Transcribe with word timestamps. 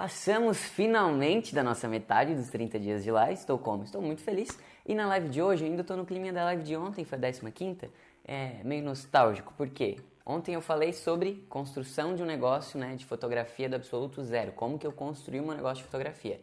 Passamos 0.00 0.56
finalmente 0.56 1.54
da 1.54 1.62
nossa 1.62 1.86
metade 1.86 2.34
dos 2.34 2.48
30 2.48 2.80
dias 2.80 3.04
de 3.04 3.10
live. 3.10 3.34
Estou 3.34 3.58
como? 3.58 3.82
Estou 3.82 4.00
muito 4.00 4.22
feliz. 4.22 4.48
E 4.86 4.94
na 4.94 5.06
live 5.06 5.28
de 5.28 5.42
hoje, 5.42 5.66
ainda 5.66 5.82
estou 5.82 5.94
no 5.94 6.06
clima 6.06 6.32
da 6.32 6.42
live 6.44 6.62
de 6.62 6.74
ontem, 6.74 7.04
foi 7.04 7.18
a 7.18 7.50
15 7.52 7.90
é 8.24 8.62
meio 8.64 8.82
nostálgico. 8.82 9.52
Por 9.52 9.68
quê? 9.68 9.98
Ontem 10.24 10.54
eu 10.54 10.62
falei 10.62 10.94
sobre 10.94 11.44
construção 11.50 12.14
de 12.14 12.22
um 12.22 12.24
negócio 12.24 12.80
né, 12.80 12.96
de 12.96 13.04
fotografia 13.04 13.68
do 13.68 13.76
absoluto 13.76 14.22
zero. 14.24 14.52
Como 14.52 14.78
que 14.78 14.86
eu 14.86 14.92
construí 14.92 15.38
um 15.38 15.48
negócio 15.48 15.84
de 15.84 15.84
fotografia. 15.84 16.40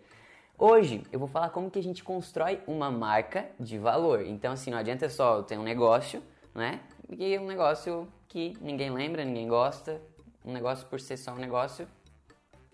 Hoje 0.55 1.01
eu 1.11 1.17
vou 1.17 1.27
falar 1.27 1.49
como 1.49 1.71
que 1.71 1.79
a 1.79 1.83
gente 1.83 2.03
constrói 2.03 2.61
uma 2.67 2.91
marca 2.91 3.49
de 3.59 3.79
valor. 3.79 4.23
Então 4.23 4.53
assim, 4.53 4.69
não 4.69 4.77
adianta 4.77 5.09
só 5.09 5.37
eu 5.37 5.41
ter 5.41 5.57
um 5.57 5.63
negócio, 5.63 6.21
né? 6.53 6.81
E 7.09 7.35
um 7.39 7.47
negócio 7.47 8.07
que 8.27 8.53
ninguém 8.61 8.91
lembra, 8.91 9.25
ninguém 9.25 9.47
gosta. 9.47 9.99
Um 10.45 10.53
negócio 10.53 10.85
por 10.85 10.99
ser 10.99 11.17
só 11.17 11.31
um 11.31 11.37
negócio 11.37 11.87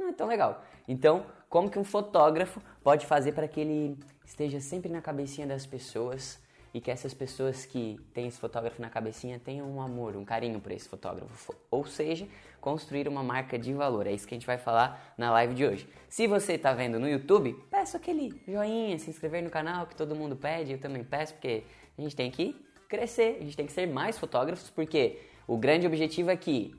não 0.04 0.10
é 0.10 0.14
tão 0.14 0.28
legal. 0.28 0.64
Então, 0.88 1.26
como 1.50 1.70
que 1.70 1.80
um 1.80 1.84
fotógrafo 1.84 2.62
pode 2.84 3.06
fazer 3.06 3.32
para 3.34 3.48
que 3.48 3.60
ele 3.60 3.98
esteja 4.26 4.60
sempre 4.60 4.92
na 4.92 5.02
cabecinha 5.02 5.46
das 5.46 5.66
pessoas 5.66 6.42
e 6.74 6.82
que 6.82 6.90
essas 6.90 7.14
pessoas 7.14 7.66
que 7.66 8.00
têm 8.14 8.28
esse 8.28 8.40
fotógrafo 8.40 8.82
na 8.82 8.90
cabecinha 8.90 9.40
tenham 9.40 9.70
um 9.70 9.80
amor, 9.80 10.16
um 10.16 10.26
carinho 10.26 10.60
por 10.60 10.72
esse 10.72 10.90
fotógrafo. 10.90 11.56
Ou 11.70 11.86
seja, 11.86 12.28
construir 12.60 13.08
uma 13.08 13.22
marca 13.22 13.60
de 13.60 13.72
valor. 13.74 14.08
É 14.08 14.12
isso 14.12 14.28
que 14.28 14.34
a 14.34 14.38
gente 14.38 14.48
vai 14.48 14.58
falar 14.58 15.14
na 15.16 15.32
live 15.32 15.54
de 15.54 15.66
hoje. 15.66 15.88
Se 16.10 16.26
você 16.26 16.54
está 16.54 16.74
vendo 16.74 17.00
no 17.00 17.08
YouTube, 17.08 17.56
peço 17.70 17.96
aquele 17.96 18.42
joinha, 18.48 18.98
se 18.98 19.12
inscrever 19.12 19.44
no 19.44 19.52
canal 19.52 19.86
que 19.86 19.96
todo 19.96 20.16
mundo 20.16 20.36
pede, 20.36 20.72
eu 20.72 20.80
também 20.80 21.04
peço, 21.04 21.34
porque 21.36 21.64
a 21.96 22.02
gente 22.02 22.16
tem 22.16 22.32
que 22.32 22.56
crescer, 22.90 23.38
a 23.40 23.44
gente 23.44 23.56
tem 23.56 23.68
que 23.68 23.72
ser 23.72 23.86
mais 23.86 24.18
fotógrafos, 24.18 24.72
porque 24.72 25.20
o 25.46 25.58
grande 25.58 25.86
objetivo 25.86 26.32
é 26.32 26.36
que 26.36 26.74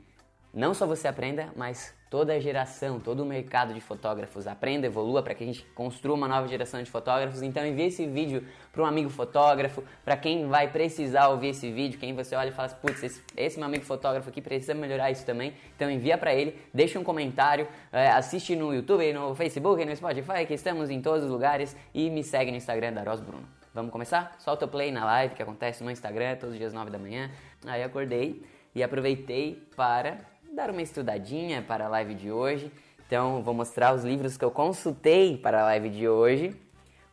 não 0.52 0.74
só 0.74 0.86
você 0.86 1.06
aprenda, 1.06 1.52
mas 1.56 1.94
toda 2.14 2.40
geração, 2.40 3.00
todo 3.00 3.24
o 3.24 3.26
mercado 3.26 3.74
de 3.74 3.80
fotógrafos 3.80 4.46
aprenda, 4.46 4.86
evolua 4.86 5.20
para 5.20 5.34
que 5.34 5.42
a 5.42 5.46
gente 5.48 5.64
construa 5.74 6.14
uma 6.14 6.28
nova 6.28 6.46
geração 6.46 6.80
de 6.80 6.88
fotógrafos. 6.88 7.42
Então 7.42 7.66
envie 7.66 7.86
esse 7.86 8.06
vídeo 8.06 8.46
para 8.70 8.84
um 8.84 8.86
amigo 8.86 9.10
fotógrafo, 9.10 9.82
para 10.04 10.16
quem 10.16 10.46
vai 10.46 10.70
precisar 10.70 11.26
ouvir 11.26 11.48
esse 11.48 11.72
vídeo, 11.72 11.98
quem 11.98 12.14
você 12.14 12.36
olha 12.36 12.50
e 12.50 12.52
fala, 12.52 12.68
putz, 12.68 13.02
esse, 13.02 13.20
esse, 13.36 13.58
meu 13.58 13.66
amigo 13.66 13.84
fotógrafo 13.84 14.28
aqui 14.28 14.40
precisa 14.40 14.74
melhorar 14.74 15.10
isso 15.10 15.26
também. 15.26 15.54
Então 15.74 15.90
envia 15.90 16.16
para 16.16 16.32
ele, 16.32 16.56
deixa 16.72 17.00
um 17.00 17.02
comentário, 17.02 17.66
é, 17.90 18.06
assiste 18.10 18.54
no 18.54 18.72
YouTube, 18.72 19.12
no 19.12 19.34
Facebook, 19.34 19.84
no 19.84 19.96
Spotify, 19.96 20.46
que 20.46 20.54
estamos 20.54 20.90
em 20.90 21.02
todos 21.02 21.24
os 21.24 21.30
lugares 21.32 21.76
e 21.92 22.08
me 22.10 22.22
segue 22.22 22.52
no 22.52 22.56
Instagram 22.56 22.92
da 22.92 23.02
Ros 23.02 23.20
Bruno. 23.20 23.42
Vamos 23.74 23.90
começar? 23.90 24.36
Solta 24.38 24.66
o 24.66 24.68
play 24.68 24.92
na 24.92 25.04
live 25.04 25.34
que 25.34 25.42
acontece 25.42 25.82
no 25.82 25.90
Instagram 25.90 26.36
todos 26.36 26.52
os 26.52 26.58
dias 26.60 26.72
9 26.72 26.92
da 26.92 26.98
manhã. 26.98 27.28
Aí 27.66 27.82
acordei 27.82 28.40
e 28.72 28.84
aproveitei 28.84 29.68
para 29.74 30.32
dar 30.54 30.70
uma 30.70 30.82
estudadinha 30.82 31.62
para 31.62 31.86
a 31.86 31.88
live 31.88 32.14
de 32.14 32.30
hoje. 32.30 32.70
Então, 33.06 33.42
vou 33.42 33.52
mostrar 33.52 33.92
os 33.92 34.04
livros 34.04 34.36
que 34.36 34.44
eu 34.44 34.50
consultei 34.50 35.36
para 35.36 35.60
a 35.60 35.64
live 35.64 35.90
de 35.90 36.08
hoje. 36.08 36.56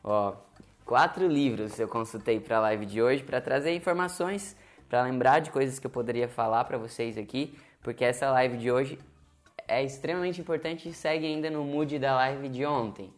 Ó, 0.03 0.35
quatro 0.85 1.27
livros 1.27 1.79
eu 1.79 1.87
consultei 1.87 2.39
para 2.39 2.57
a 2.57 2.59
live 2.61 2.85
de 2.85 3.01
hoje 3.01 3.23
para 3.23 3.41
trazer 3.41 3.75
informações, 3.75 4.55
para 4.87 5.01
lembrar 5.01 5.39
de 5.39 5.49
coisas 5.49 5.79
que 5.79 5.87
eu 5.87 5.91
poderia 5.91 6.27
falar 6.27 6.65
para 6.65 6.77
vocês 6.77 7.17
aqui, 7.17 7.57
porque 7.81 8.05
essa 8.05 8.29
live 8.29 8.57
de 8.57 8.71
hoje 8.71 8.99
é 9.67 9.83
extremamente 9.83 10.39
importante 10.39 10.87
e 10.87 10.93
segue 10.93 11.25
ainda 11.25 11.49
no 11.49 11.63
mood 11.63 11.97
da 11.97 12.15
live 12.15 12.47
de 12.47 12.63
ontem, 12.63 13.11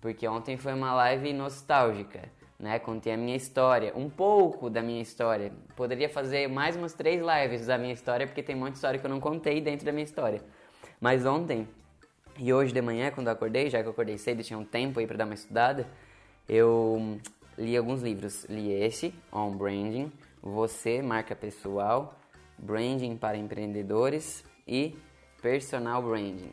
porque 0.00 0.28
ontem 0.28 0.58
foi 0.58 0.74
uma 0.74 0.92
live 0.92 1.32
nostálgica 1.32 2.28
né? 2.60 2.78
Contei 2.78 3.14
a 3.14 3.16
minha 3.16 3.34
história, 3.34 3.92
um 3.96 4.08
pouco 4.08 4.68
da 4.68 4.82
minha 4.82 5.00
história. 5.00 5.50
Poderia 5.74 6.08
fazer 6.08 6.46
mais 6.46 6.76
umas 6.76 6.92
três 6.92 7.20
lives 7.20 7.66
da 7.66 7.78
minha 7.78 7.94
história, 7.94 8.26
porque 8.26 8.42
tem 8.42 8.54
muita 8.54 8.74
história 8.74 9.00
que 9.00 9.06
eu 9.06 9.10
não 9.10 9.18
contei 9.18 9.60
dentro 9.60 9.86
da 9.86 9.92
minha 9.92 10.04
história. 10.04 10.42
Mas 11.00 11.24
ontem 11.24 11.66
e 12.38 12.52
hoje 12.52 12.72
de 12.72 12.82
manhã, 12.82 13.10
quando 13.10 13.28
eu 13.28 13.32
acordei, 13.32 13.70
já 13.70 13.80
que 13.80 13.88
eu 13.88 13.92
acordei 13.92 14.18
cedo, 14.18 14.42
tinha 14.42 14.58
um 14.58 14.64
tempo 14.64 15.00
aí 15.00 15.06
para 15.06 15.16
dar 15.16 15.24
uma 15.24 15.34
estudada, 15.34 15.86
eu 16.46 17.18
li 17.56 17.76
alguns 17.76 18.02
livros. 18.02 18.44
Li 18.44 18.70
esse, 18.72 19.14
On 19.32 19.56
Branding, 19.56 20.12
Você, 20.42 21.00
Marca 21.00 21.34
Pessoal, 21.34 22.14
Branding 22.58 23.16
para 23.16 23.38
Empreendedores 23.38 24.44
e 24.68 24.96
Personal 25.40 26.02
Branding. 26.02 26.52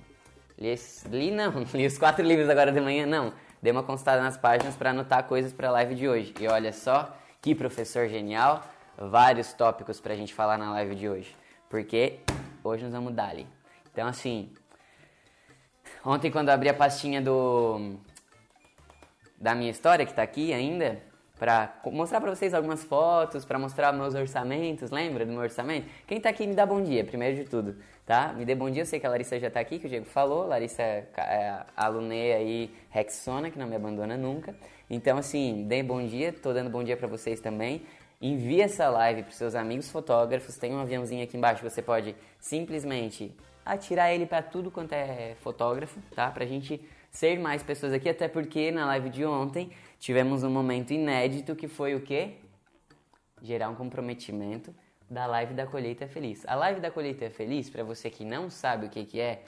Li, 0.57 0.73
li 1.11 1.31
não, 1.31 1.65
li 1.75 1.85
os 1.85 1.97
quatro 1.97 2.25
livros 2.25 2.49
agora 2.49 2.71
de 2.71 2.79
manhã, 2.79 3.05
não 3.05 3.33
dei 3.61 3.71
uma 3.71 3.83
consultada 3.83 4.21
nas 4.21 4.37
páginas 4.37 4.75
para 4.75 4.91
anotar 4.91 5.23
coisas 5.23 5.53
para 5.53 5.69
a 5.69 5.71
live 5.71 5.95
de 5.95 6.07
hoje. 6.07 6.33
E 6.39 6.47
olha 6.47 6.71
só 6.73 7.15
que 7.41 7.55
professor 7.55 8.07
genial, 8.07 8.63
vários 8.97 9.53
tópicos 9.53 9.99
para 9.99 10.13
a 10.13 10.17
gente 10.17 10.33
falar 10.33 10.57
na 10.57 10.71
live 10.71 10.95
de 10.95 11.07
hoje, 11.07 11.35
porque 11.69 12.19
hoje 12.63 12.83
nós 12.83 12.93
vamos 12.93 13.13
dar 13.13 13.29
ali. 13.29 13.47
Então, 13.91 14.07
assim, 14.07 14.51
ontem 16.05 16.31
quando 16.31 16.49
eu 16.49 16.53
abri 16.53 16.69
a 16.69 16.73
pastinha 16.73 17.21
do 17.21 17.95
da 19.39 19.53
minha 19.53 19.69
história 19.69 20.03
que 20.03 20.11
está 20.11 20.23
aqui 20.23 20.51
ainda, 20.51 20.99
para 21.37 21.79
mostrar 21.85 22.19
para 22.19 22.33
vocês 22.33 22.53
algumas 22.53 22.83
fotos, 22.83 23.45
para 23.45 23.59
mostrar 23.59 23.93
meus 23.93 24.15
orçamentos, 24.15 24.89
lembra 24.89 25.25
do 25.25 25.31
meu 25.31 25.41
orçamento? 25.41 25.87
Quem 26.07 26.17
está 26.17 26.29
aqui 26.29 26.47
me 26.47 26.55
dá 26.55 26.65
bom 26.65 26.81
dia, 26.81 27.03
primeiro 27.03 27.35
de 27.35 27.43
tudo, 27.43 27.77
tá? 28.07 28.31
Me 28.31 28.45
dê 28.45 28.55
bom 28.55 28.71
dia, 28.71 28.83
eu 28.83 28.85
sei 28.85 29.01
que 29.01 29.05
a 29.05 29.09
Larissa 29.09 29.37
já 29.37 29.49
está 29.49 29.59
aqui, 29.59 29.77
que 29.77 29.85
o 29.85 29.89
Diego 29.89 30.05
falou, 30.05 30.47
Larissa 30.47 30.81
é, 30.81 31.05
é 31.17 31.65
alunê 31.75 32.31
aí, 32.31 32.73
Rexona, 32.89 33.51
que 33.51 33.59
não 33.59 33.67
me 33.67 33.75
abandona 33.75 34.15
nunca. 34.15 34.55
Então, 34.89 35.17
assim, 35.17 35.65
dê 35.67 35.83
bom 35.83 36.03
dia, 36.07 36.31
tô 36.31 36.53
dando 36.53 36.69
bom 36.69 36.81
dia 36.81 36.95
para 36.95 37.05
vocês 37.05 37.41
também. 37.41 37.81
Envie 38.21 38.61
essa 38.61 38.87
live 38.89 39.23
para 39.23 39.33
seus 39.33 39.55
amigos 39.55 39.91
fotógrafos, 39.91 40.57
tem 40.57 40.73
um 40.73 40.79
aviãozinho 40.79 41.21
aqui 41.21 41.35
embaixo, 41.35 41.61
você 41.61 41.81
pode 41.81 42.15
simplesmente 42.39 43.35
atirar 43.65 44.13
ele 44.13 44.25
para 44.25 44.41
tudo 44.41 44.71
quanto 44.71 44.93
é 44.93 45.35
fotógrafo, 45.41 45.99
tá? 46.15 46.31
Pra 46.31 46.45
gente 46.45 46.81
ser 47.11 47.37
mais 47.37 47.61
pessoas 47.61 47.91
aqui, 47.91 48.07
até 48.07 48.29
porque 48.29 48.71
na 48.71 48.85
live 48.85 49.09
de 49.09 49.25
ontem 49.25 49.69
tivemos 49.99 50.43
um 50.43 50.49
momento 50.49 50.93
inédito 50.93 51.57
que 51.57 51.67
foi 51.67 51.93
o 51.93 51.99
quê? 51.99 52.35
Gerar 53.41 53.67
um 53.67 53.75
comprometimento 53.75 54.73
da 55.09 55.25
live 55.25 55.53
da 55.53 55.65
colheita 55.65 56.07
feliz. 56.07 56.43
A 56.47 56.55
live 56.55 56.79
da 56.79 56.91
colheita 56.91 57.29
feliz, 57.29 57.69
para 57.69 57.83
você 57.83 58.09
que 58.09 58.25
não 58.25 58.49
sabe 58.49 58.87
o 58.87 58.89
que, 58.89 59.05
que 59.05 59.19
é, 59.19 59.41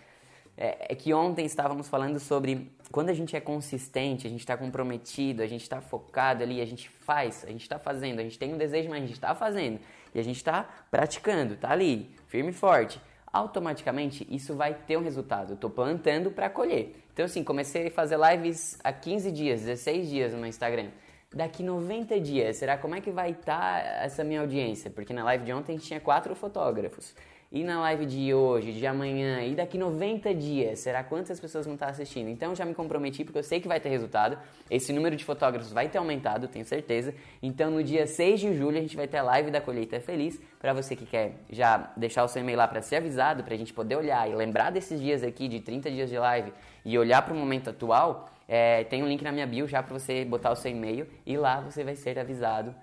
é, 0.57 0.93
é, 0.93 0.95
que 0.95 1.13
ontem 1.13 1.45
estávamos 1.45 1.87
falando 1.87 2.19
sobre 2.19 2.71
quando 2.91 3.09
a 3.09 3.13
gente 3.13 3.35
é 3.35 3.39
consistente, 3.39 4.25
a 4.25 4.29
gente 4.29 4.41
está 4.41 4.57
comprometido, 4.57 5.41
a 5.41 5.47
gente 5.47 5.61
está 5.63 5.81
focado 5.81 6.43
ali, 6.43 6.61
a 6.61 6.65
gente 6.65 6.89
faz, 6.89 7.43
a 7.45 7.49
gente 7.49 7.61
está 7.61 7.77
fazendo, 7.77 8.19
a 8.19 8.23
gente 8.23 8.39
tem 8.39 8.53
um 8.53 8.57
desejo, 8.57 8.89
mas 8.89 8.97
a 8.97 9.05
gente 9.05 9.13
está 9.13 9.35
fazendo 9.35 9.79
e 10.13 10.19
a 10.19 10.23
gente 10.23 10.37
está 10.37 10.63
praticando, 10.89 11.55
tá 11.55 11.71
ali, 11.71 12.09
firme 12.27 12.49
e 12.51 12.53
forte 12.53 12.99
automaticamente 13.31 14.27
isso 14.29 14.55
vai 14.55 14.73
ter 14.73 14.97
um 14.97 15.03
resultado. 15.03 15.51
Eu 15.51 15.55
estou 15.55 15.69
plantando 15.69 16.31
para 16.31 16.49
colher. 16.49 16.95
Então, 17.13 17.25
assim, 17.25 17.43
comecei 17.43 17.87
a 17.87 17.91
fazer 17.91 18.17
lives 18.17 18.79
há 18.83 18.91
15 18.91 19.31
dias, 19.31 19.61
16 19.61 20.09
dias 20.09 20.33
no 20.33 20.45
Instagram. 20.45 20.89
Daqui 21.33 21.61
90 21.61 22.19
dias, 22.19 22.57
será 22.57 22.75
como 22.75 22.95
é 22.95 23.01
que 23.01 23.11
vai 23.11 23.31
estar 23.31 23.83
tá 23.83 24.03
essa 24.03 24.23
minha 24.23 24.41
audiência? 24.41 24.89
Porque 24.89 25.13
na 25.13 25.23
live 25.23 25.45
de 25.45 25.53
ontem 25.53 25.77
tinha 25.77 25.99
quatro 25.99 26.33
fotógrafos. 26.33 27.13
E 27.51 27.63
na 27.63 27.79
live 27.81 28.05
de 28.07 28.33
hoje, 28.33 28.73
de 28.73 28.85
amanhã 28.85 29.43
e 29.43 29.55
daqui 29.55 29.75
90 29.75 30.33
dias, 30.33 30.79
será 30.79 31.03
quantas 31.03 31.39
pessoas 31.39 31.65
vão 31.65 31.75
estar 31.75 31.87
assistindo? 31.87 32.29
Então 32.29 32.55
já 32.55 32.65
me 32.65 32.73
comprometi 32.73 33.23
porque 33.23 33.39
eu 33.39 33.43
sei 33.43 33.59
que 33.59 33.67
vai 33.67 33.79
ter 33.79 33.89
resultado. 33.89 34.39
Esse 34.71 34.91
número 34.91 35.15
de 35.15 35.23
fotógrafos 35.23 35.71
vai 35.71 35.87
ter 35.87 35.99
aumentado, 35.99 36.47
tenho 36.47 36.65
certeza. 36.65 37.13
Então 37.41 37.69
no 37.69 37.83
dia 37.83 38.07
6 38.07 38.39
de 38.39 38.55
julho 38.55 38.77
a 38.77 38.81
gente 38.81 38.95
vai 38.95 39.07
ter 39.07 39.17
a 39.17 39.23
live 39.23 39.51
da 39.51 39.61
colheita 39.61 39.99
feliz. 39.99 40.39
Para 40.59 40.73
você 40.73 40.95
que 40.95 41.05
quer 41.05 41.33
já 41.51 41.91
deixar 41.95 42.23
o 42.23 42.27
seu 42.27 42.41
e-mail 42.41 42.57
lá 42.57 42.67
para 42.67 42.81
ser 42.81 42.97
avisado, 42.97 43.43
para 43.43 43.53
a 43.53 43.57
gente 43.57 43.73
poder 43.73 43.95
olhar 43.95 44.29
e 44.29 44.35
lembrar 44.35 44.71
desses 44.71 44.99
dias 44.99 45.23
aqui 45.23 45.47
de 45.47 45.59
30 45.59 45.91
dias 45.91 46.09
de 46.09 46.17
live 46.17 46.51
e 46.85 46.97
olhar 46.97 47.23
para 47.23 47.33
o 47.33 47.37
momento 47.37 47.69
atual, 47.71 48.29
é, 48.51 48.83
tem 48.85 49.03
um 49.03 49.07
link 49.07 49.23
na 49.23 49.31
minha 49.31 49.45
bio 49.45 49.67
já 49.67 49.83
para 49.83 49.93
você 49.93 50.25
botar 50.25 50.49
o 50.49 50.55
seu 50.55 50.71
e-mail 50.71 51.07
e 51.23 51.37
lá 51.37 51.61
você 51.61 51.83
vai 51.83 51.95
ser 51.95 52.17
avisado 52.17 52.73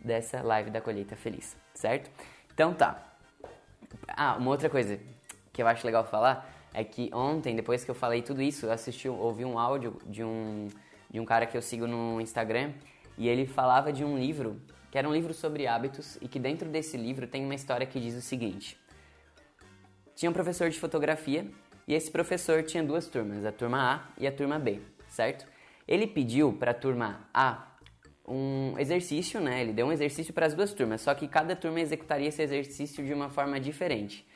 dessa 0.00 0.42
live 0.42 0.68
da 0.68 0.80
colheita 0.80 1.14
feliz, 1.14 1.56
certo? 1.72 2.10
Então 2.52 2.74
tá. 2.74 3.00
Ah, 4.08 4.34
uma 4.36 4.50
outra 4.50 4.68
coisa 4.68 4.98
que 5.52 5.62
eu 5.62 5.68
acho 5.68 5.86
legal 5.86 6.04
falar 6.04 6.52
é 6.74 6.82
que 6.82 7.08
ontem, 7.14 7.54
depois 7.54 7.84
que 7.84 7.90
eu 7.90 7.94
falei 7.94 8.20
tudo 8.20 8.42
isso, 8.42 8.66
eu 8.66 8.72
assisti, 8.72 9.08
ouvi 9.08 9.44
um 9.44 9.60
áudio 9.60 9.96
de 10.06 10.24
um, 10.24 10.66
de 11.08 11.20
um 11.20 11.24
cara 11.24 11.46
que 11.46 11.56
eu 11.56 11.62
sigo 11.62 11.86
no 11.86 12.20
Instagram 12.20 12.72
e 13.16 13.28
ele 13.28 13.46
falava 13.46 13.92
de 13.92 14.04
um 14.04 14.18
livro 14.18 14.60
que 14.90 14.98
era 14.98 15.08
um 15.08 15.14
livro 15.14 15.32
sobre 15.32 15.68
hábitos 15.68 16.18
e 16.20 16.26
que 16.26 16.40
dentro 16.40 16.68
desse 16.68 16.96
livro 16.96 17.28
tem 17.28 17.44
uma 17.44 17.54
história 17.54 17.86
que 17.86 18.00
diz 18.00 18.16
o 18.16 18.20
seguinte: 18.20 18.76
tinha 20.16 20.28
um 20.28 20.34
professor 20.34 20.68
de 20.68 20.80
fotografia 20.80 21.46
e 21.86 21.94
esse 21.94 22.10
professor 22.10 22.62
tinha 22.62 22.82
duas 22.82 23.06
turmas, 23.06 23.44
a 23.44 23.52
turma 23.52 23.94
A 23.94 24.08
e 24.18 24.26
a 24.26 24.32
turma 24.32 24.58
B, 24.58 24.80
certo? 25.12 25.46
Ele 25.86 26.06
pediu 26.06 26.52
para 26.52 26.70
a 26.70 26.74
turma 26.74 27.28
A 27.32 27.68
um 28.26 28.74
exercício, 28.78 29.40
né? 29.40 29.60
Ele 29.60 29.72
deu 29.72 29.86
um 29.86 29.92
exercício 29.92 30.32
para 30.32 30.46
as 30.46 30.54
duas 30.54 30.72
turmas, 30.72 31.00
só 31.00 31.14
que 31.14 31.28
cada 31.28 31.54
turma 31.54 31.80
executaria 31.80 32.28
esse 32.28 32.42
exercício 32.42 33.04
de 33.04 33.12
uma 33.12 33.28
forma 33.28 33.60
diferente. 33.60 34.26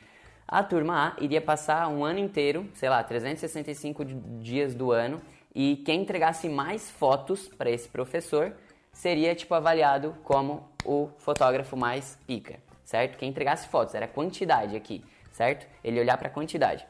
A 0.47 0.63
turma 0.63 1.15
A 1.17 1.23
iria 1.23 1.41
passar 1.41 1.87
um 1.87 2.05
ano 2.05 2.19
inteiro, 2.19 2.69
sei 2.73 2.89
lá, 2.89 3.03
365 3.03 4.05
dias 4.39 4.73
do 4.73 4.91
ano, 4.91 5.21
e 5.53 5.77
quem 5.77 6.01
entregasse 6.01 6.47
mais 6.47 6.89
fotos 6.89 7.47
para 7.47 7.69
esse 7.69 7.89
professor 7.89 8.53
seria 8.91 9.33
tipo 9.35 9.53
avaliado 9.53 10.15
como 10.23 10.69
o 10.85 11.09
fotógrafo 11.17 11.75
mais 11.75 12.17
pica, 12.27 12.59
certo? 12.83 13.17
Quem 13.17 13.29
entregasse 13.29 13.67
fotos, 13.67 13.95
era 13.95 14.07
quantidade 14.07 14.75
aqui, 14.75 15.03
certo? 15.31 15.67
Ele 15.83 15.99
olhar 15.99 16.17
para 16.17 16.29
quantidade. 16.29 16.85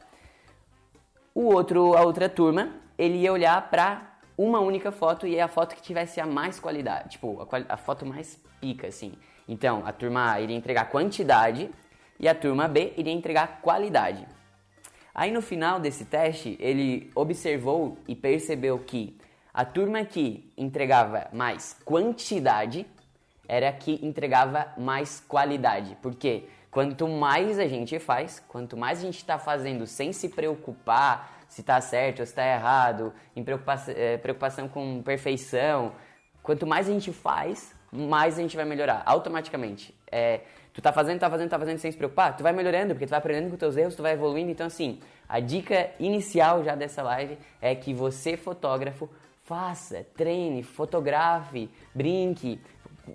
O 1.38 1.54
outro, 1.54 1.94
a 1.96 2.02
outra 2.02 2.28
turma, 2.28 2.72
ele 2.98 3.18
ia 3.18 3.32
olhar 3.32 3.70
para 3.70 4.18
uma 4.36 4.58
única 4.58 4.90
foto 4.90 5.24
e 5.24 5.36
é 5.36 5.40
a 5.40 5.46
foto 5.46 5.76
que 5.76 5.80
tivesse 5.80 6.20
a 6.20 6.26
mais 6.26 6.58
qualidade, 6.58 7.10
tipo, 7.10 7.40
a, 7.40 7.74
a 7.74 7.76
foto 7.76 8.04
mais 8.04 8.42
pica, 8.60 8.88
assim. 8.88 9.12
Então, 9.46 9.84
a 9.86 9.92
turma 9.92 10.32
A 10.32 10.40
iria 10.40 10.56
entregar 10.56 10.86
quantidade 10.86 11.70
e 12.18 12.26
a 12.26 12.34
turma 12.34 12.66
B 12.66 12.92
iria 12.96 13.12
entregar 13.12 13.60
qualidade. 13.62 14.26
Aí 15.14 15.30
no 15.30 15.40
final 15.40 15.78
desse 15.78 16.06
teste, 16.06 16.56
ele 16.58 17.08
observou 17.14 17.96
e 18.08 18.16
percebeu 18.16 18.76
que 18.80 19.16
a 19.54 19.64
turma 19.64 20.04
que 20.04 20.52
entregava 20.58 21.28
mais 21.32 21.76
quantidade 21.84 22.84
era 23.46 23.68
a 23.68 23.72
que 23.72 24.04
entregava 24.04 24.72
mais 24.76 25.20
qualidade. 25.20 25.96
Porque 26.02 26.48
quanto 26.78 27.08
mais 27.08 27.58
a 27.58 27.66
gente 27.66 27.98
faz, 27.98 28.40
quanto 28.46 28.76
mais 28.76 29.00
a 29.00 29.02
gente 29.02 29.16
está 29.16 29.36
fazendo 29.36 29.84
sem 29.84 30.12
se 30.12 30.28
preocupar 30.28 31.36
se 31.48 31.60
está 31.60 31.80
certo 31.80 32.20
ou 32.20 32.26
se 32.26 32.30
está 32.30 32.46
errado, 32.46 33.12
em 33.34 33.42
preocupação, 33.42 33.92
é, 33.96 34.16
preocupação 34.16 34.68
com 34.68 35.02
perfeição, 35.02 35.90
quanto 36.40 36.68
mais 36.68 36.88
a 36.88 36.92
gente 36.92 37.12
faz, 37.12 37.74
mais 37.90 38.38
a 38.38 38.42
gente 38.42 38.54
vai 38.54 38.64
melhorar 38.64 39.02
automaticamente. 39.06 39.92
É, 40.08 40.42
tu 40.72 40.80
tá 40.80 40.92
fazendo, 40.92 41.18
tá 41.18 41.28
fazendo, 41.28 41.50
tá 41.50 41.58
fazendo 41.58 41.78
sem 41.78 41.90
se 41.90 41.98
preocupar, 41.98 42.36
tu 42.36 42.44
vai 42.44 42.52
melhorando, 42.52 42.94
porque 42.94 43.06
tu 43.06 43.10
vai 43.10 43.18
aprendendo 43.18 43.50
com 43.50 43.56
teus 43.56 43.76
erros, 43.76 43.96
tu 43.96 44.02
vai 44.02 44.12
evoluindo. 44.12 44.52
Então, 44.52 44.68
assim, 44.68 45.00
a 45.28 45.40
dica 45.40 45.90
inicial 45.98 46.62
já 46.62 46.76
dessa 46.76 47.02
live 47.02 47.38
é 47.60 47.74
que 47.74 47.92
você, 47.92 48.36
fotógrafo, 48.36 49.10
faça, 49.42 50.06
treine, 50.16 50.62
fotografe, 50.62 51.68
brinque, 51.92 52.60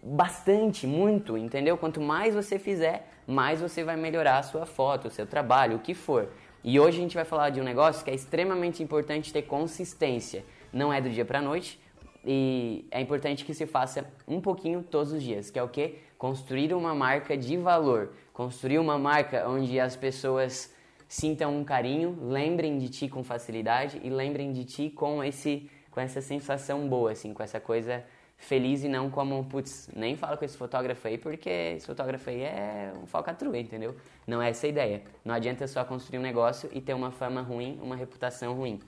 bastante, 0.03 0.85
muito, 0.85 1.37
entendeu? 1.37 1.77
Quanto 1.77 2.01
mais 2.01 2.35
você 2.35 2.59
fizer, 2.59 3.12
mais 3.27 3.61
você 3.61 3.83
vai 3.83 3.95
melhorar 3.95 4.39
a 4.39 4.43
sua 4.43 4.65
foto, 4.65 5.07
o 5.07 5.11
seu 5.11 5.25
trabalho, 5.25 5.77
o 5.77 5.79
que 5.79 5.93
for. 5.93 6.29
E 6.63 6.79
hoje 6.79 6.97
a 6.97 7.01
gente 7.01 7.15
vai 7.15 7.25
falar 7.25 7.49
de 7.49 7.59
um 7.59 7.63
negócio 7.63 8.03
que 8.03 8.11
é 8.11 8.15
extremamente 8.15 8.81
importante 8.81 9.33
ter 9.33 9.43
consistência. 9.43 10.45
Não 10.71 10.93
é 10.93 11.01
do 11.01 11.09
dia 11.09 11.25
para 11.25 11.41
noite 11.41 11.79
e 12.25 12.85
é 12.89 13.01
importante 13.01 13.43
que 13.43 13.53
se 13.53 13.65
faça 13.65 14.05
um 14.27 14.39
pouquinho 14.39 14.81
todos 14.81 15.11
os 15.11 15.21
dias, 15.21 15.51
que 15.51 15.59
é 15.59 15.63
o 15.63 15.67
que? 15.67 15.95
Construir 16.17 16.73
uma 16.73 16.95
marca 16.95 17.35
de 17.35 17.57
valor, 17.57 18.13
construir 18.31 18.79
uma 18.79 18.97
marca 18.97 19.47
onde 19.47 19.77
as 19.79 19.95
pessoas 19.95 20.73
sintam 21.07 21.55
um 21.55 21.63
carinho, 21.65 22.17
lembrem 22.21 22.77
de 22.77 22.89
ti 22.89 23.09
com 23.09 23.23
facilidade 23.23 23.99
e 24.03 24.09
lembrem 24.09 24.53
de 24.53 24.63
ti 24.63 24.89
com 24.89 25.23
esse 25.23 25.69
com 25.91 25.99
essa 25.99 26.21
sensação 26.21 26.87
boa 26.89 27.11
assim, 27.11 27.35
com 27.35 27.43
essa 27.43 27.59
coisa 27.59 28.03
feliz 28.43 28.83
e 28.83 28.89
não 28.89 29.09
como, 29.09 29.43
putz, 29.45 29.89
nem 29.95 30.15
fala 30.15 30.37
com 30.37 30.45
esse 30.45 30.57
fotógrafo 30.57 31.07
aí 31.07 31.17
porque 31.17 31.49
esse 31.49 31.85
fotógrafo 31.87 32.29
aí 32.29 32.41
é 32.41 32.93
um 33.01 33.05
falcatrua, 33.05 33.57
entendeu? 33.57 33.95
Não 34.27 34.41
é 34.41 34.49
essa 34.49 34.67
a 34.67 34.69
ideia. 34.69 35.03
Não 35.23 35.33
adianta 35.33 35.67
só 35.67 35.83
construir 35.83 36.19
um 36.19 36.21
negócio 36.21 36.69
e 36.73 36.81
ter 36.81 36.93
uma 36.93 37.11
fama 37.11 37.41
ruim, 37.41 37.79
uma 37.81 37.95
reputação 37.95 38.53
ruim. 38.53 38.79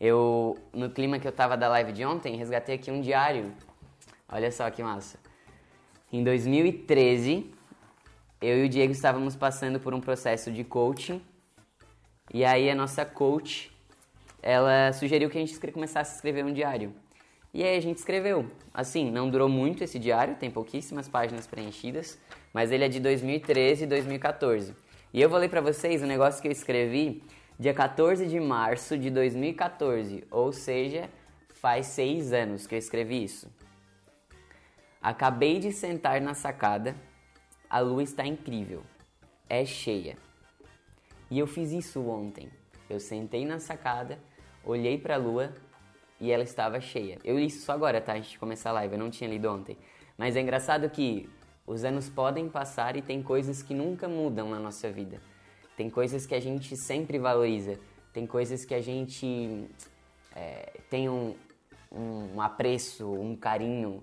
Eu, 0.00 0.56
no 0.72 0.90
clima 0.90 1.18
que 1.18 1.26
eu 1.26 1.32
tava 1.32 1.56
da 1.56 1.68
live 1.68 1.92
de 1.92 2.04
ontem, 2.04 2.36
resgatei 2.36 2.76
aqui 2.76 2.90
um 2.90 3.00
diário. 3.00 3.52
Olha 4.28 4.50
só 4.50 4.68
que 4.70 4.82
massa. 4.82 5.18
Em 6.12 6.22
2013, 6.22 7.50
eu 8.40 8.64
e 8.64 8.66
o 8.66 8.68
Diego 8.68 8.92
estávamos 8.92 9.34
passando 9.34 9.80
por 9.80 9.94
um 9.94 10.00
processo 10.00 10.50
de 10.50 10.62
coaching. 10.64 11.20
E 12.32 12.44
aí 12.44 12.70
a 12.70 12.74
nossa 12.74 13.04
coach, 13.04 13.70
ela 14.42 14.92
sugeriu 14.92 15.28
que 15.28 15.38
a 15.38 15.44
gente 15.44 15.58
começasse 15.72 16.12
a 16.12 16.14
escrever 16.16 16.44
um 16.44 16.52
diário. 16.52 16.94
E 17.54 17.62
aí 17.62 17.76
a 17.76 17.80
gente 17.80 17.98
escreveu. 17.98 18.50
Assim, 18.74 19.12
não 19.12 19.30
durou 19.30 19.48
muito 19.48 19.84
esse 19.84 19.96
diário, 19.96 20.34
tem 20.34 20.50
pouquíssimas 20.50 21.08
páginas 21.08 21.46
preenchidas, 21.46 22.18
mas 22.52 22.72
ele 22.72 22.84
é 22.84 22.88
de 22.88 22.98
2013 22.98 23.84
e 23.84 23.86
2014. 23.86 24.74
E 25.12 25.22
eu 25.22 25.30
vou 25.30 25.38
ler 25.38 25.48
para 25.48 25.60
vocês 25.60 26.02
um 26.02 26.06
negócio 26.06 26.42
que 26.42 26.48
eu 26.48 26.52
escrevi 26.52 27.22
dia 27.56 27.72
14 27.72 28.26
de 28.26 28.40
março 28.40 28.98
de 28.98 29.08
2014, 29.08 30.24
ou 30.32 30.52
seja, 30.52 31.08
faz 31.54 31.86
seis 31.86 32.32
anos 32.32 32.66
que 32.66 32.74
eu 32.74 32.78
escrevi 32.78 33.22
isso. 33.22 33.48
Acabei 35.00 35.60
de 35.60 35.70
sentar 35.70 36.20
na 36.20 36.34
sacada, 36.34 36.96
a 37.70 37.78
lua 37.78 38.02
está 38.02 38.26
incrível, 38.26 38.82
é 39.48 39.64
cheia. 39.64 40.16
E 41.30 41.38
eu 41.38 41.46
fiz 41.46 41.70
isso 41.70 42.04
ontem. 42.08 42.50
Eu 42.90 42.98
sentei 42.98 43.46
na 43.46 43.60
sacada, 43.60 44.18
olhei 44.64 44.98
para 44.98 45.14
a 45.14 45.18
lua 45.18 45.54
e 46.24 46.32
ela 46.32 46.42
estava 46.42 46.80
cheia. 46.80 47.18
Eu 47.22 47.38
li 47.38 47.46
isso 47.46 47.64
só 47.66 47.72
agora, 47.72 48.00
tá? 48.00 48.14
Antes 48.14 48.30
de 48.30 48.38
começar 48.38 48.70
a 48.70 48.72
live, 48.72 48.94
eu 48.94 48.98
não 48.98 49.10
tinha 49.10 49.28
lido 49.28 49.46
ontem. 49.50 49.76
Mas 50.16 50.36
é 50.36 50.40
engraçado 50.40 50.88
que 50.88 51.28
os 51.66 51.84
anos 51.84 52.08
podem 52.08 52.48
passar 52.48 52.96
e 52.96 53.02
tem 53.02 53.22
coisas 53.22 53.62
que 53.62 53.74
nunca 53.74 54.08
mudam 54.08 54.48
na 54.48 54.58
nossa 54.58 54.90
vida. 54.90 55.20
Tem 55.76 55.90
coisas 55.90 56.24
que 56.24 56.34
a 56.34 56.40
gente 56.40 56.76
sempre 56.78 57.18
valoriza. 57.18 57.78
Tem 58.10 58.26
coisas 58.26 58.64
que 58.64 58.74
a 58.74 58.80
gente 58.80 59.68
é, 60.34 60.72
tem 60.88 61.10
um, 61.10 61.34
um 61.92 62.40
apreço, 62.40 63.12
um 63.12 63.36
carinho, 63.36 64.02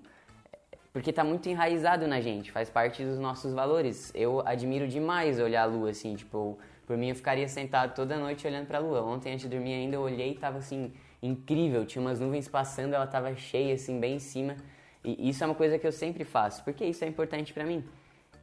porque 0.92 1.10
está 1.10 1.24
muito 1.24 1.48
enraizado 1.48 2.06
na 2.06 2.20
gente, 2.20 2.52
faz 2.52 2.70
parte 2.70 3.04
dos 3.04 3.18
nossos 3.18 3.52
valores. 3.52 4.12
Eu 4.14 4.46
admiro 4.46 4.86
demais 4.86 5.40
olhar 5.40 5.62
a 5.62 5.66
lua 5.66 5.90
assim, 5.90 6.14
tipo, 6.14 6.56
por 6.86 6.96
mim 6.96 7.08
eu 7.08 7.16
ficaria 7.16 7.48
sentado 7.48 7.94
toda 7.94 8.16
noite 8.16 8.46
olhando 8.46 8.66
para 8.66 8.78
a 8.78 8.80
lua. 8.80 9.02
Ontem 9.02 9.32
antes 9.32 9.42
de 9.42 9.48
dormir 9.48 9.74
ainda 9.74 9.96
eu 9.96 10.02
olhei 10.02 10.32
e 10.32 10.34
tava 10.34 10.58
assim 10.58 10.92
incrível, 11.22 11.86
tinha 11.86 12.02
umas 12.02 12.18
nuvens 12.18 12.48
passando, 12.48 12.94
ela 12.94 13.04
estava 13.04 13.34
cheia, 13.36 13.74
assim, 13.74 14.00
bem 14.00 14.16
em 14.16 14.18
cima. 14.18 14.56
E 15.04 15.28
isso 15.28 15.42
é 15.42 15.46
uma 15.46 15.54
coisa 15.54 15.78
que 15.78 15.86
eu 15.86 15.92
sempre 15.92 16.24
faço, 16.24 16.62
porque 16.64 16.84
isso 16.84 17.04
é 17.04 17.08
importante 17.08 17.52
para 17.52 17.64
mim. 17.64 17.84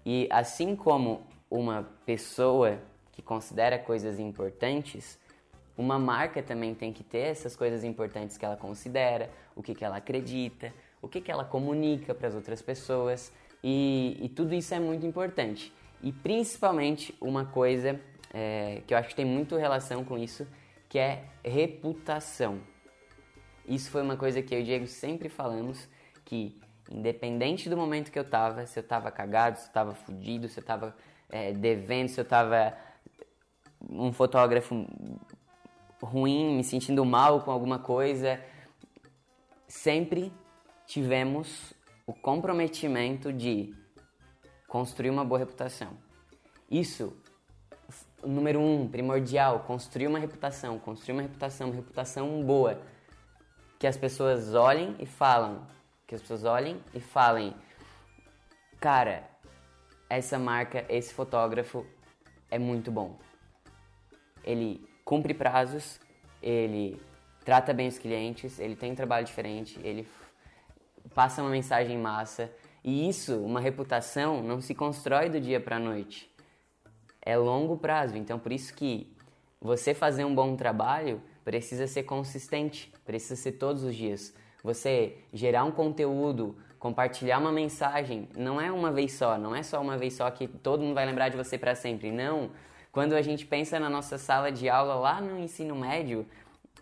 E 0.05 0.27
assim 0.31 0.75
como 0.75 1.21
uma 1.51 1.87
pessoa 2.05 2.79
que 3.11 3.21
considera 3.21 3.77
coisas 3.77 4.19
importantes, 4.19 5.19
uma 5.77 5.97
marca 5.97 6.41
também 6.41 6.73
tem 6.73 6.91
que 6.91 7.03
ter 7.03 7.19
essas 7.19 7.55
coisas 7.55 7.83
importantes 7.83 8.37
que 8.37 8.45
ela 8.45 8.57
considera, 8.57 9.29
o 9.55 9.63
que, 9.63 9.73
que 9.73 9.83
ela 9.83 9.97
acredita, 9.97 10.73
o 11.01 11.07
que, 11.07 11.21
que 11.21 11.31
ela 11.31 11.45
comunica 11.45 12.13
para 12.13 12.27
as 12.27 12.35
outras 12.35 12.61
pessoas. 12.61 13.31
E, 13.63 14.17
e, 14.21 14.29
tudo 14.29 14.53
isso 14.53 14.73
é 14.73 14.79
muito 14.79 15.05
importante. 15.05 15.73
E 16.01 16.11
principalmente 16.11 17.15
uma 17.19 17.45
coisa 17.45 17.99
é, 18.33 18.81
que 18.85 18.93
eu 18.93 18.97
acho 18.97 19.09
que 19.09 19.15
tem 19.15 19.25
muito 19.25 19.55
relação 19.57 20.03
com 20.03 20.17
isso, 20.17 20.47
que 20.89 20.97
é 20.97 21.23
reputação. 21.45 22.59
Isso 23.67 23.91
foi 23.91 24.01
uma 24.01 24.17
coisa 24.17 24.41
que 24.41 24.53
eu 24.53 24.59
e 24.59 24.61
o 24.63 24.65
Diego 24.65 24.87
sempre 24.87 25.29
falamos, 25.29 25.87
que 26.25 26.59
independente 26.89 27.69
do 27.69 27.77
momento 27.77 28.11
que 28.11 28.17
eu 28.17 28.27
tava, 28.27 28.65
se 28.65 28.79
eu 28.79 28.83
tava 28.83 29.11
cagado, 29.11 29.59
se 29.59 29.67
eu 29.67 29.71
tava 29.71 29.93
fudido, 29.93 30.49
se 30.49 30.59
eu 30.59 30.63
tava 30.63 30.97
é, 31.29 31.53
devendo, 31.53 32.09
se 32.09 32.19
eu 32.19 32.25
tava 32.25 32.75
um 33.87 34.11
fotógrafo 34.11 34.87
ruim, 36.01 36.55
me 36.55 36.63
sentindo 36.63 37.05
mal 37.05 37.41
com 37.41 37.51
alguma 37.51 37.77
coisa, 37.77 38.43
sempre 39.67 40.33
tivemos 40.87 41.73
o 42.07 42.13
comprometimento 42.13 43.31
de 43.31 43.75
construir 44.67 45.11
uma 45.11 45.23
boa 45.23 45.37
reputação. 45.37 45.95
Isso 46.69 47.15
número 48.23 48.59
um, 48.59 48.87
primordial, 48.87 49.61
construir 49.61 50.07
uma 50.07 50.19
reputação, 50.19 50.77
construir 50.79 51.13
uma 51.13 51.21
reputação, 51.21 51.67
uma 51.67 51.75
reputação 51.75 52.43
boa. 52.43 52.81
Que 53.77 53.87
as 53.87 53.97
pessoas 53.97 54.53
olhem 54.53 54.95
e 54.99 55.05
falam, 55.05 55.65
que 56.05 56.15
as 56.15 56.21
pessoas 56.21 56.43
olhem 56.43 56.81
e 56.93 56.99
falem, 56.99 57.53
cara, 58.79 59.23
essa 60.09 60.37
marca, 60.37 60.85
esse 60.89 61.13
fotógrafo 61.13 61.85
é 62.51 62.59
muito 62.59 62.91
bom. 62.91 63.17
Ele 64.43 64.85
cumpre 65.05 65.33
prazos, 65.33 65.99
ele 66.41 67.01
trata 67.45 67.73
bem 67.73 67.87
os 67.87 67.97
clientes, 67.97 68.59
ele 68.59 68.75
tem 68.75 68.91
um 68.91 68.95
trabalho 68.95 69.25
diferente, 69.25 69.79
ele 69.83 70.07
passa 71.15 71.41
uma 71.41 71.51
mensagem 71.51 71.97
massa. 71.97 72.51
E 72.83 73.07
isso, 73.07 73.37
uma 73.39 73.59
reputação, 73.59 74.43
não 74.43 74.59
se 74.59 74.75
constrói 74.75 75.29
do 75.29 75.39
dia 75.39 75.59
para 75.59 75.77
a 75.77 75.79
noite 75.79 76.28
é 77.21 77.37
longo 77.37 77.77
prazo. 77.77 78.17
Então, 78.17 78.39
por 78.39 78.51
isso 78.51 78.73
que 78.73 79.11
você 79.61 79.93
fazer 79.93 80.23
um 80.23 80.33
bom 80.33 80.55
trabalho 80.55 81.21
precisa 81.43 81.87
ser 81.87 82.03
consistente, 82.03 82.91
precisa 83.05 83.35
ser 83.35 83.53
todos 83.53 83.83
os 83.83 83.95
dias. 83.95 84.33
Você 84.63 85.17
gerar 85.33 85.63
um 85.63 85.71
conteúdo, 85.71 86.55
compartilhar 86.77 87.39
uma 87.39 87.51
mensagem, 87.51 88.29
não 88.35 88.59
é 88.59 88.71
uma 88.71 88.91
vez 88.91 89.13
só, 89.13 89.37
não 89.37 89.55
é 89.55 89.63
só 89.63 89.81
uma 89.81 89.97
vez 89.97 90.13
só 90.13 90.29
que 90.31 90.47
todo 90.47 90.81
mundo 90.81 90.93
vai 90.93 91.05
lembrar 91.05 91.29
de 91.29 91.37
você 91.37 91.57
para 91.57 91.75
sempre. 91.75 92.11
Não. 92.11 92.51
Quando 92.91 93.13
a 93.13 93.21
gente 93.21 93.45
pensa 93.45 93.79
na 93.79 93.89
nossa 93.89 94.17
sala 94.17 94.51
de 94.51 94.69
aula 94.69 94.95
lá 94.95 95.21
no 95.21 95.39
ensino 95.39 95.75
médio, 95.75 96.25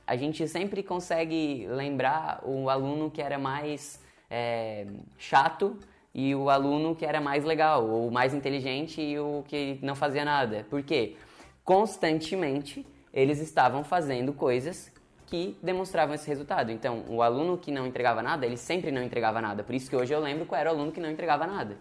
a 0.06 0.16
gente 0.16 0.48
sempre 0.48 0.82
consegue 0.82 1.68
lembrar 1.68 2.42
o 2.46 2.70
aluno 2.70 3.12
que 3.12 3.22
era 3.22 3.38
mais 3.38 4.02
é, 4.30 4.88
chato 5.18 5.78
e 6.18 6.34
o 6.34 6.50
aluno 6.50 6.96
que 6.96 7.06
era 7.06 7.22
mais 7.22 7.46
legal, 7.46 7.88
ou 7.88 8.10
mais 8.10 8.34
inteligente 8.34 9.00
e 9.00 9.20
o 9.20 9.44
que 9.48 9.78
não 9.84 9.94
fazia 9.94 10.26
nada. 10.26 10.66
Por 10.68 10.82
quê? 10.82 11.16
Constantemente 11.64 12.84
eles 13.14 13.40
estavam 13.40 13.84
fazendo 13.84 14.34
coisas 14.34 14.92
que 15.28 15.56
demonstravam 15.62 16.16
esse 16.16 16.28
resultado. 16.28 16.72
Então, 16.72 17.06
o 17.08 17.22
aluno 17.22 17.56
que 17.56 17.72
não 17.72 17.86
entregava 17.86 18.24
nada, 18.24 18.48
ele 18.48 18.58
sempre 18.58 18.90
não 18.90 19.04
entregava 19.04 19.40
nada. 19.40 19.64
Por 19.64 19.76
isso 19.76 19.92
que 19.92 19.96
hoje 19.96 20.12
eu 20.12 20.20
lembro 20.20 20.48
qual 20.48 20.60
era 20.60 20.72
o 20.72 20.74
aluno 20.74 20.92
que 20.92 21.00
não 21.00 21.12
entregava 21.12 21.46
nada. 21.46 21.78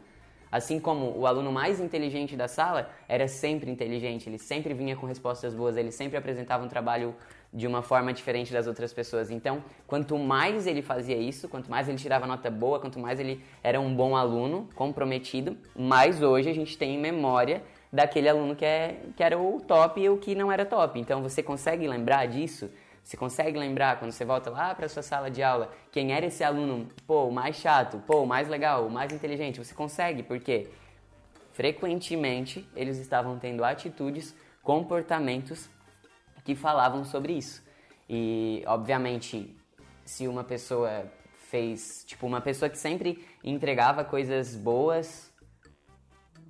Assim 0.53 0.79
como 0.79 1.19
o 1.19 1.27
aluno 1.27 1.51
mais 1.51 1.81
inteligente 1.81 2.37
da 2.37 2.47
sala 2.47 2.91
era 3.09 3.27
sempre 3.29 3.71
inteligente, 3.71 4.29
ele 4.29 4.39
sempre 4.39 4.75
vinha 4.75 4.97
com 4.97 5.07
respostas 5.07 5.55
boas, 5.55 5.79
ele 5.79 5.91
sempre 5.91 6.17
apresentava 6.19 6.63
um 6.63 6.69
trabalho 6.69 7.15
de 7.57 7.67
uma 7.67 7.81
forma 7.81 8.13
diferente 8.13 8.53
das 8.53 8.67
outras 8.67 8.93
pessoas. 8.93 9.31
Então, 9.31 9.65
quanto 9.87 10.19
mais 10.19 10.67
ele 10.67 10.83
fazia 10.83 11.17
isso, 11.17 11.49
quanto 11.49 11.71
mais 11.71 11.89
ele 11.89 11.97
tirava 11.97 12.27
nota 12.27 12.51
boa, 12.51 12.79
quanto 12.79 13.01
mais 13.01 13.19
ele 13.19 13.43
era 13.63 13.81
um 13.81 13.97
bom 13.97 14.15
aluno, 14.15 14.69
comprometido, 14.75 15.57
mais 15.75 16.23
hoje 16.23 16.51
a 16.51 16.53
gente 16.53 16.77
tem 16.77 16.99
memória 16.99 17.63
daquele 17.91 18.29
aluno 18.29 18.55
que, 18.55 18.65
é, 18.65 19.01
que 19.17 19.23
era 19.23 19.39
o 19.39 19.59
top 19.59 19.99
e 19.99 20.11
o 20.11 20.19
que 20.19 20.35
não 20.35 20.53
era 20.53 20.67
top. 20.67 21.01
Então, 21.01 21.23
você 21.23 21.43
consegue 21.43 21.89
lembrar 21.89 22.27
disso? 22.27 22.69
Você 23.03 23.17
consegue 23.17 23.59
lembrar 23.59 23.99
quando 23.99 24.13
você 24.13 24.25
volta 24.25 24.51
lá 24.51 24.75
para 24.75 24.87
sua 24.87 25.03
sala 25.03 25.31
de 25.31 25.43
aula 25.43 25.73
quem 25.91 26.13
era 26.13 26.27
esse 26.27 26.45
aluno, 26.45 26.87
pô, 27.07 27.25
o 27.25 27.33
mais 27.33 27.57
chato, 27.57 28.03
pô, 28.07 28.21
o 28.23 28.27
mais 28.27 28.49
legal, 28.49 28.87
o 28.87 28.91
mais 28.91 29.11
inteligente? 29.13 29.65
Você 29.65 29.75
consegue, 29.75 30.23
porque 30.23 30.69
frequentemente 31.53 32.69
eles 32.77 32.99
estavam 32.99 33.39
tendo 33.39 33.65
atitudes, 33.65 34.37
comportamentos 34.63 35.71
que 36.47 36.55
falavam 36.55 37.05
sobre 37.05 37.33
isso. 37.33 37.63
E, 38.09 38.63
obviamente, 38.67 39.55
se 40.05 40.29
uma 40.29 40.45
pessoa 40.45 41.05
fez, 41.51 42.05
tipo, 42.07 42.25
uma 42.25 42.41
pessoa 42.41 42.69
que 42.69 42.79
sempre 42.79 43.27
entregava 43.43 44.05
coisas 44.05 44.55
boas, 44.55 45.33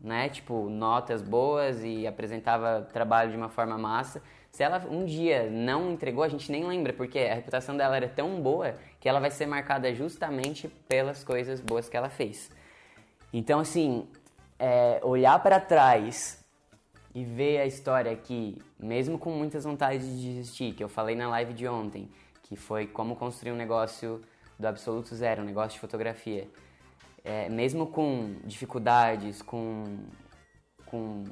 né, 0.02 0.28
tipo, 0.28 0.68
notas 0.68 1.22
boas 1.22 1.82
e 1.82 2.06
apresentava 2.06 2.82
trabalho 2.92 3.30
de 3.30 3.36
uma 3.36 3.48
forma 3.48 3.78
massa, 3.78 4.22
se 4.52 4.62
ela 4.62 4.86
um 4.90 5.04
dia 5.06 5.50
não 5.50 5.90
entregou, 5.90 6.22
a 6.22 6.28
gente 6.28 6.52
nem 6.52 6.66
lembra, 6.66 6.92
porque 6.92 7.18
a 7.18 7.34
reputação 7.34 7.74
dela 7.76 7.96
era 7.96 8.08
tão 8.08 8.40
boa 8.40 8.74
que 9.00 9.08
ela 9.08 9.18
vai 9.18 9.30
ser 9.30 9.46
marcada 9.46 9.92
justamente 9.94 10.68
pelas 10.68 11.24
coisas 11.24 11.60
boas 11.60 11.88
que 11.88 11.96
ela 11.96 12.10
fez. 12.10 12.50
Então, 13.32 13.60
assim, 13.60 14.06
é, 14.58 15.00
olhar 15.02 15.42
para 15.42 15.58
trás 15.58 16.45
e 17.16 17.24
ver 17.24 17.60
a 17.62 17.64
história 17.64 18.12
aqui, 18.12 18.58
mesmo 18.78 19.18
com 19.18 19.30
muitas 19.30 19.64
vontades 19.64 20.06
de 20.06 20.34
desistir, 20.34 20.74
que 20.74 20.84
eu 20.84 20.88
falei 20.88 21.16
na 21.16 21.26
live 21.30 21.54
de 21.54 21.66
ontem, 21.66 22.10
que 22.42 22.56
foi 22.56 22.86
como 22.86 23.16
construir 23.16 23.52
um 23.52 23.56
negócio 23.56 24.20
do 24.58 24.68
absoluto 24.68 25.14
zero, 25.14 25.40
um 25.40 25.46
negócio 25.46 25.72
de 25.72 25.80
fotografia. 25.80 26.46
É, 27.24 27.48
mesmo 27.48 27.86
com 27.86 28.36
dificuldades, 28.44 29.40
com, 29.40 29.96
com 30.84 31.24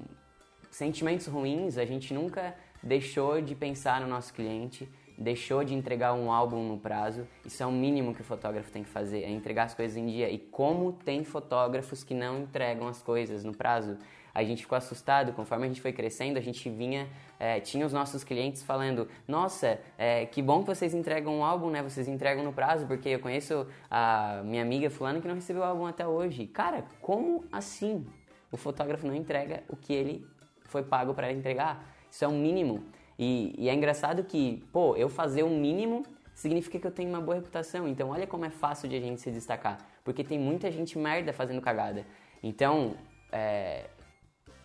sentimentos 0.71 1.27
ruins, 1.27 1.77
a 1.77 1.85
gente 1.85 2.15
nunca 2.15 2.57
deixou 2.83 3.43
de 3.43 3.55
pensar 3.55 4.01
no 4.01 4.07
nosso 4.07 4.33
cliente, 4.33 4.89
deixou 5.19 5.63
de 5.63 5.75
entregar 5.75 6.15
um 6.15 6.33
álbum 6.33 6.67
no 6.67 6.79
prazo. 6.79 7.29
Isso 7.45 7.63
é 7.63 7.67
o 7.67 7.71
mínimo 7.71 8.15
que 8.15 8.23
o 8.23 8.25
fotógrafo 8.25 8.73
tem 8.73 8.83
que 8.83 8.89
fazer, 8.89 9.23
é 9.23 9.31
entregar 9.31 9.65
as 9.65 9.75
coisas 9.75 9.99
em 9.99 10.07
dia. 10.07 10.31
E 10.31 10.39
como 10.39 10.95
tem 10.95 11.25
fotógrafos 11.25 12.03
que 12.03 12.15
não 12.15 12.41
entregam 12.41 12.89
as 12.89 13.03
coisas 13.03 13.45
no 13.45 13.55
prazo? 13.55 13.99
A 14.35 14.43
gente 14.43 14.63
ficou 14.63 14.77
assustado, 14.77 15.33
conforme 15.33 15.65
a 15.65 15.69
gente 15.69 15.81
foi 15.81 15.93
crescendo, 15.93 16.37
a 16.37 16.43
gente 16.43 16.69
vinha, 16.69 17.09
é, 17.39 17.61
tinha 17.61 17.87
os 17.87 17.93
nossos 17.93 18.25
clientes 18.25 18.63
falando, 18.63 19.09
nossa, 19.29 19.79
é, 19.97 20.27
que 20.27 20.43
bom 20.43 20.61
que 20.61 20.67
vocês 20.67 20.93
entregam 20.93 21.39
um 21.39 21.45
álbum, 21.45 21.71
né? 21.71 21.83
Vocês 21.83 22.09
entregam 22.09 22.43
no 22.43 22.53
prazo, 22.53 22.87
porque 22.87 23.11
eu 23.11 23.21
conheço 23.21 23.67
a 23.91 24.43
minha 24.45 24.63
amiga 24.63 24.91
fulano 24.91 25.23
que 25.23 25.29
não 25.29 25.37
recebeu 25.37 25.63
o 25.63 25.65
álbum 25.65 25.87
até 25.87 26.07
hoje. 26.07 26.47
Cara, 26.49 26.85
como 27.01 27.45
assim? 27.53 28.05
O 28.51 28.57
fotógrafo 28.57 29.07
não 29.07 29.15
entrega 29.15 29.63
o 29.69 29.77
que 29.77 29.93
ele 29.93 30.27
foi 30.65 30.83
pago 30.83 31.15
para 31.15 31.33
entregar. 31.33 31.87
Isso 32.11 32.25
é 32.25 32.29
um 32.29 32.39
mínimo. 32.39 32.85
E, 33.17 33.55
e 33.57 33.69
é 33.69 33.75
engraçado 33.75 34.25
que, 34.25 34.65
pô, 34.73 34.97
eu 34.97 35.09
fazer 35.09 35.45
o 35.45 35.47
um 35.47 35.61
mínimo 35.61 36.05
significa 36.35 36.79
que 36.79 36.87
eu 36.87 36.91
tenho 36.91 37.09
uma 37.09 37.21
boa 37.21 37.37
reputação. 37.37 37.87
Então, 37.87 38.11
olha 38.11 38.27
como 38.27 38.45
é 38.45 38.51
fácil 38.51 38.89
de 38.89 38.97
a 38.97 39.01
gente 39.01 39.21
se 39.21 39.31
destacar. 39.31 39.79
Porque 40.03 40.25
tem 40.25 40.39
muita 40.39 40.71
gente 40.71 40.99
merda 40.99 41.33
fazendo 41.33 41.61
cagada. 41.61 42.05
Então, 42.43 42.97
é, 43.33 43.87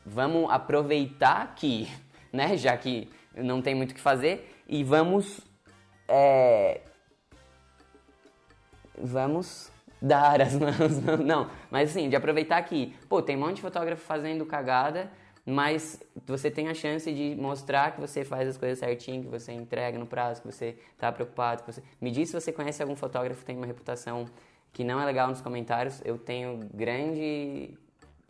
vamos 0.05 0.49
aproveitar 0.51 1.55
que, 1.55 1.87
né, 2.31 2.57
já 2.57 2.77
que 2.77 3.09
não 3.35 3.61
tem 3.61 3.75
muito 3.75 3.91
o 3.91 3.95
que 3.95 4.01
fazer, 4.01 4.63
e 4.67 4.83
vamos. 4.83 5.41
É, 6.07 6.81
vamos 8.97 9.71
dar 10.01 10.41
as 10.41 10.53
mãos. 10.57 10.97
Não, 11.25 11.49
mas 11.69 11.91
assim, 11.91 12.09
de 12.09 12.15
aproveitar 12.15 12.61
que, 12.63 12.95
pô, 13.07 13.21
tem 13.21 13.35
um 13.35 13.41
monte 13.41 13.57
de 13.57 13.61
fotógrafo 13.61 14.03
fazendo 14.03 14.45
cagada, 14.45 15.11
mas 15.45 16.01
você 16.25 16.51
tem 16.51 16.67
a 16.67 16.73
chance 16.73 17.11
de 17.11 17.35
mostrar 17.35 17.93
que 17.93 18.01
você 18.01 18.23
faz 18.23 18.47
as 18.47 18.57
coisas 18.57 18.79
certinho, 18.79 19.23
que 19.23 19.29
você 19.29 19.51
entrega 19.51 19.97
no 19.97 20.05
prazo, 20.05 20.41
que 20.41 20.47
você 20.47 20.77
está 20.93 21.11
preocupado. 21.11 21.63
Que 21.63 21.71
você... 21.71 21.83
Me 21.99 22.11
diz 22.11 22.29
se 22.29 22.39
você 22.39 22.51
conhece 22.51 22.81
algum 22.81 22.95
fotógrafo 22.95 23.39
que 23.39 23.45
tem 23.45 23.57
uma 23.57 23.65
reputação 23.65 24.25
que 24.71 24.83
não 24.83 25.01
é 25.01 25.05
legal 25.05 25.27
nos 25.27 25.41
comentários. 25.41 26.01
Eu 26.05 26.17
tenho 26.17 26.59
grande 26.73 27.77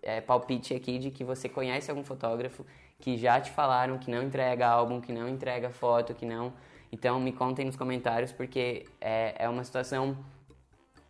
é, 0.02 0.22
palpite 0.22 0.74
aqui 0.74 0.98
de 0.98 1.12
que 1.12 1.24
você 1.24 1.48
conhece 1.50 1.90
algum 1.90 2.04
fotógrafo 2.04 2.66
que 3.00 3.18
já 3.18 3.40
te 3.40 3.52
falaram 3.52 3.98
que 3.98 4.12
não 4.12 4.24
entrega 4.24 4.68
álbum, 4.68 5.00
que 5.00 5.12
não 5.12 5.28
entrega 5.28 5.70
foto, 5.70 6.14
que 6.14 6.26
não. 6.26 6.54
Então 6.92 7.20
me 7.20 7.32
contem 7.32 7.66
nos 7.66 7.76
comentários 7.76 8.32
porque 8.32 8.86
é, 9.00 9.36
é 9.38 9.50
uma 9.50 9.64
situação 9.64 10.18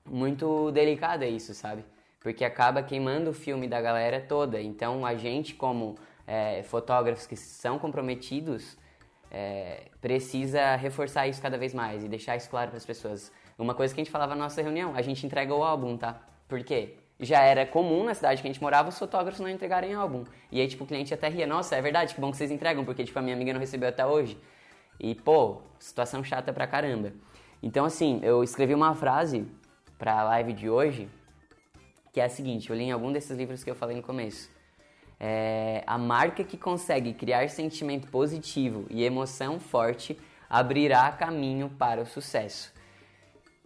muito 0.05 0.71
delicada 0.71 1.25
isso, 1.25 1.53
sabe? 1.53 1.83
Porque 2.19 2.43
acaba 2.43 2.83
queimando 2.83 3.29
o 3.29 3.33
filme 3.33 3.67
da 3.67 3.81
galera 3.81 4.19
toda. 4.19 4.61
Então 4.61 5.05
a 5.05 5.15
gente, 5.15 5.55
como 5.55 5.95
é, 6.27 6.63
fotógrafos 6.63 7.25
que 7.25 7.35
são 7.35 7.79
comprometidos, 7.79 8.77
é, 9.31 9.83
precisa 10.01 10.75
reforçar 10.75 11.27
isso 11.27 11.41
cada 11.41 11.57
vez 11.57 11.73
mais 11.73 12.03
e 12.03 12.07
deixar 12.07 12.35
isso 12.35 12.49
claro 12.49 12.69
para 12.69 12.77
as 12.77 12.85
pessoas. 12.85 13.31
Uma 13.57 13.73
coisa 13.73 13.93
que 13.93 14.01
a 14.01 14.03
gente 14.03 14.11
falava 14.11 14.35
na 14.35 14.43
nossa 14.43 14.61
reunião, 14.61 14.93
a 14.95 15.01
gente 15.01 15.25
entrega 15.25 15.53
o 15.53 15.63
álbum, 15.63 15.97
tá? 15.97 16.21
Por 16.47 16.63
quê? 16.63 16.97
Já 17.19 17.41
era 17.41 17.65
comum 17.65 18.05
na 18.05 18.13
cidade 18.13 18.41
que 18.41 18.47
a 18.47 18.51
gente 18.51 18.61
morava 18.61 18.89
os 18.89 18.97
fotógrafos 18.97 19.39
não 19.39 19.49
entregarem 19.49 19.93
álbum. 19.93 20.23
E 20.51 20.61
aí, 20.61 20.67
tipo, 20.67 20.85
o 20.85 20.87
cliente 20.87 21.13
até 21.13 21.27
ria, 21.27 21.45
nossa, 21.45 21.75
é 21.75 21.81
verdade, 21.81 22.15
que 22.15 22.21
bom 22.21 22.31
que 22.31 22.37
vocês 22.37 22.49
entregam, 22.49 22.85
porque, 22.85 23.03
tipo, 23.03 23.19
a 23.19 23.21
minha 23.21 23.35
amiga 23.35 23.51
não 23.51 23.59
recebeu 23.59 23.89
até 23.89 24.05
hoje. 24.05 24.37
E, 24.99 25.13
pô, 25.15 25.61
situação 25.77 26.23
chata 26.23 26.53
pra 26.53 26.65
caramba. 26.65 27.11
Então, 27.61 27.85
assim, 27.85 28.19
eu 28.23 28.43
escrevi 28.43 28.73
uma 28.73 28.95
frase 28.95 29.45
pra 29.97 30.23
live 30.23 30.53
de 30.53 30.69
hoje, 30.69 31.09
que 32.13 32.21
é 32.21 32.25
a 32.25 32.29
seguinte, 32.29 32.69
eu 32.69 32.75
li 32.75 32.83
em 32.83 32.91
algum 32.91 33.11
desses 33.11 33.37
livros 33.37 33.63
que 33.63 33.69
eu 33.69 33.75
falei 33.75 33.97
no 33.97 34.03
começo. 34.03 34.49
É, 35.19 35.83
a 35.85 35.97
marca 35.97 36.43
que 36.45 36.57
consegue 36.57 37.13
criar 37.13 37.49
sentimento 37.49 38.07
positivo 38.07 38.85
e 38.89 39.03
emoção 39.03 39.59
forte 39.59 40.17
abrirá 40.49 41.11
caminho 41.11 41.69
para 41.77 42.01
o 42.01 42.05
sucesso. 42.05 42.73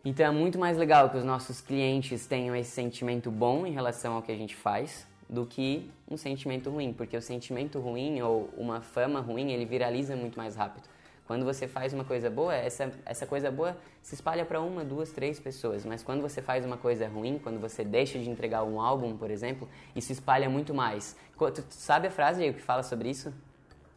Então 0.05 0.25
é 0.25 0.31
muito 0.31 0.59
mais 0.59 0.77
legal 0.77 1.09
que 1.09 1.15
os 1.15 1.23
nossos 1.23 1.61
clientes 1.61 2.27
tenham 2.27 2.53
esse 2.53 2.71
sentimento 2.71 3.31
bom 3.31 3.65
em 3.65 3.71
relação 3.71 4.15
ao 4.15 4.21
que 4.21 4.33
a 4.33 4.35
gente 4.35 4.53
faz 4.53 5.07
do 5.29 5.45
que 5.45 5.89
um 6.11 6.17
sentimento 6.17 6.69
ruim, 6.69 6.91
porque 6.91 7.15
o 7.15 7.21
sentimento 7.21 7.79
ruim 7.79 8.21
ou 8.21 8.49
uma 8.57 8.81
fama 8.81 9.21
ruim, 9.21 9.53
ele 9.53 9.63
viraliza 9.63 10.13
muito 10.13 10.37
mais 10.37 10.57
rápido. 10.57 10.83
Quando 11.25 11.45
você 11.45 11.69
faz 11.69 11.93
uma 11.93 12.03
coisa 12.03 12.29
boa, 12.29 12.53
essa, 12.53 12.91
essa 13.05 13.25
coisa 13.25 13.49
boa 13.49 13.77
se 14.01 14.13
espalha 14.13 14.43
para 14.43 14.59
uma, 14.59 14.83
duas, 14.83 15.13
três 15.13 15.39
pessoas. 15.39 15.85
Mas 15.85 16.03
quando 16.03 16.21
você 16.21 16.41
faz 16.41 16.65
uma 16.65 16.75
coisa 16.75 17.07
ruim, 17.07 17.39
quando 17.41 17.61
você 17.61 17.85
deixa 17.85 18.19
de 18.19 18.29
entregar 18.29 18.63
um 18.63 18.81
álbum, 18.81 19.15
por 19.15 19.31
exemplo, 19.31 19.69
isso 19.95 20.11
espalha 20.11 20.49
muito 20.49 20.73
mais. 20.73 21.15
Tu 21.37 21.63
sabe 21.69 22.07
a 22.07 22.11
frase 22.11 22.51
que 22.51 22.61
fala 22.61 22.83
sobre 22.83 23.09
isso? 23.09 23.33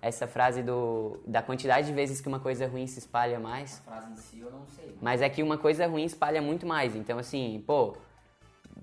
Essa 0.01 0.27
frase 0.27 0.63
do, 0.63 1.21
da 1.27 1.43
quantidade 1.43 1.89
de 1.89 1.93
vezes 1.93 2.21
que 2.21 2.29
uma 2.29 2.41
coisa 2.41 2.67
ruim 2.67 2.87
se 2.87 2.99
espalha 2.99 3.41
mais. 3.41 3.83
A 3.87 3.91
frase 3.91 4.13
em 4.13 4.17
si 4.17 4.41
eu 4.41 4.51
não 4.51 4.67
sei. 4.67 4.97
Mas 5.01 5.23
é 5.23 5.29
que 5.29 5.43
uma 5.43 5.59
coisa 5.59 5.87
ruim 5.87 6.05
espalha 6.05 6.41
muito 6.41 6.67
mais. 6.67 6.95
Então, 6.95 7.19
assim, 7.19 7.63
pô, 7.67 7.97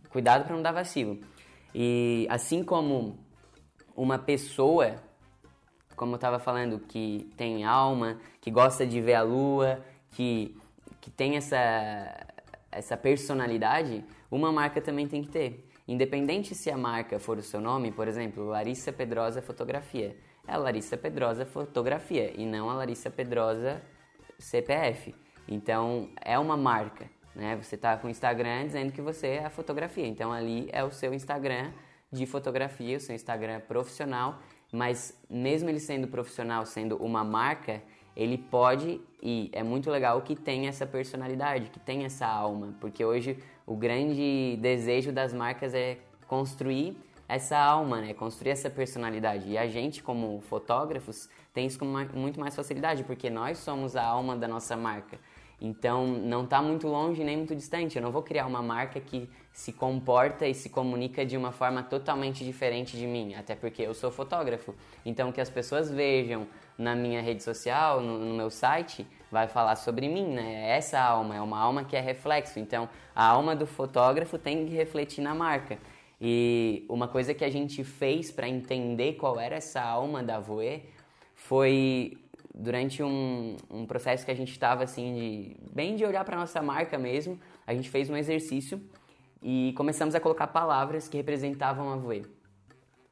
cuidado 0.09 0.43
para 0.43 0.55
não 0.55 0.61
dar 0.61 0.71
vacilo. 0.71 1.19
E 1.73 2.27
assim 2.29 2.63
como 2.63 3.17
uma 3.95 4.17
pessoa, 4.17 4.95
como 5.95 6.13
eu 6.13 6.15
estava 6.15 6.39
falando, 6.39 6.79
que 6.79 7.31
tem 7.37 7.63
alma, 7.63 8.19
que 8.41 8.51
gosta 8.51 8.85
de 8.85 8.99
ver 8.99 9.15
a 9.15 9.21
lua, 9.21 9.83
que, 10.11 10.55
que 10.99 11.09
tem 11.09 11.37
essa, 11.37 12.27
essa 12.71 12.97
personalidade, 12.97 14.03
uma 14.29 14.51
marca 14.51 14.81
também 14.81 15.07
tem 15.07 15.21
que 15.21 15.29
ter. 15.29 15.69
Independente 15.87 16.55
se 16.55 16.69
a 16.69 16.77
marca 16.77 17.19
for 17.19 17.37
o 17.37 17.41
seu 17.41 17.59
nome, 17.59 17.91
por 17.91 18.07
exemplo, 18.07 18.45
Larissa 18.45 18.91
Pedrosa 18.91 19.41
Fotografia 19.41 20.15
é 20.47 20.53
a 20.53 20.57
Larissa 20.57 20.97
Pedrosa 20.97 21.45
Fotografia 21.45 22.33
e 22.35 22.45
não 22.45 22.69
a 22.69 22.73
Larissa 22.73 23.09
Pedrosa 23.09 23.81
CPF. 24.37 25.15
Então 25.47 26.09
é 26.21 26.37
uma 26.37 26.57
marca, 26.57 27.09
né? 27.35 27.55
Você 27.61 27.75
está 27.75 27.97
com 27.97 28.07
o 28.07 28.09
Instagram 28.09 28.67
dizendo 28.67 28.91
que 28.91 29.01
você 29.01 29.27
é 29.27 29.45
a 29.45 29.49
fotografia. 29.49 30.05
Então 30.05 30.31
ali 30.31 30.69
é 30.71 30.83
o 30.83 30.91
seu 30.91 31.13
Instagram 31.13 31.71
de 32.11 32.25
fotografia, 32.25 32.97
o 32.97 32.99
seu 32.99 33.15
Instagram 33.15 33.61
profissional. 33.61 34.39
Mas 34.71 35.17
mesmo 35.29 35.69
ele 35.69 35.79
sendo 35.79 36.07
profissional, 36.07 36.65
sendo 36.65 36.97
uma 36.97 37.23
marca, 37.23 37.81
ele 38.15 38.37
pode 38.37 38.99
e 39.21 39.49
é 39.53 39.63
muito 39.63 39.89
legal 39.89 40.21
que 40.21 40.35
tenha 40.35 40.69
essa 40.69 40.85
personalidade, 40.85 41.69
que 41.69 41.79
tenha 41.79 42.05
essa 42.05 42.27
alma, 42.27 42.75
porque 42.79 43.03
hoje 43.05 43.37
o 43.65 43.75
grande 43.75 44.57
desejo 44.61 45.11
das 45.11 45.33
marcas 45.33 45.73
é 45.73 45.97
construir 46.27 46.97
essa 47.27 47.57
alma, 47.57 48.01
né? 48.01 48.13
Construir 48.13 48.51
essa 48.51 48.69
personalidade. 48.69 49.49
E 49.49 49.57
a 49.57 49.67
gente, 49.67 50.03
como 50.03 50.41
fotógrafos, 50.41 51.29
tem 51.53 51.65
isso 51.65 51.79
com 51.79 51.85
muito 51.85 52.39
mais 52.39 52.55
facilidade, 52.55 53.03
porque 53.03 53.29
nós 53.29 53.57
somos 53.57 53.95
a 53.95 54.03
alma 54.03 54.35
da 54.35 54.47
nossa 54.47 54.75
marca. 54.75 55.17
Então 55.63 56.05
não 56.05 56.43
está 56.43 56.61
muito 56.61 56.87
longe 56.87 57.23
nem 57.23 57.37
muito 57.37 57.55
distante. 57.55 57.95
Eu 57.95 58.01
não 58.01 58.11
vou 58.11 58.21
criar 58.21 58.45
uma 58.45 58.61
marca 58.61 58.99
que 58.99 59.29
se 59.51 59.71
comporta 59.71 60.45
e 60.45 60.53
se 60.53 60.69
comunica 60.69 61.25
de 61.25 61.37
uma 61.37 61.53
forma 61.53 61.81
totalmente 61.81 62.43
diferente 62.43 62.97
de 62.97 63.07
mim, 63.07 63.33
até 63.35 63.55
porque 63.55 63.81
eu 63.81 63.93
sou 63.93 64.11
fotógrafo. 64.11 64.75
Então 65.05 65.31
que 65.31 65.39
as 65.39 65.49
pessoas 65.49 65.89
vejam 65.89 66.45
na 66.77 66.95
minha 66.95 67.21
rede 67.21 67.41
social, 67.43 68.01
no, 68.01 68.19
no 68.19 68.33
meu 68.33 68.49
site, 68.49 69.07
vai 69.31 69.47
falar 69.47 69.77
sobre 69.77 70.09
mim, 70.09 70.27
né? 70.27 70.69
É 70.69 70.77
essa 70.77 70.99
alma 70.99 71.35
é 71.35 71.41
uma 71.41 71.59
alma 71.59 71.85
que 71.85 71.95
é 71.95 72.01
reflexo. 72.01 72.59
Então 72.59 72.89
a 73.15 73.25
alma 73.25 73.55
do 73.55 73.65
fotógrafo 73.65 74.37
tem 74.37 74.65
que 74.65 74.73
refletir 74.73 75.21
na 75.21 75.33
marca. 75.33 75.77
E 76.25 76.85
uma 76.87 77.05
coisa 77.05 77.33
que 77.33 77.43
a 77.43 77.49
gente 77.49 77.83
fez 77.83 78.31
para 78.31 78.47
entender 78.47 79.15
qual 79.15 79.37
era 79.37 79.57
essa 79.57 79.81
alma 79.81 80.23
da 80.23 80.39
Voe 80.39 80.81
foi 81.35 82.17
durante 82.55 83.03
um, 83.03 83.57
um 83.69 83.85
processo 83.85 84.23
que 84.23 84.31
a 84.31 84.33
gente 84.33 84.51
estava 84.53 84.85
assim 84.85 85.13
de 85.13 85.57
bem 85.69 85.97
de 85.97 86.05
olhar 86.05 86.23
para 86.23 86.37
nossa 86.37 86.61
marca 86.61 86.97
mesmo, 86.97 87.37
a 87.67 87.73
gente 87.73 87.89
fez 87.89 88.09
um 88.09 88.15
exercício 88.15 88.81
e 89.41 89.73
começamos 89.75 90.15
a 90.15 90.19
colocar 90.21 90.47
palavras 90.47 91.09
que 91.09 91.17
representavam 91.17 91.91
a 91.91 91.97
Voe. 91.97 92.25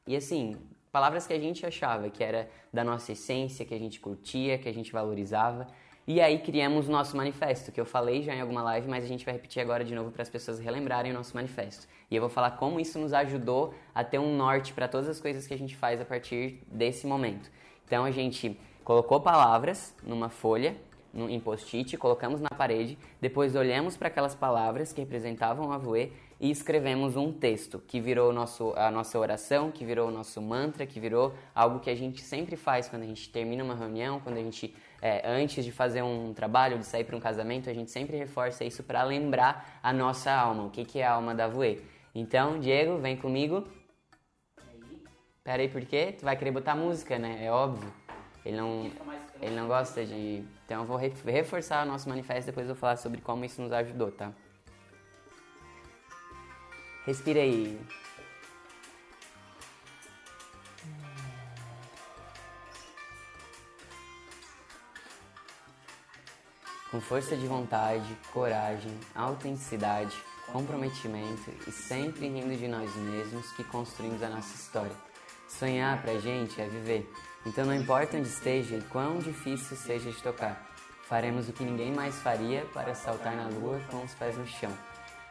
E 0.06 0.16
assim, 0.16 0.56
palavras 0.90 1.26
que 1.26 1.34
a 1.34 1.38
gente 1.38 1.66
achava 1.66 2.08
que 2.08 2.24
era 2.24 2.48
da 2.72 2.82
nossa 2.82 3.12
essência, 3.12 3.66
que 3.66 3.74
a 3.74 3.78
gente 3.78 4.00
curtia, 4.00 4.56
que 4.56 4.70
a 4.70 4.72
gente 4.72 4.90
valorizava. 4.90 5.66
E 6.06 6.20
aí 6.20 6.40
criamos 6.40 6.88
o 6.88 6.90
nosso 6.90 7.16
manifesto, 7.16 7.70
que 7.70 7.80
eu 7.80 7.86
falei 7.86 8.22
já 8.22 8.34
em 8.34 8.40
alguma 8.40 8.60
live, 8.62 8.88
mas 8.88 9.04
a 9.04 9.06
gente 9.06 9.24
vai 9.24 9.34
repetir 9.34 9.62
agora 9.62 9.84
de 9.84 9.94
novo 9.94 10.10
para 10.10 10.22
as 10.22 10.28
pessoas 10.28 10.58
relembrarem 10.58 11.12
o 11.12 11.14
nosso 11.14 11.34
manifesto. 11.34 11.86
E 12.10 12.16
eu 12.16 12.20
vou 12.20 12.28
falar 12.28 12.52
como 12.52 12.80
isso 12.80 12.98
nos 12.98 13.12
ajudou 13.12 13.72
a 13.94 14.02
ter 14.02 14.18
um 14.18 14.36
norte 14.36 14.72
para 14.72 14.88
todas 14.88 15.08
as 15.08 15.20
coisas 15.20 15.46
que 15.46 15.54
a 15.54 15.58
gente 15.58 15.76
faz 15.76 16.00
a 16.00 16.04
partir 16.04 16.60
desse 16.66 17.06
momento. 17.06 17.48
Então 17.86 18.04
a 18.04 18.10
gente 18.10 18.58
colocou 18.82 19.20
palavras 19.20 19.94
numa 20.02 20.28
folha, 20.28 20.76
em 21.14 21.38
post-it, 21.38 21.96
colocamos 21.96 22.40
na 22.40 22.48
parede, 22.48 22.98
depois 23.20 23.54
olhamos 23.54 23.96
para 23.96 24.08
aquelas 24.08 24.34
palavras 24.34 24.92
que 24.92 25.00
representavam 25.00 25.70
a 25.70 25.78
Voe 25.78 26.10
e 26.40 26.50
escrevemos 26.50 27.16
um 27.16 27.32
texto 27.32 27.78
que 27.86 28.00
virou 28.00 28.32
nosso, 28.32 28.72
a 28.76 28.90
nossa 28.90 29.18
oração, 29.18 29.70
que 29.70 29.84
virou 29.84 30.08
o 30.08 30.10
nosso 30.10 30.40
mantra, 30.40 30.86
que 30.86 30.98
virou 30.98 31.32
algo 31.54 31.80
que 31.80 31.90
a 31.90 31.94
gente 31.94 32.22
sempre 32.22 32.56
faz 32.56 32.88
quando 32.88 33.02
a 33.02 33.06
gente 33.06 33.28
termina 33.30 33.62
uma 33.62 33.74
reunião, 33.74 34.18
quando 34.20 34.38
a 34.38 34.42
gente, 34.42 34.74
é, 35.02 35.28
antes 35.28 35.64
de 35.64 35.72
fazer 35.72 36.00
um 36.00 36.32
trabalho, 36.32 36.78
de 36.78 36.86
sair 36.86 37.02
para 37.02 37.16
um 37.16 37.20
casamento, 37.20 37.68
a 37.68 37.74
gente 37.74 37.90
sempre 37.90 38.16
reforça 38.16 38.62
isso 38.64 38.84
para 38.84 39.02
lembrar 39.02 39.80
a 39.82 39.92
nossa 39.92 40.30
alma, 40.32 40.62
o 40.62 40.70
que, 40.70 40.84
que 40.84 41.00
é 41.00 41.04
a 41.04 41.14
alma 41.14 41.34
da 41.34 41.48
Voe. 41.48 41.82
Então, 42.14 42.60
Diego, 42.60 42.98
vem 42.98 43.16
comigo. 43.16 43.66
Peraí, 45.42 45.68
por 45.68 45.84
quê? 45.84 46.14
Tu 46.16 46.24
vai 46.24 46.36
querer 46.36 46.52
botar 46.52 46.76
música, 46.76 47.18
né? 47.18 47.44
É 47.44 47.50
óbvio. 47.50 47.92
Ele 48.44 48.56
não, 48.56 48.90
ele 49.40 49.56
não 49.56 49.66
gosta 49.66 50.04
de. 50.04 50.44
Então 50.64 50.82
eu 50.82 50.86
vou 50.86 50.96
reforçar 50.96 51.84
o 51.84 51.88
nosso 51.88 52.08
manifesto 52.08 52.46
depois 52.46 52.68
eu 52.68 52.74
vou 52.74 52.80
falar 52.80 52.96
sobre 52.96 53.20
como 53.20 53.44
isso 53.44 53.60
nos 53.60 53.72
ajudou, 53.72 54.12
tá? 54.12 54.32
Respira 57.04 57.40
aí. 57.40 57.80
Com 66.92 67.00
força 67.00 67.34
de 67.34 67.46
vontade, 67.46 68.06
coragem, 68.34 68.92
autenticidade, 69.14 70.14
comprometimento 70.52 71.50
e 71.66 71.72
sempre 71.72 72.28
rindo 72.28 72.54
de 72.54 72.68
nós 72.68 72.94
mesmos 72.94 73.50
que 73.52 73.64
construímos 73.64 74.22
a 74.22 74.28
nossa 74.28 74.54
história. 74.54 74.92
Sonhar 75.48 76.02
pra 76.02 76.18
gente 76.18 76.60
é 76.60 76.68
viver. 76.68 77.10
Então 77.46 77.64
não 77.64 77.74
importa 77.74 78.18
onde 78.18 78.28
esteja 78.28 78.76
e 78.76 78.82
quão 78.82 79.20
difícil 79.20 79.74
seja 79.74 80.10
de 80.10 80.22
tocar, 80.22 80.70
faremos 81.08 81.48
o 81.48 81.54
que 81.54 81.64
ninguém 81.64 81.94
mais 81.94 82.16
faria 82.16 82.66
para 82.74 82.94
saltar 82.94 83.36
na 83.36 83.48
lua 83.48 83.80
com 83.90 84.04
os 84.04 84.12
pés 84.12 84.36
no 84.36 84.46
chão. 84.46 84.70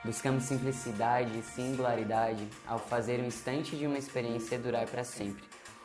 Buscamos 0.04 0.46
simplicidade 0.46 1.38
e 1.38 1.44
singularidade 1.44 2.50
ao 2.66 2.80
fazer 2.80 3.20
um 3.20 3.28
instante 3.28 3.76
de 3.76 3.86
uma 3.86 4.00
experiência 4.00 4.58
durar 4.58 4.88
para 4.88 5.04
sempre. 5.04 5.44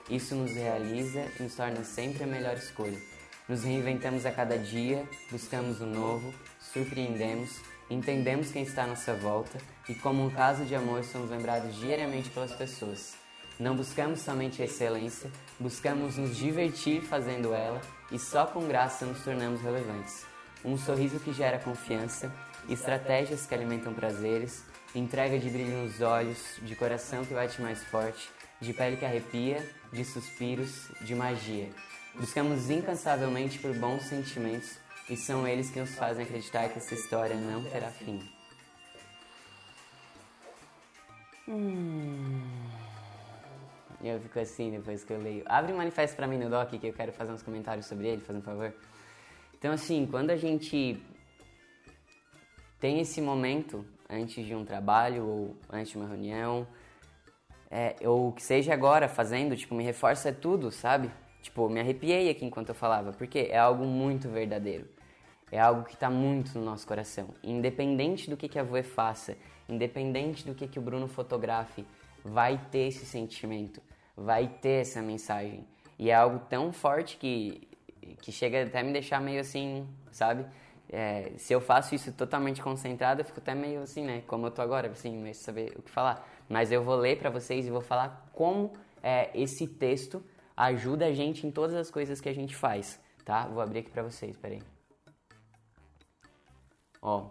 Isso 0.08 0.34
nos 0.34 0.52
realiza 0.52 1.26
e 1.38 1.42
nos 1.42 1.54
torna 1.54 1.84
sempre 1.84 2.24
a 2.24 2.26
melhor 2.26 2.54
escolha. 2.54 3.15
Nos 3.48 3.62
reinventamos 3.62 4.26
a 4.26 4.32
cada 4.32 4.58
dia, 4.58 5.08
buscamos 5.30 5.80
o 5.80 5.86
novo, 5.86 6.34
surpreendemos, 6.72 7.60
entendemos 7.88 8.50
quem 8.50 8.64
está 8.64 8.82
à 8.82 8.86
nossa 8.88 9.14
volta 9.14 9.56
e, 9.88 9.94
como 9.94 10.26
um 10.26 10.30
caso 10.30 10.64
de 10.64 10.74
amor, 10.74 11.04
somos 11.04 11.30
lembrados 11.30 11.76
diariamente 11.76 12.28
pelas 12.30 12.52
pessoas. 12.52 13.14
Não 13.56 13.76
buscamos 13.76 14.18
somente 14.18 14.60
a 14.60 14.64
excelência, 14.64 15.30
buscamos 15.60 16.16
nos 16.16 16.36
divertir 16.36 17.02
fazendo 17.02 17.54
ela 17.54 17.80
e 18.10 18.18
só 18.18 18.46
com 18.46 18.66
graça 18.66 19.06
nos 19.06 19.22
tornamos 19.22 19.60
relevantes. 19.60 20.26
Um 20.64 20.76
sorriso 20.76 21.20
que 21.20 21.32
gera 21.32 21.60
confiança, 21.60 22.34
estratégias 22.68 23.46
que 23.46 23.54
alimentam 23.54 23.94
prazeres, 23.94 24.64
entrega 24.92 25.38
de 25.38 25.48
brilho 25.48 25.84
nos 25.84 26.00
olhos, 26.00 26.58
de 26.62 26.74
coração 26.74 27.24
que 27.24 27.32
bate 27.32 27.62
mais 27.62 27.80
forte, 27.84 28.28
de 28.60 28.72
pele 28.72 28.96
que 28.96 29.04
arrepia, 29.04 29.64
de 29.92 30.04
suspiros, 30.04 30.88
de 31.00 31.14
magia. 31.14 31.70
Buscamos 32.18 32.70
incansavelmente 32.70 33.58
por 33.58 33.74
bons 33.74 34.02
sentimentos 34.04 34.78
e 35.08 35.16
são 35.16 35.46
eles 35.46 35.70
que 35.70 35.78
nos 35.78 35.94
fazem 35.94 36.24
acreditar 36.24 36.68
que 36.70 36.78
essa 36.78 36.94
história 36.94 37.36
não 37.36 37.62
terá 37.64 37.90
fim. 37.90 38.20
Hum. 41.46 42.40
Eu 44.02 44.18
fico 44.20 44.38
assim 44.38 44.70
depois 44.70 45.04
que 45.04 45.12
eu 45.12 45.20
leio. 45.20 45.42
Abre 45.46 45.72
um 45.72 45.76
manifesto 45.76 46.16
para 46.16 46.26
mim 46.26 46.38
no 46.38 46.48
doc 46.48 46.70
que 46.70 46.86
eu 46.86 46.92
quero 46.92 47.12
fazer 47.12 47.32
uns 47.32 47.42
comentários 47.42 47.86
sobre 47.86 48.08
ele, 48.08 48.22
fazendo 48.22 48.42
um 48.42 48.44
favor. 48.44 48.74
Então, 49.58 49.72
assim, 49.72 50.06
quando 50.06 50.30
a 50.30 50.36
gente 50.36 51.02
tem 52.80 53.00
esse 53.00 53.20
momento 53.20 53.84
antes 54.08 54.44
de 54.44 54.54
um 54.54 54.64
trabalho 54.64 55.26
ou 55.26 55.56
antes 55.70 55.90
de 55.90 55.98
uma 55.98 56.06
reunião, 56.06 56.66
é, 57.70 57.96
ou 58.02 58.32
que 58.32 58.42
seja 58.42 58.72
agora 58.72 59.08
fazendo, 59.08 59.56
tipo, 59.56 59.74
me 59.74 59.84
reforça 59.84 60.32
tudo, 60.32 60.70
sabe? 60.70 61.10
Tipo, 61.46 61.68
me 61.68 61.78
arrepiei 61.78 62.28
aqui 62.28 62.44
enquanto 62.44 62.70
eu 62.70 62.74
falava, 62.74 63.12
porque 63.12 63.46
é 63.52 63.56
algo 63.56 63.84
muito 63.84 64.28
verdadeiro. 64.28 64.84
É 65.52 65.60
algo 65.60 65.84
que 65.84 65.94
está 65.94 66.10
muito 66.10 66.58
no 66.58 66.64
nosso 66.64 66.84
coração. 66.84 67.28
Independente 67.40 68.28
do 68.28 68.36
que, 68.36 68.48
que 68.48 68.58
a 68.58 68.64
Voe 68.64 68.82
faça, 68.82 69.36
independente 69.68 70.44
do 70.44 70.56
que, 70.56 70.66
que 70.66 70.76
o 70.76 70.82
Bruno 70.82 71.06
fotografe, 71.06 71.86
vai 72.24 72.60
ter 72.72 72.88
esse 72.88 73.06
sentimento, 73.06 73.80
vai 74.16 74.48
ter 74.60 74.80
essa 74.80 75.00
mensagem. 75.00 75.64
E 75.96 76.10
é 76.10 76.14
algo 76.16 76.40
tão 76.50 76.72
forte 76.72 77.16
que, 77.16 77.68
que 78.20 78.32
chega 78.32 78.64
até 78.64 78.82
me 78.82 78.92
deixar 78.92 79.20
meio 79.20 79.40
assim, 79.40 79.86
sabe? 80.10 80.44
É, 80.88 81.30
se 81.36 81.52
eu 81.52 81.60
faço 81.60 81.94
isso 81.94 82.10
totalmente 82.10 82.60
concentrado, 82.60 83.20
eu 83.20 83.24
fico 83.24 83.38
até 83.38 83.54
meio 83.54 83.82
assim, 83.82 84.04
né? 84.04 84.24
Como 84.26 84.48
eu 84.48 84.50
tô 84.50 84.62
agora, 84.62 84.88
assim, 84.88 85.16
meio 85.16 85.34
saber 85.36 85.74
o 85.76 85.82
que 85.82 85.92
falar. 85.92 86.28
Mas 86.48 86.72
eu 86.72 86.82
vou 86.82 86.96
ler 86.96 87.20
para 87.20 87.30
vocês 87.30 87.68
e 87.68 87.70
vou 87.70 87.80
falar 87.80 88.28
como 88.32 88.72
é, 89.00 89.30
esse 89.32 89.68
texto 89.68 90.20
ajuda 90.56 91.06
a 91.06 91.12
gente 91.12 91.46
em 91.46 91.50
todas 91.50 91.76
as 91.76 91.90
coisas 91.90 92.20
que 92.20 92.28
a 92.28 92.34
gente 92.34 92.56
faz, 92.56 92.98
tá? 93.24 93.46
Vou 93.46 93.60
abrir 93.60 93.80
aqui 93.80 93.90
para 93.90 94.02
vocês, 94.02 94.36
peraí. 94.36 94.62
Ó. 97.02 97.28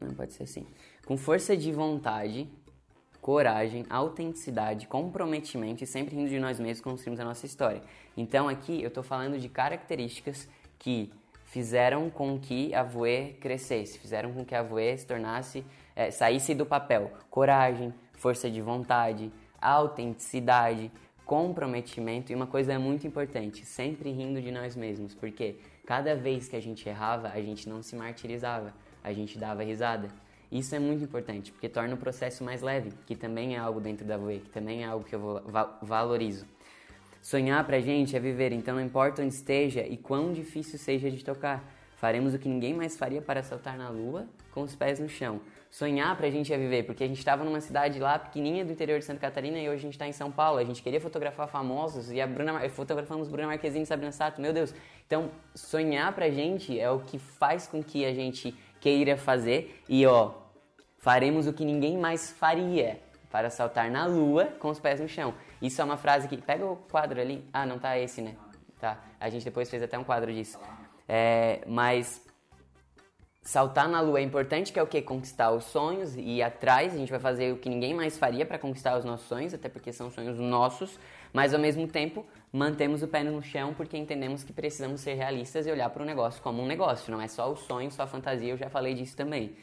Não 0.00 0.14
pode 0.14 0.32
ser 0.32 0.44
assim. 0.44 0.66
Com 1.06 1.18
força 1.18 1.54
de 1.54 1.70
vontade, 1.70 2.50
coragem, 3.20 3.84
autenticidade, 3.90 4.86
comprometimento 4.86 5.84
e 5.84 5.86
sempre 5.86 6.16
rindo 6.16 6.30
de 6.30 6.38
nós 6.38 6.58
mesmos 6.58 6.80
construímos 6.80 7.20
a 7.20 7.24
nossa 7.24 7.44
história. 7.44 7.82
Então 8.16 8.48
aqui 8.48 8.80
eu 8.82 8.88
estou 8.88 9.02
falando 9.02 9.38
de 9.38 9.48
características 9.48 10.48
que 10.78 11.12
fizeram 11.44 12.08
com 12.08 12.38
que 12.38 12.72
a 12.74 12.82
Voe 12.82 13.36
crescesse, 13.40 13.98
fizeram 13.98 14.32
com 14.32 14.44
que 14.44 14.54
a 14.54 14.62
Voe 14.62 14.96
se 14.96 15.06
tornasse, 15.06 15.64
é, 15.94 16.10
saísse 16.10 16.54
do 16.54 16.64
papel. 16.64 17.12
Coragem, 17.28 17.92
força 18.14 18.50
de 18.50 18.62
vontade, 18.62 19.30
autenticidade, 19.60 20.90
comprometimento 21.30 22.32
e 22.32 22.34
uma 22.34 22.48
coisa 22.48 22.76
muito 22.76 23.06
importante, 23.06 23.64
sempre 23.64 24.10
rindo 24.10 24.42
de 24.42 24.50
nós 24.50 24.74
mesmos, 24.74 25.14
porque 25.14 25.54
cada 25.86 26.16
vez 26.16 26.48
que 26.48 26.56
a 26.56 26.60
gente 26.60 26.88
errava, 26.88 27.28
a 27.28 27.40
gente 27.40 27.68
não 27.68 27.84
se 27.84 27.94
martirizava, 27.94 28.74
a 29.00 29.12
gente 29.12 29.38
dava 29.38 29.62
risada. 29.62 30.10
Isso 30.50 30.74
é 30.74 30.80
muito 30.80 31.04
importante, 31.04 31.52
porque 31.52 31.68
torna 31.68 31.94
o 31.94 31.96
processo 31.96 32.42
mais 32.42 32.62
leve, 32.62 32.90
que 33.06 33.14
também 33.14 33.54
é 33.54 33.58
algo 33.60 33.80
dentro 33.80 34.04
da 34.04 34.16
Voe, 34.16 34.40
que 34.40 34.50
também 34.50 34.82
é 34.82 34.86
algo 34.86 35.04
que 35.04 35.14
eu 35.14 35.40
valorizo. 35.80 36.46
Sonhar 37.22 37.64
pra 37.64 37.78
gente 37.78 38.16
é 38.16 38.18
viver, 38.18 38.50
então 38.50 38.74
não 38.74 38.82
importa 38.82 39.22
onde 39.22 39.32
esteja 39.32 39.86
e 39.86 39.96
quão 39.96 40.32
difícil 40.32 40.80
seja 40.80 41.08
de 41.12 41.24
tocar. 41.24 41.62
Faremos 41.94 42.34
o 42.34 42.40
que 42.40 42.48
ninguém 42.48 42.74
mais 42.74 42.96
faria 42.96 43.22
para 43.22 43.40
saltar 43.44 43.78
na 43.78 43.88
lua 43.88 44.26
com 44.50 44.62
os 44.62 44.74
pés 44.74 44.98
no 44.98 45.08
chão. 45.08 45.40
Sonhar 45.70 46.16
pra 46.16 46.28
gente 46.28 46.52
é 46.52 46.58
viver, 46.58 46.82
porque 46.82 47.04
a 47.04 47.06
gente 47.06 47.18
estava 47.18 47.44
numa 47.44 47.60
cidade 47.60 48.00
lá 48.00 48.18
pequenininha 48.18 48.64
do 48.64 48.72
interior 48.72 48.98
de 48.98 49.04
Santa 49.04 49.20
Catarina 49.20 49.56
e 49.56 49.68
hoje 49.68 49.76
a 49.76 49.82
gente 49.82 49.92
está 49.92 50.08
em 50.08 50.12
São 50.12 50.30
Paulo. 50.30 50.58
A 50.58 50.64
gente 50.64 50.82
queria 50.82 51.00
fotografar 51.00 51.46
famosos 51.46 52.10
e 52.10 52.20
a 52.20 52.26
Bruna, 52.26 52.68
fotografamos 52.70 53.28
Bruna 53.28 53.46
Marquezine 53.46 53.84
e 53.84 53.86
Sabrina 53.86 54.10
Sato, 54.10 54.40
meu 54.40 54.52
Deus. 54.52 54.74
Então, 55.06 55.30
sonhar 55.54 56.12
pra 56.12 56.28
gente 56.28 56.78
é 56.78 56.90
o 56.90 56.98
que 56.98 57.20
faz 57.20 57.68
com 57.68 57.84
que 57.84 58.04
a 58.04 58.12
gente 58.12 58.52
queira 58.80 59.16
fazer 59.16 59.80
e 59.88 60.04
ó, 60.04 60.32
faremos 60.98 61.46
o 61.46 61.52
que 61.52 61.64
ninguém 61.64 61.96
mais 61.96 62.32
faria 62.32 63.00
para 63.30 63.48
saltar 63.48 63.88
na 63.92 64.06
lua 64.06 64.46
com 64.58 64.70
os 64.70 64.80
pés 64.80 64.98
no 65.00 65.08
chão. 65.08 65.34
Isso 65.62 65.80
é 65.80 65.84
uma 65.84 65.96
frase 65.96 66.26
que 66.26 66.36
pega 66.36 66.66
o 66.66 66.74
quadro 66.74 67.20
ali. 67.20 67.48
Ah, 67.52 67.64
não 67.64 67.78
tá 67.78 67.96
esse, 67.96 68.20
né? 68.20 68.34
Tá. 68.80 68.98
A 69.20 69.30
gente 69.30 69.44
depois 69.44 69.70
fez 69.70 69.84
até 69.84 69.96
um 69.96 70.02
quadro 70.02 70.32
disso. 70.32 70.58
É, 71.08 71.60
mas 71.66 72.20
saltar 73.50 73.88
na 73.88 74.00
lua 74.00 74.20
é 74.20 74.22
importante, 74.22 74.72
que 74.72 74.78
é 74.78 74.82
o 74.82 74.86
que? 74.86 75.02
Conquistar 75.02 75.50
os 75.50 75.64
sonhos 75.64 76.14
e 76.14 76.20
ir 76.20 76.42
atrás. 76.42 76.94
A 76.94 76.96
gente 76.96 77.10
vai 77.10 77.18
fazer 77.18 77.52
o 77.52 77.56
que 77.56 77.68
ninguém 77.68 77.92
mais 77.92 78.16
faria 78.16 78.46
para 78.46 78.60
conquistar 78.60 78.96
os 78.96 79.04
nossos 79.04 79.26
sonhos, 79.26 79.52
até 79.52 79.68
porque 79.68 79.92
são 79.92 80.08
sonhos 80.08 80.38
nossos, 80.38 80.96
mas 81.32 81.52
ao 81.52 81.58
mesmo 81.58 81.88
tempo 81.88 82.24
mantemos 82.52 83.02
o 83.02 83.08
pé 83.08 83.24
no 83.24 83.42
chão 83.42 83.74
porque 83.74 83.96
entendemos 83.96 84.44
que 84.44 84.52
precisamos 84.52 85.00
ser 85.00 85.14
realistas 85.14 85.66
e 85.66 85.70
olhar 85.70 85.90
para 85.90 86.00
o 86.00 86.06
negócio 86.06 86.40
como 86.40 86.62
um 86.62 86.66
negócio, 86.66 87.10
não 87.10 87.20
é 87.20 87.26
só 87.26 87.50
o 87.50 87.56
sonho, 87.56 87.90
só 87.90 88.04
a 88.04 88.06
fantasia, 88.06 88.50
eu 88.50 88.56
já 88.56 88.70
falei 88.70 88.94
disso 88.94 89.16
também. 89.16 89.56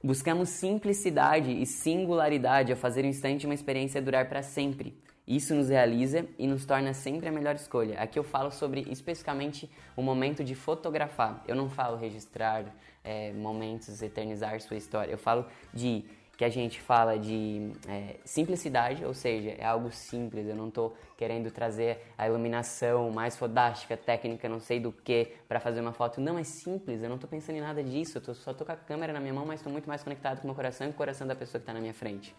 Buscamos 0.00 0.50
simplicidade 0.50 1.50
e 1.50 1.66
singularidade 1.66 2.70
ao 2.70 2.78
fazer 2.78 3.04
o 3.04 3.08
instante 3.08 3.44
uma 3.44 3.54
experiência 3.54 4.00
durar 4.00 4.28
para 4.28 4.40
sempre. 4.40 4.96
Isso 5.26 5.54
nos 5.54 5.68
realiza 5.68 6.26
e 6.38 6.46
nos 6.46 6.64
torna 6.64 6.92
sempre 6.94 7.28
a 7.28 7.32
melhor 7.32 7.54
escolha. 7.54 8.00
Aqui 8.00 8.18
eu 8.18 8.24
falo 8.24 8.50
sobre 8.50 8.86
especificamente 8.88 9.70
o 9.96 10.02
momento 10.02 10.42
de 10.42 10.54
fotografar. 10.54 11.44
Eu 11.46 11.54
não 11.54 11.68
falo 11.68 11.96
registrar 11.96 12.64
é, 13.02 13.32
momentos, 13.32 14.02
eternizar 14.02 14.60
sua 14.60 14.76
história. 14.76 15.10
Eu 15.10 15.18
falo 15.18 15.46
de 15.72 16.04
que 16.36 16.44
a 16.44 16.48
gente 16.48 16.80
fala 16.80 17.18
de 17.18 17.70
é, 17.86 18.16
simplicidade, 18.24 19.04
ou 19.04 19.12
seja, 19.12 19.50
é 19.58 19.64
algo 19.64 19.90
simples. 19.92 20.46
Eu 20.46 20.56
não 20.56 20.68
estou 20.68 20.96
querendo 21.14 21.50
trazer 21.50 21.98
a 22.16 22.26
iluminação 22.26 23.10
mais 23.10 23.36
fodástica, 23.36 23.94
técnica, 23.94 24.48
não 24.48 24.58
sei 24.58 24.80
do 24.80 24.90
que, 24.90 25.34
para 25.46 25.60
fazer 25.60 25.82
uma 25.82 25.92
foto. 25.92 26.18
Não, 26.18 26.38
é 26.38 26.42
simples. 26.42 27.02
Eu 27.02 27.10
não 27.10 27.16
estou 27.16 27.28
pensando 27.28 27.56
em 27.56 27.60
nada 27.60 27.84
disso. 27.84 28.16
Eu 28.16 28.22
tô, 28.22 28.34
só 28.34 28.52
estou 28.52 28.66
com 28.66 28.72
a 28.72 28.76
câmera 28.76 29.12
na 29.12 29.20
minha 29.20 29.34
mão, 29.34 29.44
mas 29.44 29.60
estou 29.60 29.70
muito 29.70 29.86
mais 29.86 30.02
conectado 30.02 30.38
com 30.38 30.44
o 30.44 30.46
meu 30.46 30.54
coração 30.54 30.86
e 30.86 30.90
com 30.90 30.94
o 30.94 30.96
coração 30.96 31.26
da 31.26 31.34
pessoa 31.36 31.60
que 31.60 31.64
está 31.64 31.74
na 31.74 31.80
minha 31.80 31.92
frente. 31.92 32.34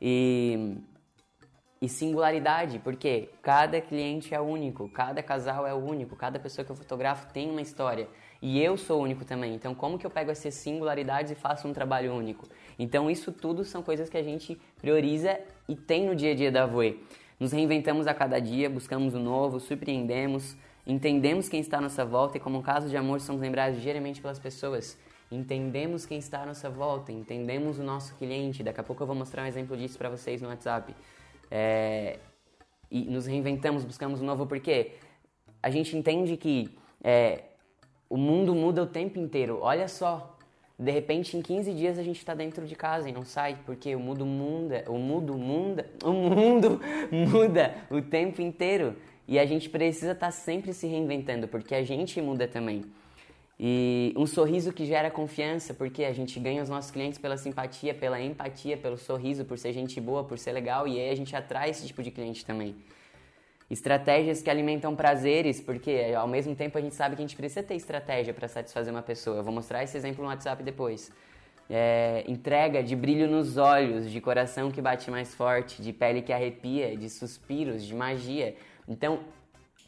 E 0.00 0.78
e 1.84 1.88
singularidade, 1.88 2.78
porque 2.78 3.28
cada 3.42 3.78
cliente 3.78 4.34
é 4.34 4.40
único, 4.40 4.88
cada 4.88 5.22
casal 5.22 5.66
é 5.66 5.74
único, 5.74 6.16
cada 6.16 6.38
pessoa 6.38 6.64
que 6.64 6.72
eu 6.72 6.76
fotografo 6.76 7.30
tem 7.30 7.50
uma 7.50 7.60
história. 7.60 8.08
E 8.46 8.60
eu 8.62 8.76
sou 8.76 9.00
único 9.00 9.24
também. 9.24 9.54
Então, 9.54 9.74
como 9.74 9.98
que 9.98 10.04
eu 10.04 10.10
pego 10.10 10.30
essas 10.30 10.52
singularidades 10.52 11.32
e 11.32 11.34
faço 11.34 11.66
um 11.66 11.72
trabalho 11.72 12.12
único? 12.12 12.46
Então, 12.78 13.10
isso 13.10 13.32
tudo 13.32 13.64
são 13.64 13.82
coisas 13.82 14.10
que 14.10 14.18
a 14.18 14.22
gente 14.22 14.60
prioriza 14.82 15.40
e 15.66 15.74
tem 15.74 16.04
no 16.04 16.14
dia 16.14 16.32
a 16.32 16.34
dia 16.34 16.52
da 16.52 16.66
Voe. 16.66 17.02
Nos 17.40 17.52
reinventamos 17.52 18.06
a 18.06 18.12
cada 18.12 18.38
dia, 18.38 18.68
buscamos 18.68 19.14
o 19.14 19.18
novo, 19.18 19.58
surpreendemos, 19.58 20.58
entendemos 20.86 21.48
quem 21.48 21.58
está 21.58 21.78
à 21.78 21.80
nossa 21.80 22.04
volta 22.04 22.36
e, 22.36 22.40
como 22.40 22.58
um 22.58 22.62
caso 22.62 22.86
de 22.86 22.98
amor, 22.98 23.18
somos 23.22 23.40
lembrados 23.40 23.80
diariamente 23.80 24.20
pelas 24.20 24.38
pessoas. 24.38 24.98
Entendemos 25.32 26.04
quem 26.04 26.18
está 26.18 26.42
à 26.42 26.46
nossa 26.46 26.68
volta, 26.68 27.10
entendemos 27.12 27.78
o 27.78 27.82
nosso 27.82 28.14
cliente. 28.16 28.62
Daqui 28.62 28.78
a 28.78 28.84
pouco 28.84 29.02
eu 29.02 29.06
vou 29.06 29.16
mostrar 29.16 29.44
um 29.44 29.46
exemplo 29.46 29.74
disso 29.74 29.96
para 29.96 30.10
vocês 30.10 30.42
no 30.42 30.48
WhatsApp. 30.48 30.94
É, 31.50 32.18
e 32.90 33.06
nos 33.06 33.24
reinventamos, 33.24 33.86
buscamos 33.86 34.20
um 34.20 34.26
novo 34.26 34.46
porquê. 34.46 34.96
A 35.62 35.70
gente 35.70 35.96
entende 35.96 36.36
que 36.36 36.76
é, 37.02 37.44
o 38.14 38.16
mundo 38.16 38.54
muda 38.54 38.80
o 38.80 38.86
tempo 38.86 39.18
inteiro. 39.18 39.58
Olha 39.60 39.88
só, 39.88 40.38
de 40.78 40.88
repente 40.92 41.36
em 41.36 41.42
15 41.42 41.74
dias 41.74 41.98
a 41.98 42.02
gente 42.04 42.18
está 42.18 42.32
dentro 42.32 42.64
de 42.64 42.76
casa 42.76 43.08
e 43.08 43.12
não 43.12 43.24
sai, 43.24 43.58
porque 43.66 43.92
o 43.96 43.98
mundo 43.98 44.24
muda, 44.24 44.84
o 44.86 44.96
mundo 44.96 45.34
muda, 45.36 45.90
o 46.04 46.12
mundo 46.12 46.80
muda 47.10 47.74
o 47.90 48.00
tempo 48.00 48.40
inteiro. 48.40 48.94
E 49.26 49.36
a 49.36 49.44
gente 49.44 49.68
precisa 49.68 50.12
estar 50.12 50.26
tá 50.26 50.30
sempre 50.30 50.72
se 50.72 50.86
reinventando, 50.86 51.48
porque 51.48 51.74
a 51.74 51.82
gente 51.82 52.22
muda 52.22 52.46
também. 52.46 52.84
E 53.58 54.14
um 54.16 54.26
sorriso 54.28 54.72
que 54.72 54.86
gera 54.86 55.10
confiança, 55.10 55.74
porque 55.74 56.04
a 56.04 56.12
gente 56.12 56.38
ganha 56.38 56.62
os 56.62 56.68
nossos 56.68 56.92
clientes 56.92 57.18
pela 57.18 57.36
simpatia, 57.36 57.92
pela 57.94 58.20
empatia, 58.20 58.76
pelo 58.76 58.96
sorriso, 58.96 59.44
por 59.44 59.58
ser 59.58 59.72
gente 59.72 60.00
boa, 60.00 60.22
por 60.22 60.38
ser 60.38 60.52
legal, 60.52 60.86
e 60.86 61.00
aí 61.00 61.10
a 61.10 61.16
gente 61.16 61.34
atrai 61.34 61.70
esse 61.70 61.84
tipo 61.84 62.00
de 62.00 62.12
cliente 62.12 62.46
também. 62.46 62.76
Estratégias 63.74 64.40
que 64.40 64.48
alimentam 64.48 64.94
prazeres, 64.94 65.60
porque 65.60 66.14
ao 66.16 66.28
mesmo 66.28 66.54
tempo 66.54 66.78
a 66.78 66.80
gente 66.80 66.94
sabe 66.94 67.16
que 67.16 67.22
a 67.22 67.26
gente 67.26 67.34
precisa 67.34 67.60
ter 67.60 67.74
estratégia 67.74 68.32
para 68.32 68.46
satisfazer 68.46 68.92
uma 68.94 69.02
pessoa. 69.02 69.38
Eu 69.38 69.42
vou 69.42 69.52
mostrar 69.52 69.82
esse 69.82 69.96
exemplo 69.96 70.22
no 70.22 70.30
WhatsApp 70.30 70.62
depois. 70.62 71.10
É, 71.68 72.22
entrega 72.28 72.84
de 72.84 72.94
brilho 72.94 73.26
nos 73.26 73.56
olhos, 73.56 74.08
de 74.08 74.20
coração 74.20 74.70
que 74.70 74.80
bate 74.80 75.10
mais 75.10 75.34
forte, 75.34 75.82
de 75.82 75.92
pele 75.92 76.22
que 76.22 76.32
arrepia, 76.32 76.96
de 76.96 77.10
suspiros, 77.10 77.84
de 77.84 77.92
magia. 77.96 78.54
Então, 78.86 79.18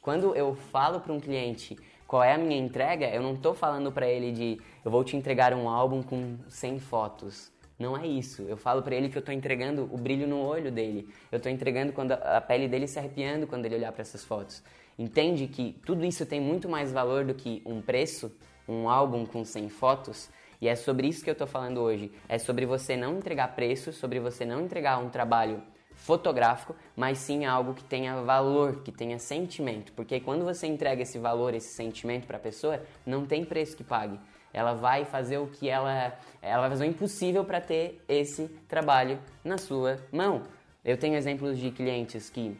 quando 0.03 0.35
eu 0.35 0.57
falo 0.57 0.99
para 0.99 1.12
um 1.12 1.20
cliente 1.20 1.77
qual 2.09 2.25
é 2.25 2.33
a 2.35 2.38
minha 2.38 2.59
entrega, 2.59 3.07
eu 3.07 3.22
não 3.22 3.35
estou 3.35 3.55
falando 3.55 3.92
para 3.92 4.09
ele 4.09 4.33
de 4.33 4.61
eu 4.85 4.90
vou 4.90 5.05
te 5.05 5.16
entregar 5.16 5.55
um 5.55 5.68
álbum 5.68 6.03
com 6.03 6.37
100 6.49 6.81
fotos. 6.81 7.53
Não 7.78 7.96
é 7.96 8.06
isso. 8.06 8.42
Eu 8.42 8.56
falo 8.56 8.82
para 8.82 8.94
ele 8.94 9.08
que 9.08 9.18
eu 9.18 9.20
estou 9.20 9.34
entregando 9.34 9.88
o 9.92 9.98
brilho 9.98 10.26
no 10.26 10.40
olho 10.40 10.72
dele. 10.72 11.08
Eu 11.30 11.36
estou 11.36 11.52
entregando 11.52 11.92
quando 11.92 12.12
a 12.12 12.40
pele 12.40 12.68
dele 12.68 12.86
se 12.86 12.98
arrepiando 12.98 13.46
quando 13.46 13.66
ele 13.66 13.74
olhar 13.74 13.92
para 13.92 14.02
essas 14.02 14.24
fotos. 14.24 14.62
Entende 14.98 15.46
que 15.46 15.78
tudo 15.84 16.04
isso 16.04 16.24
tem 16.24 16.40
muito 16.40 16.68
mais 16.68 16.90
valor 16.90 17.24
do 17.24 17.34
que 17.34 17.62
um 17.66 17.82
preço, 17.82 18.32
um 18.66 18.88
álbum 18.88 19.26
com 19.26 19.44
100 19.44 19.68
fotos? 19.68 20.30
E 20.58 20.68
é 20.68 20.74
sobre 20.74 21.06
isso 21.06 21.22
que 21.22 21.28
eu 21.28 21.32
estou 21.32 21.46
falando 21.46 21.80
hoje. 21.80 22.10
É 22.28 22.38
sobre 22.38 22.64
você 22.64 22.96
não 22.96 23.18
entregar 23.18 23.54
preço, 23.54 23.92
sobre 23.92 24.18
você 24.18 24.46
não 24.46 24.62
entregar 24.62 24.98
um 24.98 25.10
trabalho 25.10 25.62
fotográfico, 25.96 26.74
mas 26.94 27.18
sim 27.18 27.44
algo 27.44 27.74
que 27.74 27.82
tenha 27.82 28.22
valor, 28.22 28.82
que 28.82 28.92
tenha 28.92 29.18
sentimento, 29.18 29.92
porque 29.94 30.20
quando 30.20 30.44
você 30.44 30.66
entrega 30.66 31.02
esse 31.02 31.18
valor, 31.18 31.54
esse 31.54 31.74
sentimento 31.74 32.26
para 32.26 32.36
a 32.36 32.40
pessoa, 32.40 32.82
não 33.04 33.26
tem 33.26 33.44
preço 33.44 33.76
que 33.76 33.82
pague. 33.82 34.20
Ela 34.56 34.72
vai 34.72 35.04
fazer 35.04 35.38
o 35.38 35.46
que 35.46 35.68
ela, 35.68 36.18
ela 36.40 36.62
vai 36.62 36.70
fazer 36.70 36.84
o 36.84 36.88
impossível 36.88 37.44
para 37.44 37.60
ter 37.60 38.02
esse 38.08 38.48
trabalho 38.66 39.18
na 39.44 39.58
sua 39.58 40.00
mão. 40.10 40.42
Eu 40.84 40.96
tenho 40.96 41.14
exemplos 41.14 41.58
de 41.58 41.70
clientes 41.70 42.30
que 42.30 42.58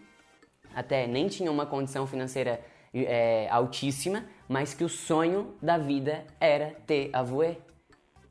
até 0.75 1.07
nem 1.07 1.27
tinham 1.27 1.53
uma 1.55 1.65
condição 1.65 2.07
financeira 2.07 2.61
é, 2.93 3.49
altíssima, 3.51 4.25
mas 4.47 4.75
que 4.75 4.85
o 4.85 4.89
sonho 4.89 5.55
da 5.61 5.79
vida 5.79 6.25
era 6.39 6.73
ter 6.87 7.09
a 7.13 7.23
voe 7.23 7.57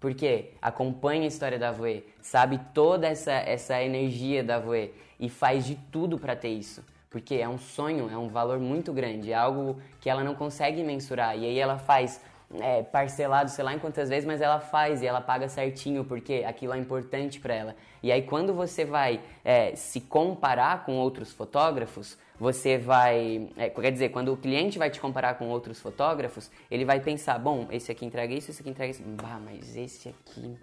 porque 0.05 0.51
acompanha 0.61 1.23
a 1.23 1.27
história 1.27 1.57
da 1.57 1.71
Voe, 1.71 2.05
sabe 2.21 2.59
toda 2.75 3.07
essa, 3.07 3.31
essa 3.31 3.81
energia 3.81 4.43
da 4.43 4.59
Voe 4.59 4.93
e 5.19 5.27
faz 5.29 5.65
de 5.65 5.73
tudo 5.91 6.19
para 6.19 6.35
ter 6.35 6.49
isso. 6.49 6.85
Porque 7.09 7.33
é 7.33 7.49
um 7.49 7.57
sonho, 7.57 8.07
é 8.11 8.15
um 8.15 8.27
valor 8.27 8.59
muito 8.59 8.93
grande, 8.93 9.31
é 9.31 9.33
algo 9.33 9.81
que 9.99 10.07
ela 10.07 10.23
não 10.23 10.35
consegue 10.35 10.83
mensurar. 10.83 11.35
E 11.35 11.45
aí 11.45 11.57
ela 11.57 11.79
faz 11.79 12.21
é, 12.59 12.83
parcelado, 12.83 13.49
sei 13.49 13.63
lá 13.63 13.73
em 13.73 13.79
quantas 13.79 14.09
vezes, 14.09 14.25
mas 14.25 14.41
ela 14.41 14.59
faz 14.59 15.01
e 15.01 15.07
ela 15.07 15.21
paga 15.21 15.47
certinho 15.47 16.05
porque 16.05 16.43
aquilo 16.45 16.73
é 16.73 16.77
importante 16.77 17.39
para 17.39 17.53
ela. 17.53 17.75
E 18.03 18.11
aí 18.11 18.21
quando 18.21 18.53
você 18.53 18.85
vai 18.85 19.21
é, 19.43 19.75
se 19.75 20.01
comparar 20.01 20.85
com 20.85 20.95
outros 20.95 21.31
fotógrafos, 21.31 22.17
você 22.39 22.77
vai. 22.77 23.49
É, 23.57 23.69
quer 23.69 23.91
dizer, 23.91 24.09
quando 24.09 24.31
o 24.33 24.37
cliente 24.37 24.77
vai 24.77 24.89
te 24.89 24.99
comparar 24.99 25.35
com 25.35 25.47
outros 25.49 25.79
fotógrafos, 25.79 26.51
ele 26.69 26.85
vai 26.85 26.99
pensar: 26.99 27.39
bom, 27.39 27.67
esse 27.71 27.91
aqui 27.91 28.05
entrega 28.05 28.33
isso, 28.33 28.51
esse 28.51 28.61
aqui 28.61 28.69
entrega 28.69 28.91
isso. 28.91 29.03
Bah, 29.03 29.39
mas 29.43 29.75
esse 29.75 30.09
aqui 30.09 30.57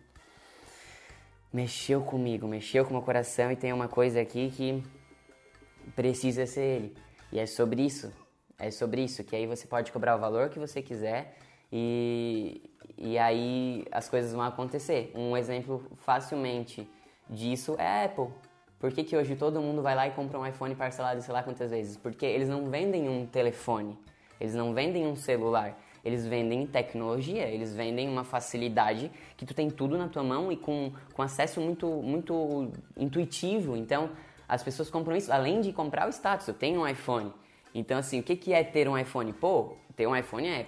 mexeu 1.53 2.03
comigo, 2.03 2.47
mexeu 2.47 2.85
com 2.85 2.91
o 2.91 2.95
meu 2.95 3.03
coração 3.03 3.51
e 3.53 3.57
tem 3.57 3.73
uma 3.73 3.89
coisa 3.89 4.21
aqui 4.21 4.51
que 4.51 4.83
precisa 5.95 6.47
ser 6.47 6.61
ele. 6.61 6.97
E 7.31 7.39
é 7.39 7.47
sobre 7.47 7.83
isso. 7.83 8.13
É 8.59 8.71
sobre 8.71 9.03
isso, 9.03 9.25
que 9.25 9.35
aí 9.35 9.47
você 9.47 9.67
pode 9.67 9.91
cobrar 9.91 10.15
o 10.15 10.21
valor 10.21 10.49
que 10.49 10.59
você 10.59 10.81
quiser 10.81 11.37
e, 11.73 12.71
e 12.99 13.19
aí 13.19 13.85
as 13.91 14.09
coisas 14.09 14.33
vão 14.33 14.43
acontecer. 14.43 15.11
Um 15.15 15.37
exemplo 15.37 15.83
facilmente 15.97 16.89
disso 17.29 17.75
é 17.79 17.87
a 17.87 18.05
Apple. 18.05 18.29
Por 18.79 18.93
que, 18.93 19.05
que 19.05 19.17
hoje 19.17 19.37
todo 19.37 19.61
mundo 19.61 19.81
vai 19.81 19.95
lá 19.95 20.07
e 20.09 20.11
compra 20.11 20.39
um 20.39 20.47
iPhone 20.47 20.75
parcelado 20.75 21.23
sei 21.23 21.33
lá 21.33 21.43
quantas 21.43 21.71
vezes? 21.71 21.97
Porque 21.97 22.27
eles 22.27 22.49
não 22.49 22.69
vendem 22.69 23.09
um 23.09 23.25
telefone, 23.25 23.97
eles 24.41 24.55
não 24.55 24.75
vendem 24.75 25.07
um 25.07 25.15
celular, 25.15 25.79
eles 26.05 26.27
vendem 26.27 26.67
tecnologia, 26.67 27.47
eles 27.47 27.75
vendem 27.75 28.09
uma 28.09 28.25
facilidade 28.25 29.11
que 29.37 29.47
tu 29.47 29.55
tem 29.55 29.71
tudo 29.71 29.97
na 29.97 30.09
tua 30.09 30.25
mão 30.25 30.51
e 30.51 30.57
com, 30.57 30.93
com 31.15 31.23
acesso 31.23 31.61
muito, 31.61 31.87
muito 31.87 32.73
intuitivo. 32.97 33.77
Então, 33.77 34.11
as 34.49 34.63
pessoas 34.63 34.91
compram 34.91 35.15
isso, 35.17 35.33
além 35.33 35.61
de 35.61 35.73
comprar 35.73 36.09
o 36.09 36.11
status, 36.11 36.49
eu 36.49 36.55
tenho 36.55 36.81
um 36.81 36.89
iPhone. 36.89 37.33
Então, 37.73 37.97
assim, 37.97 38.19
o 38.19 38.23
que, 38.23 38.37
que 38.37 38.53
é 38.53 38.65
ter 38.65 38.89
um 38.89 38.99
iPhone? 38.99 39.33
Pô, 39.33 39.77
ter 39.97 40.07
um 40.07 40.15
iPhone 40.15 40.49
é... 40.49 40.65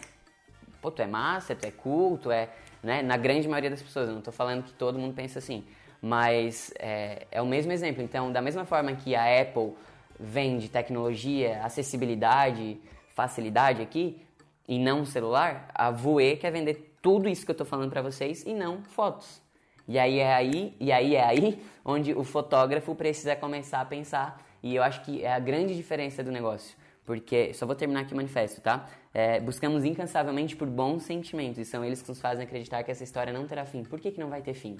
Pô, 0.84 0.90
tu 0.90 1.00
é 1.00 1.06
massa, 1.06 1.54
tu 1.54 1.64
é 1.64 1.70
culto, 1.70 2.30
é... 2.30 2.50
Né? 2.82 3.00
Na 3.00 3.16
grande 3.16 3.48
maioria 3.48 3.70
das 3.70 3.80
pessoas, 3.80 4.06
eu 4.06 4.12
não 4.12 4.18
estou 4.18 4.34
falando 4.34 4.62
que 4.64 4.72
todo 4.74 4.98
mundo 4.98 5.14
pensa 5.14 5.38
assim. 5.38 5.64
Mas 6.02 6.74
é, 6.78 7.26
é 7.30 7.40
o 7.40 7.46
mesmo 7.46 7.72
exemplo. 7.72 8.02
Então, 8.02 8.30
da 8.30 8.42
mesma 8.42 8.66
forma 8.66 8.92
que 8.94 9.14
a 9.16 9.40
Apple 9.40 9.72
vende 10.20 10.68
tecnologia, 10.68 11.62
acessibilidade, 11.64 12.78
facilidade 13.14 13.80
aqui, 13.80 14.20
e 14.68 14.78
não 14.78 15.06
celular, 15.06 15.70
a 15.74 15.90
Voe 15.90 16.36
quer 16.36 16.52
vender 16.52 16.94
tudo 17.00 17.30
isso 17.30 17.46
que 17.46 17.50
eu 17.50 17.54
estou 17.54 17.66
falando 17.66 17.88
para 17.88 18.02
vocês 18.02 18.44
e 18.44 18.52
não 18.52 18.82
fotos. 18.82 19.40
E 19.88 19.98
aí 19.98 20.18
é 20.18 20.34
aí, 20.34 20.76
e 20.78 20.92
aí 20.92 21.16
é 21.16 21.24
aí 21.24 21.64
onde 21.82 22.12
o 22.12 22.24
fotógrafo 22.24 22.94
precisa 22.94 23.34
começar 23.34 23.80
a 23.80 23.86
pensar. 23.86 24.38
E 24.62 24.76
eu 24.76 24.82
acho 24.82 25.00
que 25.00 25.24
é 25.24 25.32
a 25.32 25.38
grande 25.38 25.74
diferença 25.74 26.22
do 26.22 26.30
negócio. 26.30 26.76
Porque, 27.04 27.52
só 27.52 27.66
vou 27.66 27.74
terminar 27.76 28.00
aqui 28.00 28.14
o 28.14 28.16
manifesto, 28.16 28.60
tá? 28.60 28.88
É, 29.12 29.38
buscamos 29.40 29.84
incansavelmente 29.84 30.56
por 30.56 30.68
bons 30.68 31.02
sentimentos 31.02 31.58
e 31.58 31.64
são 31.64 31.84
eles 31.84 32.00
que 32.00 32.08
nos 32.08 32.20
fazem 32.20 32.44
acreditar 32.44 32.82
que 32.82 32.90
essa 32.90 33.04
história 33.04 33.32
não 33.32 33.46
terá 33.46 33.66
fim. 33.66 33.84
Por 33.84 34.00
que, 34.00 34.10
que 34.10 34.20
não 34.20 34.30
vai 34.30 34.40
ter 34.40 34.54
fim? 34.54 34.78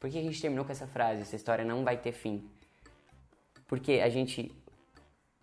Por 0.00 0.08
que 0.08 0.18
a 0.18 0.22
gente 0.22 0.40
terminou 0.40 0.64
com 0.64 0.72
essa 0.72 0.86
frase? 0.86 1.22
Essa 1.22 1.36
história 1.36 1.64
não 1.64 1.84
vai 1.84 1.96
ter 1.96 2.12
fim. 2.12 2.48
Porque 3.66 4.00
a 4.02 4.08
gente. 4.08 4.50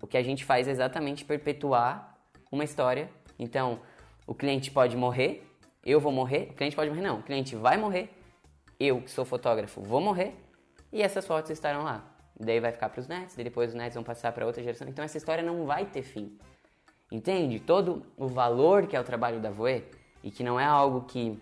O 0.02 0.08
que 0.08 0.18
a 0.18 0.24
gente 0.24 0.44
faz 0.44 0.68
é 0.68 0.72
exatamente 0.72 1.24
perpetuar 1.24 2.18
uma 2.52 2.64
história. 2.64 3.10
Então, 3.38 3.80
o 4.28 4.34
cliente 4.34 4.72
pode 4.72 4.96
morrer, 4.96 5.48
eu 5.86 6.00
vou 6.00 6.12
morrer, 6.12 6.50
o 6.52 6.54
cliente 6.54 6.76
pode 6.76 6.90
morrer, 6.90 7.02
não, 7.02 7.20
o 7.20 7.24
cliente 7.24 7.56
vai 7.56 7.78
morrer, 7.78 8.10
eu 8.80 9.02
que 9.02 9.12
sou 9.12 9.26
fotógrafo 9.26 9.82
vou 9.82 10.00
morrer 10.00 10.34
e 10.92 11.02
essas 11.02 11.26
fotos 11.26 11.52
estarão 11.52 11.84
lá. 11.84 12.13
Daí 12.44 12.60
vai 12.60 12.72
ficar 12.72 12.90
para 12.90 13.00
os 13.00 13.08
daí 13.08 13.26
depois 13.44 13.70
os 13.70 13.76
nets 13.76 13.96
vão 13.96 14.04
passar 14.04 14.32
para 14.32 14.46
outra 14.46 14.62
geração. 14.62 14.88
Então 14.88 15.04
essa 15.04 15.18
história 15.18 15.44
não 15.44 15.66
vai 15.66 15.86
ter 15.86 16.04
fim. 16.04 16.38
Entende? 17.12 17.60
Todo 17.60 18.04
o 18.18 18.28
valor 18.28 18.88
que 18.88 18.96
é 18.96 19.00
o 19.00 19.04
trabalho 19.04 19.40
da 19.40 19.50
Voe 19.50 19.84
e 20.24 20.32
que 20.32 20.44
não 20.44 20.60
é 20.60 20.66
algo 20.66 21.02
que 21.02 21.40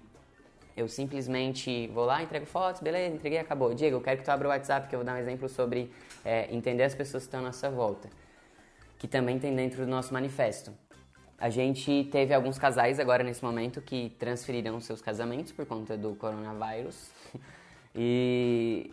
eu 0.75 0.87
simplesmente 0.87 1.87
vou 1.87 2.05
lá, 2.05 2.23
entrego 2.23 2.45
fotos, 2.45 2.81
beleza, 2.81 3.15
entreguei, 3.15 3.39
acabou. 3.39 3.73
Diego, 3.73 3.97
eu 3.97 4.01
quero 4.01 4.17
que 4.19 4.25
tu 4.25 4.29
abra 4.29 4.47
o 4.47 4.51
WhatsApp, 4.51 4.87
que 4.87 4.95
eu 4.95 4.99
vou 4.99 5.05
dar 5.05 5.13
um 5.13 5.17
exemplo 5.17 5.47
sobre 5.47 5.91
é, 6.23 6.53
entender 6.53 6.83
as 6.83 6.95
pessoas 6.95 7.23
que 7.23 7.27
estão 7.27 7.41
à 7.41 7.43
nossa 7.43 7.69
volta, 7.69 8.09
que 8.97 9.07
também 9.07 9.37
tem 9.37 9.55
dentro 9.55 9.85
do 9.85 9.89
nosso 9.89 10.13
manifesto. 10.13 10.73
A 11.37 11.49
gente 11.49 12.07
teve 12.11 12.33
alguns 12.33 12.59
casais 12.59 12.99
agora 12.99 13.23
nesse 13.23 13.43
momento 13.43 13.81
que 13.81 14.11
transferiram 14.19 14.79
seus 14.79 15.01
casamentos 15.01 15.51
por 15.51 15.65
conta 15.65 15.97
do 15.97 16.15
coronavírus. 16.15 17.09
e, 17.95 18.91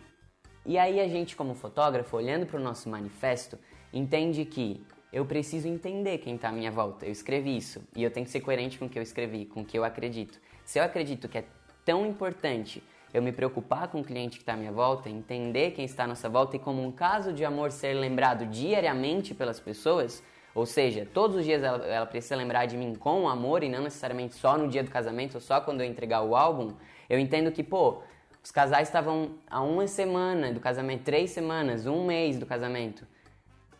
e 0.65 0.77
aí 0.77 0.99
a 0.99 1.07
gente, 1.07 1.35
como 1.35 1.55
fotógrafo, 1.55 2.15
olhando 2.17 2.45
para 2.45 2.59
o 2.59 2.63
nosso 2.63 2.89
manifesto, 2.89 3.57
entende 3.91 4.45
que 4.45 4.81
eu 5.11 5.25
preciso 5.25 5.67
entender 5.67 6.19
quem 6.19 6.35
está 6.35 6.49
à 6.49 6.51
minha 6.51 6.71
volta. 6.71 7.05
Eu 7.05 7.11
escrevi 7.11 7.57
isso 7.57 7.81
e 7.95 8.03
eu 8.03 8.11
tenho 8.11 8.25
que 8.25 8.31
ser 8.31 8.41
coerente 8.41 8.77
com 8.77 8.85
o 8.85 8.89
que 8.89 8.99
eu 8.99 9.03
escrevi, 9.03 9.45
com 9.45 9.61
o 9.61 9.65
que 9.65 9.77
eu 9.77 9.83
acredito. 9.83 10.39
Se 10.63 10.79
eu 10.79 10.83
acredito 10.83 11.27
que 11.27 11.39
é 11.39 11.45
tão 11.83 12.05
importante 12.05 12.83
eu 13.11 13.21
me 13.21 13.31
preocupar 13.31 13.87
com 13.87 14.01
o 14.01 14.03
cliente 14.03 14.37
que 14.37 14.43
está 14.43 14.53
à 14.53 14.57
minha 14.57 14.71
volta, 14.71 15.09
entender 15.09 15.71
quem 15.71 15.83
está 15.83 16.03
à 16.03 16.07
nossa 16.07 16.29
volta 16.29 16.55
e 16.55 16.59
como 16.59 16.83
um 16.83 16.91
caso 16.91 17.33
de 17.33 17.43
amor 17.43 17.71
ser 17.71 17.95
lembrado 17.95 18.45
diariamente 18.45 19.33
pelas 19.33 19.59
pessoas, 19.59 20.23
ou 20.53 20.65
seja, 20.65 21.07
todos 21.11 21.37
os 21.37 21.45
dias 21.45 21.63
ela, 21.63 21.85
ela, 21.85 22.05
precisa 22.05 22.35
lembrar 22.35 22.65
de 22.65 22.77
mim 22.77 22.93
com 22.93 23.27
amor 23.27 23.63
e 23.63 23.69
não 23.69 23.81
necessariamente 23.81 24.35
só 24.35 24.57
no 24.57 24.67
dia 24.67 24.83
do 24.83 24.91
casamento 24.91 25.35
ou 25.35 25.41
só 25.41 25.59
quando 25.61 25.81
eu 25.81 25.87
entregar 25.87 26.21
o 26.21 26.35
álbum. 26.35 26.73
Eu 27.09 27.17
entendo 27.17 27.51
que, 27.51 27.63
pô, 27.63 28.03
os 28.43 28.51
casais 28.51 28.87
estavam 28.87 29.31
há 29.49 29.61
uma 29.61 29.87
semana 29.87 30.51
do 30.53 30.59
casamento, 30.59 31.03
três 31.03 31.31
semanas, 31.31 31.85
um 31.85 32.05
mês 32.05 32.39
do 32.39 32.45
casamento, 32.45 33.05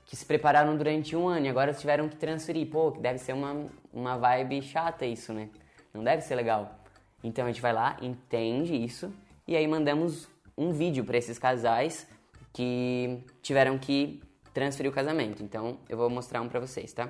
que 0.06 0.16
se 0.16 0.26
prepararam 0.26 0.76
durante 0.76 1.16
um 1.16 1.28
ano 1.28 1.46
e 1.46 1.50
agora 1.50 1.74
tiveram 1.74 2.10
que 2.10 2.16
transferir. 2.16 2.68
Pô, 2.68 2.92
deve 2.92 3.20
ser 3.20 3.34
uma, 3.34 3.66
uma 3.94 4.18
vibe 4.18 4.62
chata 4.62 5.06
isso, 5.06 5.32
né? 5.34 5.50
Não 5.94 6.04
deve 6.04 6.22
ser 6.22 6.36
legal. 6.36 6.80
Então 7.24 7.46
a 7.46 7.48
gente 7.48 7.62
vai 7.62 7.74
lá, 7.74 7.98
entende 8.02 8.76
isso 8.76 9.14
e 9.48 9.56
aí 9.56 9.68
mandamos 9.68 10.28
um 10.58 10.72
vídeo 10.72 11.04
para 11.04 11.18
esses 11.18 11.40
casais 11.40 12.08
que 12.54 13.24
tiveram 13.42 13.78
que 13.78 14.22
transferir 14.54 14.92
o 14.92 14.94
casamento. 14.94 15.44
Então 15.44 15.78
eu 15.88 15.98
vou 15.98 16.10
mostrar 16.10 16.42
um 16.42 16.50
para 16.50 16.60
vocês, 16.60 16.92
tá? 16.92 17.10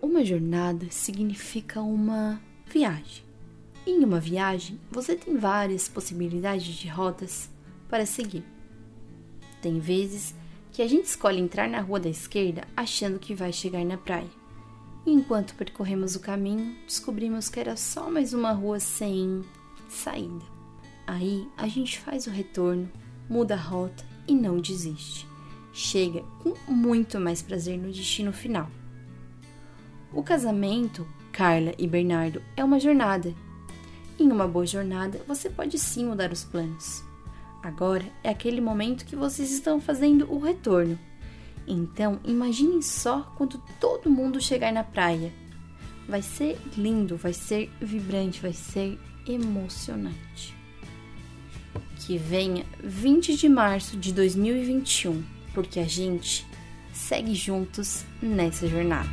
Uma 0.00 0.24
jornada 0.24 0.86
significa 0.90 1.80
uma 1.80 2.40
viagem. 2.66 3.25
Em 3.86 4.04
uma 4.04 4.18
viagem, 4.18 4.80
você 4.90 5.14
tem 5.14 5.36
várias 5.36 5.88
possibilidades 5.88 6.74
de 6.74 6.88
rotas 6.88 7.48
para 7.88 8.04
seguir. 8.04 8.44
Tem 9.62 9.78
vezes 9.78 10.34
que 10.72 10.82
a 10.82 10.88
gente 10.88 11.04
escolhe 11.04 11.40
entrar 11.40 11.68
na 11.68 11.80
rua 11.80 12.00
da 12.00 12.08
esquerda 12.08 12.66
achando 12.76 13.18
que 13.18 13.34
vai 13.34 13.52
chegar 13.52 13.84
na 13.84 13.96
praia. 13.96 14.28
E 15.06 15.12
enquanto 15.12 15.54
percorremos 15.54 16.16
o 16.16 16.20
caminho, 16.20 16.76
descobrimos 16.84 17.48
que 17.48 17.60
era 17.60 17.76
só 17.76 18.10
mais 18.10 18.34
uma 18.34 18.52
rua 18.52 18.80
sem 18.80 19.44
saída. 19.88 20.44
Aí 21.06 21.48
a 21.56 21.68
gente 21.68 22.00
faz 22.00 22.26
o 22.26 22.30
retorno, 22.30 22.90
muda 23.30 23.54
a 23.54 23.58
rota 23.58 24.04
e 24.26 24.34
não 24.34 24.58
desiste 24.58 25.26
chega 25.76 26.24
com 26.42 26.54
muito 26.72 27.20
mais 27.20 27.42
prazer 27.42 27.78
no 27.78 27.92
destino 27.92 28.32
final. 28.32 28.70
O 30.10 30.22
casamento, 30.22 31.06
Carla 31.30 31.74
e 31.76 31.86
Bernardo, 31.86 32.42
é 32.56 32.64
uma 32.64 32.80
jornada. 32.80 33.34
Em 34.18 34.32
uma 34.32 34.48
boa 34.48 34.66
jornada, 34.66 35.20
você 35.26 35.50
pode 35.50 35.78
sim 35.78 36.06
mudar 36.06 36.32
os 36.32 36.44
planos. 36.44 37.04
Agora 37.62 38.04
é 38.22 38.30
aquele 38.30 38.60
momento 38.60 39.04
que 39.04 39.16
vocês 39.16 39.50
estão 39.50 39.80
fazendo 39.80 40.32
o 40.32 40.38
retorno. 40.38 40.98
Então, 41.66 42.20
imaginem 42.24 42.80
só 42.80 43.22
quando 43.36 43.62
todo 43.80 44.10
mundo 44.10 44.40
chegar 44.40 44.72
na 44.72 44.84
praia. 44.84 45.32
Vai 46.08 46.22
ser 46.22 46.58
lindo, 46.76 47.16
vai 47.16 47.32
ser 47.32 47.70
vibrante, 47.80 48.40
vai 48.40 48.52
ser 48.52 48.98
emocionante. 49.26 50.54
Que 51.96 52.16
venha 52.16 52.64
20 52.82 53.36
de 53.36 53.48
março 53.48 53.96
de 53.96 54.12
2021 54.12 55.36
porque 55.56 55.80
a 55.80 55.88
gente 55.88 56.46
segue 56.92 57.34
juntos 57.34 58.04
nessa 58.20 58.68
jornada. 58.68 59.08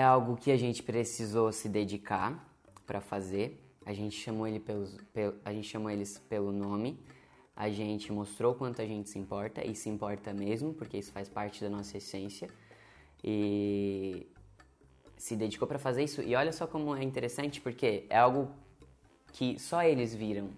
É 0.00 0.02
algo 0.02 0.34
que 0.34 0.50
a 0.50 0.56
gente 0.56 0.82
precisou 0.82 1.52
se 1.52 1.68
dedicar 1.68 2.30
para 2.86 3.02
fazer. 3.02 3.46
A 3.84 3.92
gente 3.92 4.16
chamou 4.16 4.46
ele 4.48 4.58
pelos, 4.58 4.96
pel, 5.12 5.34
a 5.44 5.52
gente 5.52 5.68
chamou 5.68 5.90
eles 5.90 6.16
pelo 6.26 6.50
nome. 6.50 6.98
A 7.54 7.68
gente 7.68 8.10
mostrou 8.10 8.54
quanto 8.54 8.80
a 8.80 8.86
gente 8.86 9.10
se 9.10 9.18
importa 9.18 9.62
e 9.62 9.74
se 9.74 9.90
importa 9.90 10.32
mesmo, 10.32 10.72
porque 10.72 10.96
isso 10.96 11.12
faz 11.12 11.28
parte 11.28 11.62
da 11.62 11.68
nossa 11.68 11.98
essência. 11.98 12.48
E 13.22 14.26
se 15.18 15.36
dedicou 15.36 15.68
para 15.68 15.78
fazer 15.78 16.02
isso. 16.02 16.22
E 16.22 16.34
olha 16.34 16.50
só 16.50 16.66
como 16.66 16.96
é 16.96 17.04
interessante, 17.04 17.60
porque 17.60 18.06
é 18.08 18.16
algo 18.16 18.48
que 19.34 19.58
só 19.58 19.82
eles 19.82 20.14
viram. 20.14 20.48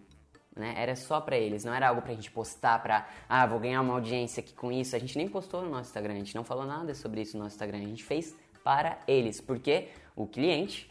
Né? 0.54 0.72
Era 0.76 0.94
só 0.94 1.20
para 1.20 1.36
eles, 1.36 1.64
não 1.64 1.74
era 1.74 1.88
algo 1.88 2.00
pra 2.00 2.14
gente 2.14 2.30
postar 2.30 2.80
pra, 2.80 3.08
ah, 3.28 3.44
vou 3.44 3.58
ganhar 3.58 3.80
uma 3.80 3.94
audiência 3.94 4.40
aqui 4.40 4.54
com 4.54 4.70
isso. 4.70 4.94
A 4.94 5.00
gente 5.00 5.18
nem 5.18 5.28
postou 5.28 5.62
no 5.62 5.70
nosso 5.70 5.88
Instagram, 5.88 6.14
a 6.14 6.18
gente 6.18 6.36
não 6.36 6.44
falou 6.44 6.64
nada 6.64 6.94
sobre 6.94 7.22
isso 7.22 7.36
no 7.36 7.42
nosso 7.42 7.56
Instagram. 7.56 7.78
A 7.78 7.88
gente 7.88 8.04
fez 8.04 8.36
para 8.64 8.98
eles, 9.06 9.40
porque 9.40 9.88
o 10.14 10.26
cliente 10.26 10.90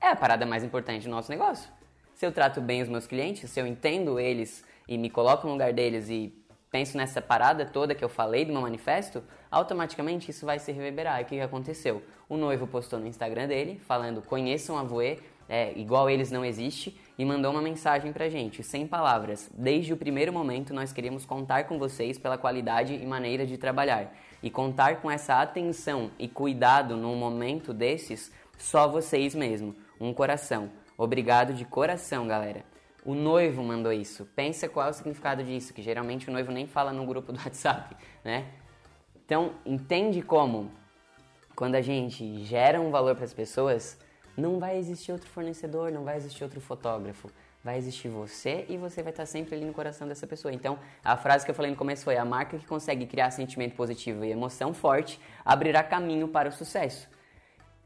é 0.00 0.08
a 0.08 0.16
parada 0.16 0.46
mais 0.46 0.64
importante 0.64 1.04
do 1.04 1.10
nosso 1.10 1.30
negócio. 1.30 1.70
Se 2.14 2.26
eu 2.26 2.32
trato 2.32 2.60
bem 2.60 2.82
os 2.82 2.88
meus 2.88 3.06
clientes, 3.06 3.50
se 3.50 3.60
eu 3.60 3.66
entendo 3.66 4.18
eles 4.18 4.64
e 4.86 4.98
me 4.98 5.08
coloco 5.08 5.46
no 5.46 5.52
lugar 5.52 5.72
deles 5.72 6.08
e 6.08 6.34
penso 6.70 6.96
nessa 6.96 7.20
parada 7.20 7.66
toda 7.66 7.94
que 7.94 8.04
eu 8.04 8.08
falei 8.08 8.44
do 8.44 8.52
meu 8.52 8.62
manifesto, 8.62 9.22
automaticamente 9.50 10.30
isso 10.30 10.46
vai 10.46 10.58
se 10.58 10.70
reverberar. 10.70 11.20
E 11.20 11.24
o 11.24 11.26
que 11.26 11.40
aconteceu? 11.40 12.02
O 12.28 12.36
noivo 12.36 12.66
postou 12.66 12.98
no 12.98 13.06
Instagram 13.06 13.48
dele, 13.48 13.80
falando 13.86 14.22
conheçam 14.22 14.78
a 14.78 14.82
Voe, 14.82 15.18
é, 15.50 15.76
igual 15.76 16.08
eles 16.08 16.30
não 16.30 16.44
existe, 16.44 16.96
e 17.18 17.24
mandou 17.24 17.50
uma 17.50 17.60
mensagem 17.60 18.12
pra 18.12 18.28
gente, 18.28 18.62
sem 18.62 18.86
palavras. 18.86 19.50
Desde 19.52 19.92
o 19.92 19.96
primeiro 19.96 20.32
momento 20.32 20.72
nós 20.72 20.92
queríamos 20.92 21.26
contar 21.26 21.64
com 21.64 21.76
vocês 21.76 22.16
pela 22.16 22.38
qualidade 22.38 22.94
e 22.94 23.04
maneira 23.04 23.44
de 23.44 23.58
trabalhar. 23.58 24.14
E 24.40 24.48
contar 24.48 25.02
com 25.02 25.10
essa 25.10 25.42
atenção 25.42 26.12
e 26.20 26.28
cuidado 26.28 26.96
num 26.96 27.16
momento 27.16 27.74
desses, 27.74 28.32
só 28.56 28.86
vocês 28.86 29.34
mesmo. 29.34 29.74
Um 30.00 30.14
coração. 30.14 30.70
Obrigado 30.96 31.52
de 31.52 31.64
coração, 31.64 32.28
galera. 32.28 32.64
O 33.04 33.12
noivo 33.12 33.60
mandou 33.62 33.92
isso. 33.92 34.26
Pensa 34.36 34.68
qual 34.68 34.86
é 34.86 34.90
o 34.90 34.92
significado 34.92 35.42
disso, 35.42 35.74
que 35.74 35.82
geralmente 35.82 36.28
o 36.28 36.32
noivo 36.32 36.52
nem 36.52 36.68
fala 36.68 36.92
no 36.92 37.04
grupo 37.04 37.32
do 37.32 37.40
WhatsApp, 37.42 37.96
né? 38.24 38.46
Então, 39.24 39.54
entende 39.66 40.22
como 40.22 40.70
quando 41.56 41.74
a 41.74 41.80
gente 41.80 42.44
gera 42.44 42.80
um 42.80 42.90
valor 42.90 43.16
para 43.16 43.24
as 43.24 43.34
pessoas, 43.34 43.98
não 44.40 44.58
vai 44.58 44.76
existir 44.78 45.12
outro 45.12 45.28
fornecedor, 45.28 45.92
não 45.92 46.04
vai 46.04 46.16
existir 46.16 46.42
outro 46.42 46.60
fotógrafo. 46.60 47.30
Vai 47.62 47.76
existir 47.76 48.08
você 48.08 48.64
e 48.70 48.78
você 48.78 49.02
vai 49.02 49.12
estar 49.12 49.26
sempre 49.26 49.54
ali 49.54 49.66
no 49.66 49.72
coração 49.74 50.08
dessa 50.08 50.26
pessoa. 50.26 50.52
Então, 50.52 50.78
a 51.04 51.14
frase 51.14 51.44
que 51.44 51.50
eu 51.50 51.54
falei 51.54 51.70
no 51.70 51.76
começo 51.76 52.02
foi: 52.04 52.16
a 52.16 52.24
marca 52.24 52.56
que 52.58 52.66
consegue 52.66 53.04
criar 53.04 53.30
sentimento 53.30 53.76
positivo 53.76 54.24
e 54.24 54.30
emoção 54.30 54.72
forte 54.72 55.20
abrirá 55.44 55.82
caminho 55.82 56.26
para 56.26 56.48
o 56.48 56.52
sucesso 56.52 57.06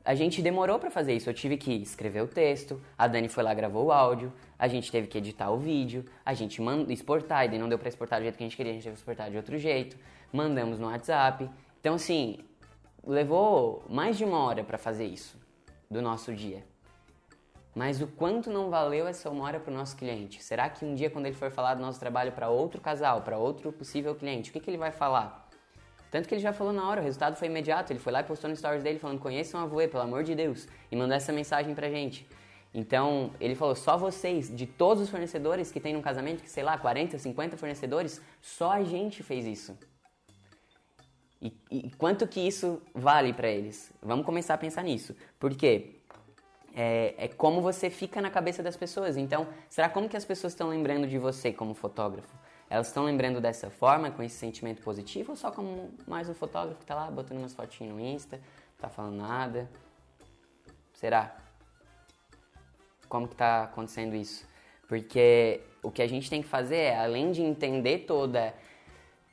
a 0.05 0.14
gente 0.14 0.43
demorou 0.43 0.79
para 0.79 0.90
fazer 0.90 1.14
isso. 1.14 1.31
Eu 1.31 1.35
tive 1.35 1.57
que 1.57 1.73
escrever 1.73 2.23
o 2.23 2.29
texto, 2.29 2.81
a 2.97 3.09
Dani 3.09 3.29
foi 3.29 3.43
lá 3.43 3.55
gravou 3.55 3.87
o 3.87 3.93
áudio, 3.93 4.33
a 4.59 4.69
gente 4.69 4.93
teve 4.93 5.07
que 5.07 5.17
editar 5.17 5.51
o 5.51 5.57
vídeo, 5.57 6.05
a 6.25 6.35
gente 6.35 6.61
mandou 6.61 6.93
exportar, 6.93 7.47
e 7.47 7.49
daí 7.49 7.59
não 7.59 7.69
deu 7.69 7.79
para 7.79 7.88
exportar 7.88 8.21
do 8.21 8.23
jeito 8.25 8.37
que 8.37 8.45
a 8.45 8.47
gente 8.47 8.57
queria, 8.57 8.73
a 8.73 8.75
gente 8.75 8.85
teve 8.85 8.95
que 8.95 9.01
exportar 9.01 9.31
de 9.31 9.37
outro 9.37 9.57
jeito. 9.57 9.97
Mandamos 10.31 10.79
no 10.79 10.87
WhatsApp. 10.87 11.49
Então 11.81 11.95
assim, 11.95 12.38
levou 13.07 13.83
mais 13.88 14.19
de 14.19 14.25
uma 14.25 14.38
hora 14.38 14.62
para 14.62 14.77
fazer 14.77 15.07
isso 15.07 15.43
do 15.95 16.03
nosso 16.03 16.35
dia. 16.35 16.65
Mas 17.73 18.01
o 18.01 18.07
quanto 18.07 18.51
não 18.51 18.69
valeu 18.69 19.07
essa 19.07 19.31
uma 19.31 19.45
hora 19.45 19.61
para 19.61 19.73
o 19.73 19.75
nosso 19.75 19.97
cliente? 19.97 20.43
Será 20.43 20.69
que 20.69 20.85
um 20.85 20.95
dia, 20.95 21.09
quando 21.09 21.27
ele 21.27 21.37
for 21.37 21.51
falar 21.51 21.75
do 21.75 21.83
nosso 21.83 22.01
trabalho 22.01 22.33
para 22.33 22.49
outro 22.49 22.81
casal, 22.81 23.23
para 23.23 23.39
outro 23.39 23.73
possível 23.73 24.15
cliente, 24.15 24.51
o 24.51 24.53
que, 24.53 24.61
que 24.61 24.69
ele 24.69 24.77
vai 24.77 24.91
falar? 24.91 25.49
Tanto 26.11 26.29
que 26.29 26.35
ele 26.35 26.43
já 26.43 26.53
falou 26.53 26.73
na 26.73 26.89
hora, 26.89 27.01
o 27.01 27.05
resultado 27.05 27.37
foi 27.37 27.49
imediato. 27.49 27.93
Ele 27.93 27.99
foi 27.99 28.13
lá 28.13 28.21
e 28.21 28.25
postou 28.25 28.51
no 28.51 28.57
stories 28.57 28.83
dele 28.83 28.99
falando: 28.99 29.21
conheçam 29.21 29.61
a 29.61 29.67
Voe, 29.67 29.89
pelo 29.89 30.03
amor 30.03 30.23
de 30.23 30.35
Deus. 30.35 30.69
E 30.91 30.97
mandou 30.97 31.17
essa 31.17 31.33
mensagem 31.33 31.75
pra 31.75 31.89
gente. 31.89 32.27
Então, 32.73 33.31
ele 33.41 33.55
falou: 33.55 33.75
só 33.75 33.97
vocês, 33.97 34.55
de 34.55 34.67
todos 34.67 35.03
os 35.03 35.11
fornecedores 35.11 35.73
que 35.73 35.81
tem 35.81 35.93
no 35.93 36.03
casamento, 36.03 36.43
que 36.43 36.51
sei 36.51 36.63
lá, 36.63 36.79
40, 36.79 37.19
50 37.19 37.57
fornecedores, 37.57 38.21
só 38.41 38.71
a 38.73 38.83
gente 38.85 39.23
fez 39.23 39.45
isso. 39.47 39.77
E, 41.45 41.55
e 41.71 41.91
quanto 41.99 42.27
que 42.27 42.41
isso 42.41 42.83
vale 42.95 43.33
para 43.33 43.49
eles? 43.49 43.93
Vamos 44.03 44.25
começar 44.25 44.55
a 44.55 44.59
pensar 44.59 44.83
nisso. 44.83 45.15
Por 45.39 45.55
quê? 45.55 45.97
É, 46.75 47.15
é, 47.19 47.29
como 47.29 47.61
você 47.61 47.91
fica 47.91 48.21
na 48.21 48.31
cabeça 48.31 48.63
das 48.63 48.77
pessoas. 48.77 49.17
Então, 49.17 49.47
será 49.69 49.89
como 49.89 50.09
que 50.09 50.17
as 50.17 50.25
pessoas 50.25 50.55
estão 50.55 50.69
lembrando 50.71 51.07
de 51.07 51.19
você 51.19 51.53
como 51.53 51.75
fotógrafo? 51.75 52.35
elas 52.69 52.89
estão 52.89 53.05
lembrando 53.05 53.41
dessa 53.41 53.71
forma, 53.71 54.11
com 54.11 54.23
esse 54.23 54.37
sentimento 54.37 54.83
positivo, 54.83 55.31
ou 55.31 55.37
só 55.37 55.51
como 55.51 55.93
mais 56.07 56.29
um 56.29 56.35
fotógrafo 56.35 56.81
que 56.81 56.87
tá 56.87 56.95
lá 56.95 57.11
botando 57.11 57.39
umas 57.39 57.55
fotinhas 57.55 57.95
no 57.95 58.01
Insta, 58.01 58.37
não 58.37 58.79
tá 58.81 58.89
falando 58.89 59.17
nada? 59.17 59.71
Será? 60.95 61.37
Como 63.09 63.29
que 63.29 63.37
tá 63.37 63.65
acontecendo 63.65 64.17
isso? 64.17 64.45
Porque 64.89 65.61
o 65.83 65.91
que 65.91 66.03
a 66.03 66.07
gente 66.09 66.29
tem 66.29 66.43
que 66.43 66.49
fazer 66.49 66.77
é, 66.77 66.99
além 66.99 67.33
de 67.33 67.43
entender 67.43 68.01
toda 68.01 68.55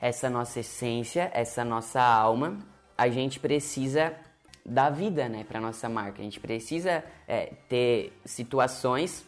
essa 0.02 0.30
nossa 0.30 0.60
essência, 0.60 1.30
essa 1.34 1.64
nossa 1.64 2.02
alma, 2.02 2.58
a 2.98 3.08
gente 3.08 3.40
precisa 3.40 4.14
dar 4.66 4.90
vida 4.90 5.30
né, 5.30 5.44
para 5.44 5.62
nossa 5.62 5.88
marca. 5.88 6.22
A 6.22 6.24
gente 6.24 6.40
precisa 6.40 7.04
é, 7.28 7.54
ter 7.70 8.12
situações 8.26 9.26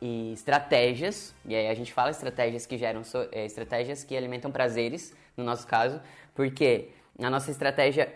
e 0.00 0.32
estratégias, 0.32 1.34
e 1.46 1.54
aí 1.54 1.68
a 1.68 1.74
gente 1.74 1.92
fala 1.92 2.10
estratégias 2.10 2.66
que 2.66 2.76
geram, 2.76 3.02
é, 3.32 3.44
estratégias 3.44 4.04
que 4.04 4.16
alimentam 4.16 4.50
prazeres, 4.50 5.14
no 5.36 5.44
nosso 5.44 5.66
caso, 5.66 6.00
porque 6.34 6.90
a 7.18 7.30
nossa 7.30 7.50
estratégia 7.50 8.14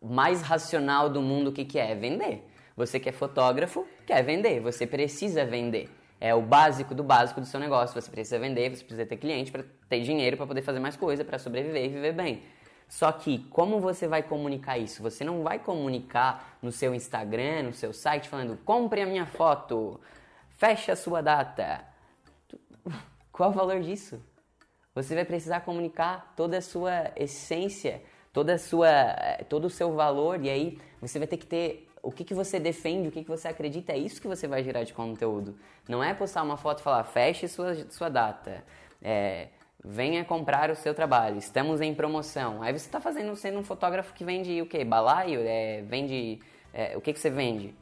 mais 0.00 0.40
racional 0.40 1.10
do 1.10 1.20
mundo, 1.20 1.50
o 1.50 1.52
que, 1.52 1.64
que 1.64 1.78
é? 1.78 1.94
Vender. 1.94 2.46
Você 2.76 2.98
que 2.98 3.08
é 3.08 3.12
fotógrafo, 3.12 3.86
quer 4.06 4.22
vender, 4.22 4.60
você 4.60 4.86
precisa 4.86 5.44
vender. 5.44 5.88
É 6.20 6.34
o 6.34 6.42
básico 6.42 6.94
do 6.94 7.02
básico 7.02 7.40
do 7.40 7.46
seu 7.46 7.58
negócio. 7.58 7.98
Você 8.00 8.10
precisa 8.10 8.38
vender, 8.38 8.68
você 8.68 8.84
precisa 8.84 9.06
ter 9.06 9.16
cliente 9.16 9.50
para 9.50 9.64
ter 9.88 10.02
dinheiro 10.02 10.36
para 10.36 10.46
poder 10.46 10.60
fazer 10.60 10.78
mais 10.78 10.96
coisa, 10.96 11.24
para 11.24 11.38
sobreviver 11.38 11.86
e 11.86 11.88
viver 11.88 12.12
bem. 12.12 12.42
Só 12.88 13.10
que 13.10 13.38
como 13.50 13.80
você 13.80 14.06
vai 14.06 14.22
comunicar 14.22 14.76
isso? 14.76 15.02
Você 15.02 15.24
não 15.24 15.42
vai 15.42 15.58
comunicar 15.58 16.58
no 16.60 16.70
seu 16.70 16.94
Instagram, 16.94 17.62
no 17.62 17.72
seu 17.72 17.92
site 17.92 18.28
falando: 18.28 18.58
"Compre 18.64 19.00
a 19.00 19.06
minha 19.06 19.24
foto, 19.24 19.98
feche 20.50 20.90
a 20.90 20.96
sua 20.96 21.22
data". 21.22 21.84
Qual 23.32 23.50
o 23.50 23.52
valor 23.52 23.80
disso? 23.80 24.20
Você 24.94 25.14
vai 25.14 25.24
precisar 25.24 25.60
comunicar 25.60 26.34
toda 26.36 26.58
a 26.58 26.60
sua 26.60 27.12
essência, 27.16 28.02
toda 28.32 28.54
a 28.54 28.58
sua, 28.58 28.88
eh, 28.88 29.44
todo 29.48 29.66
o 29.66 29.70
seu 29.70 29.94
valor 29.94 30.44
e 30.44 30.50
aí 30.50 30.78
você 31.00 31.18
vai 31.18 31.28
ter 31.28 31.36
que 31.36 31.46
ter 31.46 31.89
o 32.02 32.10
que, 32.10 32.24
que 32.24 32.34
você 32.34 32.58
defende, 32.58 33.08
o 33.08 33.10
que, 33.10 33.22
que 33.22 33.28
você 33.28 33.48
acredita, 33.48 33.92
é 33.92 33.98
isso 33.98 34.20
que 34.20 34.28
você 34.28 34.46
vai 34.46 34.62
gerar 34.62 34.84
de 34.84 34.92
conteúdo. 34.92 35.56
Não 35.88 36.02
é 36.02 36.14
postar 36.14 36.42
uma 36.42 36.56
foto 36.56 36.80
e 36.80 36.82
falar, 36.82 37.04
feche 37.04 37.46
sua, 37.48 37.74
sua 37.90 38.08
data. 38.08 38.64
É, 39.02 39.48
venha 39.84 40.24
comprar 40.24 40.70
o 40.70 40.76
seu 40.76 40.94
trabalho, 40.94 41.38
estamos 41.38 41.80
em 41.80 41.94
promoção. 41.94 42.62
Aí 42.62 42.72
você 42.72 42.86
está 42.86 43.00
fazendo, 43.00 43.34
sendo 43.36 43.58
um 43.58 43.64
fotógrafo 43.64 44.12
que 44.14 44.24
vende 44.24 44.60
o 44.60 44.66
quê? 44.66 44.84
Balaio? 44.84 45.40
É, 45.42 45.82
vende. 45.82 46.40
É, 46.72 46.96
o 46.96 47.00
que, 47.00 47.12
que 47.12 47.18
você 47.18 47.30
vende? 47.30 47.74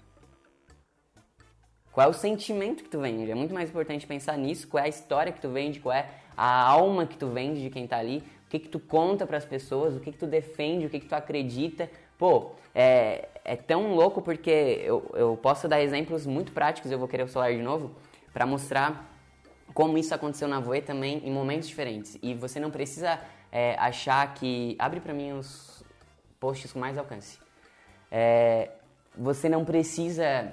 Qual 1.92 2.06
é 2.06 2.10
o 2.10 2.14
sentimento 2.14 2.84
que 2.84 2.88
tu 2.88 3.00
vende? 3.00 3.30
É 3.30 3.34
muito 3.34 3.52
mais 3.52 3.70
importante 3.70 4.06
pensar 4.06 4.38
nisso, 4.38 4.68
qual 4.68 4.82
é 4.82 4.86
a 4.86 4.88
história 4.88 5.32
que 5.32 5.40
tu 5.40 5.48
vende, 5.48 5.80
qual 5.80 5.94
é 5.94 6.08
a 6.36 6.62
alma 6.62 7.06
que 7.06 7.16
tu 7.16 7.26
vende 7.26 7.60
de 7.60 7.70
quem 7.70 7.84
está 7.84 7.98
ali, 7.98 8.22
o 8.46 8.50
que, 8.50 8.60
que 8.60 8.68
tu 8.68 8.78
conta 8.78 9.26
para 9.26 9.36
as 9.36 9.44
pessoas, 9.44 9.96
o 9.96 10.00
que, 10.00 10.12
que 10.12 10.18
tu 10.18 10.26
defende, 10.26 10.86
o 10.86 10.90
que, 10.90 11.00
que 11.00 11.06
tu 11.06 11.14
acredita. 11.14 11.90
Pô, 12.16 12.52
é, 12.74 13.28
é 13.48 13.56
tão 13.56 13.94
louco 13.94 14.20
porque 14.20 14.82
eu, 14.84 15.10
eu 15.14 15.36
posso 15.36 15.66
dar 15.66 15.80
exemplos 15.80 16.26
muito 16.26 16.52
práticos, 16.52 16.90
eu 16.90 16.98
vou 16.98 17.08
querer 17.08 17.22
o 17.22 17.28
celular 17.28 17.52
de 17.52 17.62
novo, 17.62 17.94
para 18.32 18.44
mostrar 18.44 19.10
como 19.72 19.96
isso 19.96 20.14
aconteceu 20.14 20.46
na 20.46 20.60
Voe 20.60 20.82
também 20.82 21.22
em 21.24 21.30
momentos 21.30 21.66
diferentes. 21.66 22.18
E 22.22 22.34
você 22.34 22.60
não 22.60 22.70
precisa 22.70 23.18
é, 23.50 23.74
achar 23.78 24.34
que. 24.34 24.76
Abre 24.78 25.00
para 25.00 25.14
mim 25.14 25.32
os 25.32 25.82
posts 26.38 26.72
com 26.72 26.78
mais 26.78 26.98
alcance. 26.98 27.38
É, 28.10 28.70
você 29.16 29.48
não 29.48 29.64
precisa 29.64 30.52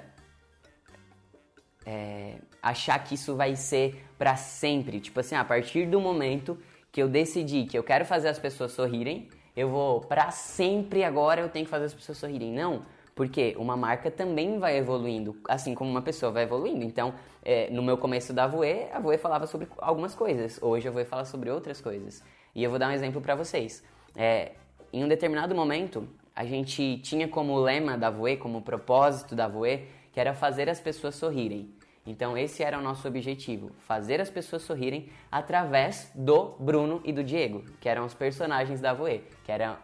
é, 1.84 2.36
achar 2.62 2.98
que 3.04 3.14
isso 3.14 3.36
vai 3.36 3.56
ser 3.56 4.04
para 4.16 4.36
sempre. 4.36 5.00
Tipo 5.00 5.20
assim, 5.20 5.34
a 5.34 5.44
partir 5.44 5.86
do 5.86 6.00
momento 6.00 6.58
que 6.90 7.02
eu 7.02 7.08
decidi 7.08 7.66
que 7.66 7.76
eu 7.76 7.84
quero 7.84 8.06
fazer 8.06 8.28
as 8.28 8.38
pessoas 8.38 8.72
sorrirem, 8.72 9.28
eu 9.56 9.70
vou 9.70 10.00
para 10.02 10.30
sempre 10.30 11.02
agora 11.02 11.40
eu 11.40 11.48
tenho 11.48 11.64
que 11.64 11.70
fazer 11.70 11.86
as 11.86 11.94
pessoas 11.94 12.18
sorrirem. 12.18 12.52
Não, 12.52 12.82
porque 13.14 13.56
uma 13.58 13.76
marca 13.76 14.10
também 14.10 14.58
vai 14.58 14.76
evoluindo, 14.76 15.34
assim 15.48 15.74
como 15.74 15.90
uma 15.90 16.02
pessoa 16.02 16.30
vai 16.30 16.42
evoluindo. 16.42 16.84
Então, 16.84 17.14
é, 17.42 17.70
no 17.70 17.82
meu 17.82 17.96
começo 17.96 18.34
da 18.34 18.46
Voe, 18.46 18.86
a 18.92 19.00
Voe 19.00 19.16
falava 19.16 19.46
sobre 19.46 19.66
algumas 19.78 20.14
coisas. 20.14 20.62
Hoje 20.62 20.86
a 20.86 20.90
Voe 20.90 21.06
fala 21.06 21.24
sobre 21.24 21.50
outras 21.50 21.80
coisas. 21.80 22.22
E 22.54 22.62
eu 22.62 22.68
vou 22.68 22.78
dar 22.78 22.88
um 22.88 22.92
exemplo 22.92 23.20
para 23.22 23.34
vocês. 23.34 23.82
É, 24.14 24.52
em 24.92 25.02
um 25.02 25.08
determinado 25.08 25.54
momento, 25.54 26.06
a 26.34 26.44
gente 26.44 26.98
tinha 26.98 27.26
como 27.26 27.58
lema 27.58 27.96
da 27.96 28.10
Voe, 28.10 28.36
como 28.36 28.60
propósito 28.60 29.34
da 29.34 29.48
Voe, 29.48 29.88
que 30.12 30.20
era 30.20 30.34
fazer 30.34 30.68
as 30.68 30.78
pessoas 30.78 31.14
sorrirem. 31.14 31.74
Então 32.06 32.38
esse 32.38 32.62
era 32.62 32.78
o 32.78 32.82
nosso 32.82 33.08
objetivo, 33.08 33.72
fazer 33.80 34.20
as 34.20 34.30
pessoas 34.30 34.62
sorrirem 34.62 35.10
através 35.30 36.10
do 36.14 36.54
Bruno 36.60 37.00
e 37.04 37.12
do 37.12 37.24
Diego, 37.24 37.64
que 37.80 37.88
eram 37.88 38.04
os 38.04 38.14
personagens 38.14 38.80
da 38.80 38.94
Voe, 38.94 39.24
que 39.44 39.50
eram, 39.50 39.76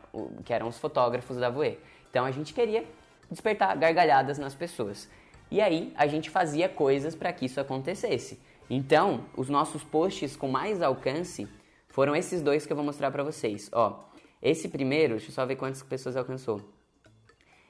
que 0.45 0.53
eram 0.53 0.69
os 0.69 0.79
fotógrafos 0.79 1.37
da 1.37 1.51
Voe. 1.51 1.79
Então 2.09 2.25
a 2.25 2.31
gente 2.31 2.55
queria 2.55 2.85
despertar 3.29 3.77
gargalhadas 3.77 4.39
nas 4.39 4.55
pessoas. 4.55 5.11
E 5.51 5.61
aí 5.61 5.93
a 5.97 6.07
gente 6.07 6.31
fazia 6.31 6.69
coisas 6.69 7.15
para 7.15 7.33
que 7.33 7.47
isso 7.47 7.61
acontecesse. 7.61 8.41
Então, 8.71 9.27
os 9.37 9.51
nossos 9.51 9.83
posts 9.85 10.37
com 10.37 10.49
mais 10.49 10.81
alcance 10.81 11.47
foram 11.89 12.17
esses 12.17 12.41
dois 12.41 12.65
que 12.65 12.73
eu 12.73 12.77
vou 12.77 12.85
mostrar 12.85 13.11
para 13.11 13.23
vocês. 13.23 13.69
Ó, 13.73 14.05
esse 14.41 14.69
primeiro, 14.69 15.17
deixa 15.17 15.31
eu 15.31 15.35
só 15.35 15.45
ver 15.45 15.57
quantas 15.57 15.83
pessoas 15.83 16.17
alcançou. 16.17 16.61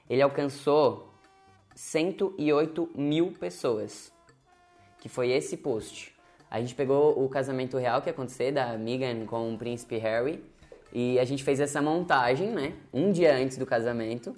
Ele 0.09 0.21
alcançou 0.21 1.13
108 1.75 2.91
mil 2.95 3.33
pessoas 3.33 4.12
que 5.03 5.09
foi 5.09 5.31
esse 5.31 5.57
post. 5.57 6.15
A 6.49 6.61
gente 6.61 6.73
pegou 6.73 7.21
o 7.21 7.27
casamento 7.27 7.77
real 7.77 8.01
que 8.01 8.07
ia 8.07 8.13
acontecer 8.13 8.53
da 8.53 8.77
Meghan 8.77 9.25
com 9.25 9.53
o 9.53 9.57
príncipe 9.57 9.97
Harry 9.97 10.41
e 10.93 11.19
a 11.19 11.25
gente 11.25 11.43
fez 11.43 11.59
essa 11.59 11.81
montagem, 11.81 12.51
né? 12.51 12.71
Um 12.93 13.11
dia 13.11 13.35
antes 13.35 13.57
do 13.57 13.65
casamento, 13.65 14.33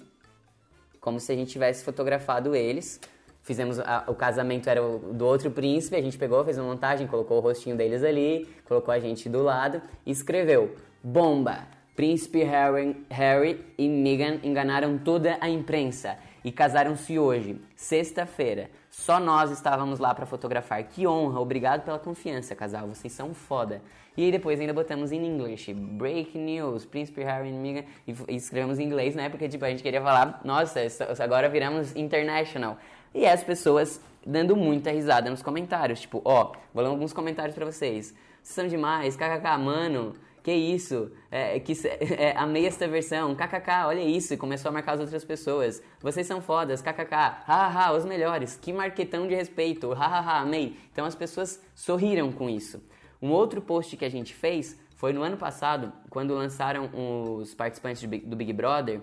como 1.00 1.20
se 1.20 1.30
a 1.30 1.36
gente 1.36 1.52
tivesse 1.52 1.84
fotografado 1.84 2.52
eles. 2.56 3.00
Fizemos 3.44 3.78
a, 3.78 4.06
o 4.08 4.14
casamento 4.16 4.68
era 4.68 4.80
do 4.80 5.24
outro 5.24 5.52
príncipe, 5.52 5.94
a 5.94 6.02
gente 6.02 6.18
pegou, 6.18 6.44
fez 6.44 6.58
uma 6.58 6.66
montagem, 6.66 7.06
colocou 7.06 7.36
o 7.36 7.40
rostinho 7.40 7.76
deles 7.76 8.02
ali, 8.02 8.48
colocou 8.64 8.92
a 8.92 8.98
gente 8.98 9.28
do 9.28 9.44
lado 9.44 9.80
e 10.04 10.10
escreveu: 10.10 10.74
Bomba! 11.00 11.68
Príncipe 11.94 12.42
Harry, 12.42 13.06
Harry 13.08 13.64
e 13.78 13.88
Meghan 13.88 14.40
enganaram 14.42 14.98
toda 14.98 15.38
a 15.40 15.48
imprensa 15.48 16.18
e 16.44 16.50
casaram-se 16.50 17.18
hoje, 17.18 17.60
sexta-feira. 17.74 18.68
Só 18.98 19.20
nós 19.20 19.50
estávamos 19.50 19.98
lá 19.98 20.14
para 20.14 20.24
fotografar. 20.24 20.82
Que 20.82 21.06
honra, 21.06 21.38
obrigado 21.38 21.84
pela 21.84 21.98
confiança, 21.98 22.56
casal, 22.56 22.88
vocês 22.88 23.12
são 23.12 23.34
foda. 23.34 23.82
E 24.16 24.24
aí 24.24 24.32
depois 24.32 24.58
ainda 24.58 24.72
botamos 24.72 25.12
em 25.12 25.22
inglês, 25.22 25.66
break 25.68 26.36
news, 26.36 26.86
Príncipe 26.86 27.22
Harry 27.22 27.50
e 27.50 27.52
Meghan, 27.52 27.84
e 28.06 28.34
escrevemos 28.34 28.78
em 28.78 28.84
inglês, 28.84 29.14
né? 29.14 29.28
Porque 29.28 29.50
tipo, 29.50 29.66
a 29.66 29.68
gente 29.68 29.82
queria 29.82 30.00
falar, 30.00 30.40
nossa, 30.42 30.80
agora 31.22 31.46
viramos 31.46 31.94
international. 31.94 32.78
E 33.14 33.26
as 33.26 33.44
pessoas 33.44 34.00
dando 34.24 34.56
muita 34.56 34.90
risada 34.90 35.28
nos 35.28 35.42
comentários, 35.42 36.00
tipo, 36.00 36.22
ó, 36.24 36.52
vou 36.72 36.82
ler 36.82 36.88
alguns 36.88 37.12
comentários 37.12 37.54
para 37.54 37.66
vocês. 37.66 38.14
Vocês 38.42 38.54
são 38.54 38.66
demais, 38.66 39.14
kkk, 39.14 39.58
mano, 39.58 40.14
que 40.46 40.52
isso, 40.52 41.10
é, 41.28 41.58
que, 41.58 41.72
é, 42.16 42.36
amei 42.36 42.68
esta 42.68 42.86
versão, 42.86 43.34
kkk, 43.34 43.84
olha 43.84 44.00
isso, 44.00 44.38
começou 44.38 44.68
a 44.68 44.72
marcar 44.72 44.92
as 44.92 45.00
outras 45.00 45.24
pessoas. 45.24 45.82
Vocês 46.00 46.24
são 46.24 46.40
fodas, 46.40 46.80
kkk, 46.80 47.12
hahaha, 47.44 47.96
os 47.96 48.04
melhores, 48.04 48.56
que 48.56 48.72
marquetão 48.72 49.26
de 49.26 49.34
respeito, 49.34 49.92
hahaha, 49.92 50.42
amei. 50.42 50.76
Então 50.92 51.04
as 51.04 51.16
pessoas 51.16 51.60
sorriram 51.74 52.30
com 52.30 52.48
isso. 52.48 52.80
Um 53.20 53.32
outro 53.32 53.60
post 53.60 53.96
que 53.96 54.04
a 54.04 54.08
gente 54.08 54.32
fez 54.34 54.80
foi 54.94 55.12
no 55.12 55.20
ano 55.20 55.36
passado, 55.36 55.92
quando 56.08 56.32
lançaram 56.32 56.90
os 56.94 57.52
participantes 57.52 58.00
do 58.04 58.36
Big 58.36 58.52
Brother, 58.52 59.00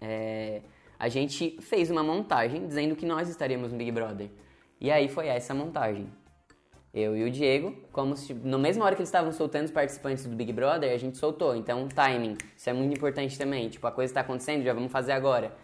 é, 0.00 0.62
a 0.98 1.10
gente 1.10 1.58
fez 1.60 1.90
uma 1.90 2.02
montagem 2.02 2.66
dizendo 2.66 2.96
que 2.96 3.04
nós 3.04 3.28
estaríamos 3.28 3.72
no 3.72 3.76
Big 3.76 3.92
Brother. 3.92 4.30
E 4.80 4.90
aí 4.90 5.06
foi 5.06 5.26
essa 5.26 5.52
montagem 5.52 6.08
eu 6.96 7.14
e 7.14 7.24
o 7.24 7.30
Diego, 7.30 7.76
como 7.92 8.16
se 8.16 8.32
no 8.32 8.58
mesma 8.58 8.82
hora 8.86 8.94
que 8.94 9.02
eles 9.02 9.10
estavam 9.10 9.30
soltando 9.30 9.66
os 9.66 9.70
participantes 9.70 10.24
do 10.24 10.34
Big 10.34 10.50
Brother, 10.50 10.90
a 10.94 10.96
gente 10.96 11.18
soltou. 11.18 11.54
Então, 11.54 11.86
timing, 11.88 12.38
isso 12.56 12.70
é 12.70 12.72
muito 12.72 12.96
importante 12.96 13.36
também. 13.36 13.68
Tipo, 13.68 13.86
a 13.86 13.92
coisa 13.92 14.10
está 14.10 14.22
acontecendo, 14.22 14.64
já 14.64 14.72
vamos 14.72 14.90
fazer 14.90 15.12
agora. 15.12 15.54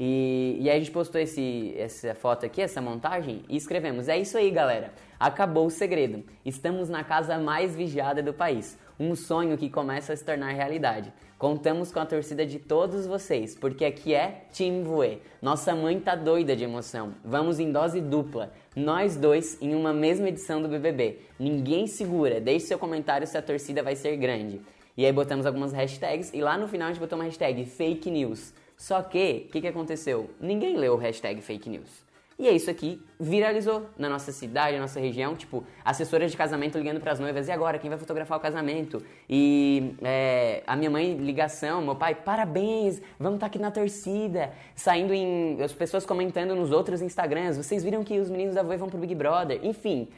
E, 0.00 0.56
e 0.60 0.68
aí 0.68 0.76
a 0.76 0.80
gente 0.80 0.90
postou 0.90 1.20
esse, 1.20 1.72
essa 1.78 2.16
foto 2.16 2.44
aqui, 2.44 2.60
essa 2.60 2.80
montagem, 2.80 3.44
e 3.48 3.56
escrevemos: 3.56 4.08
É 4.08 4.18
isso 4.18 4.36
aí, 4.36 4.50
galera. 4.50 4.92
Acabou 5.20 5.66
o 5.66 5.70
segredo. 5.70 6.24
Estamos 6.44 6.88
na 6.88 7.04
casa 7.04 7.38
mais 7.38 7.76
vigiada 7.76 8.20
do 8.20 8.34
país. 8.34 8.76
Um 9.04 9.16
sonho 9.16 9.58
que 9.58 9.68
começa 9.68 10.12
a 10.12 10.16
se 10.16 10.24
tornar 10.24 10.52
realidade. 10.52 11.12
Contamos 11.36 11.90
com 11.90 11.98
a 11.98 12.06
torcida 12.06 12.46
de 12.46 12.60
todos 12.60 13.04
vocês, 13.04 13.56
porque 13.56 13.84
aqui 13.84 14.14
é 14.14 14.46
Team 14.56 14.84
Voe. 14.84 15.20
Nossa 15.42 15.74
mãe 15.74 15.98
tá 15.98 16.14
doida 16.14 16.54
de 16.54 16.62
emoção. 16.62 17.12
Vamos 17.24 17.58
em 17.58 17.72
dose 17.72 18.00
dupla. 18.00 18.52
Nós 18.76 19.16
dois 19.16 19.60
em 19.60 19.74
uma 19.74 19.92
mesma 19.92 20.28
edição 20.28 20.62
do 20.62 20.68
BBB. 20.68 21.18
Ninguém 21.36 21.88
segura. 21.88 22.40
Deixe 22.40 22.66
seu 22.66 22.78
comentário 22.78 23.26
se 23.26 23.36
a 23.36 23.42
torcida 23.42 23.82
vai 23.82 23.96
ser 23.96 24.16
grande. 24.16 24.60
E 24.96 25.04
aí 25.04 25.10
botamos 25.12 25.46
algumas 25.46 25.72
hashtags 25.72 26.32
e 26.32 26.40
lá 26.40 26.56
no 26.56 26.68
final 26.68 26.86
a 26.86 26.92
gente 26.92 27.00
botou 27.00 27.18
uma 27.18 27.24
hashtag 27.24 27.64
fake 27.64 28.08
news. 28.08 28.54
Só 28.76 29.02
que, 29.02 29.46
o 29.48 29.50
que, 29.50 29.62
que 29.62 29.66
aconteceu? 29.66 30.30
Ninguém 30.40 30.76
leu 30.76 30.94
o 30.94 30.96
hashtag 30.96 31.40
fake 31.40 31.68
news. 31.68 32.04
E 32.42 32.48
é 32.48 32.52
isso 32.52 32.68
aqui 32.68 33.00
viralizou 33.20 33.86
na 33.96 34.08
nossa 34.08 34.32
cidade, 34.32 34.74
na 34.74 34.82
nossa 34.82 34.98
região, 34.98 35.36
tipo, 35.36 35.64
assessoras 35.84 36.28
de 36.28 36.36
casamento 36.36 36.76
ligando 36.76 36.98
para 36.98 37.12
as 37.12 37.20
noivas, 37.20 37.46
e 37.46 37.52
agora, 37.52 37.78
quem 37.78 37.88
vai 37.88 37.96
fotografar 37.96 38.36
o 38.36 38.40
casamento? 38.40 39.00
E 39.30 39.94
é, 40.02 40.64
a 40.66 40.74
minha 40.74 40.90
mãe, 40.90 41.14
ligação, 41.14 41.80
meu 41.80 41.94
pai, 41.94 42.16
parabéns, 42.16 43.00
vamos 43.16 43.36
estar 43.36 43.46
tá 43.46 43.46
aqui 43.46 43.60
na 43.60 43.70
torcida, 43.70 44.52
saindo 44.74 45.14
em, 45.14 45.62
as 45.62 45.72
pessoas 45.72 46.04
comentando 46.04 46.56
nos 46.56 46.72
outros 46.72 47.00
Instagrams, 47.00 47.56
vocês 47.56 47.84
viram 47.84 48.02
que 48.02 48.18
os 48.18 48.28
meninos 48.28 48.56
da 48.56 48.64
Voe 48.64 48.76
vão 48.76 48.88
pro 48.88 48.98
Big 48.98 49.14
Brother, 49.14 49.60
enfim... 49.62 50.08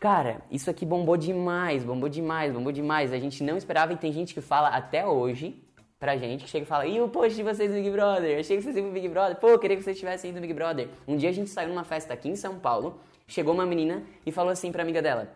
Cara, 0.00 0.42
isso 0.50 0.68
aqui 0.68 0.84
bombou 0.84 1.16
demais, 1.16 1.84
bombou 1.84 2.08
demais, 2.08 2.52
bombou 2.52 2.72
demais. 2.72 3.12
A 3.12 3.18
gente 3.20 3.44
não 3.44 3.56
esperava 3.56 3.92
e 3.92 3.96
tem 3.96 4.12
gente 4.12 4.34
que 4.34 4.40
fala 4.40 4.68
até 4.70 5.06
hoje 5.06 5.62
pra 6.02 6.16
gente, 6.16 6.42
que 6.42 6.50
chega 6.50 6.64
e 6.64 6.66
fala, 6.66 6.84
e 6.84 7.00
o 7.00 7.08
post 7.08 7.36
de 7.36 7.44
vocês 7.44 7.70
no 7.70 7.76
Big 7.76 7.88
Brother? 7.88 8.40
Achei 8.40 8.56
que 8.56 8.62
vocês 8.64 8.76
iam 8.76 8.86
pro 8.86 8.92
Big 8.92 9.08
Brother. 9.08 9.36
Pô, 9.36 9.56
queria 9.56 9.76
que 9.76 9.84
vocês 9.84 9.96
tivessem 9.96 10.30
ido 10.30 10.34
no 10.34 10.40
Big 10.40 10.52
Brother. 10.52 10.88
Um 11.06 11.16
dia 11.16 11.28
a 11.28 11.32
gente 11.32 11.48
saiu 11.48 11.68
numa 11.68 11.84
festa 11.84 12.12
aqui 12.12 12.28
em 12.28 12.34
São 12.34 12.58
Paulo, 12.58 12.98
chegou 13.28 13.54
uma 13.54 13.64
menina 13.64 14.02
e 14.26 14.32
falou 14.32 14.50
assim 14.50 14.72
pra 14.72 14.82
amiga 14.82 15.00
dela, 15.00 15.32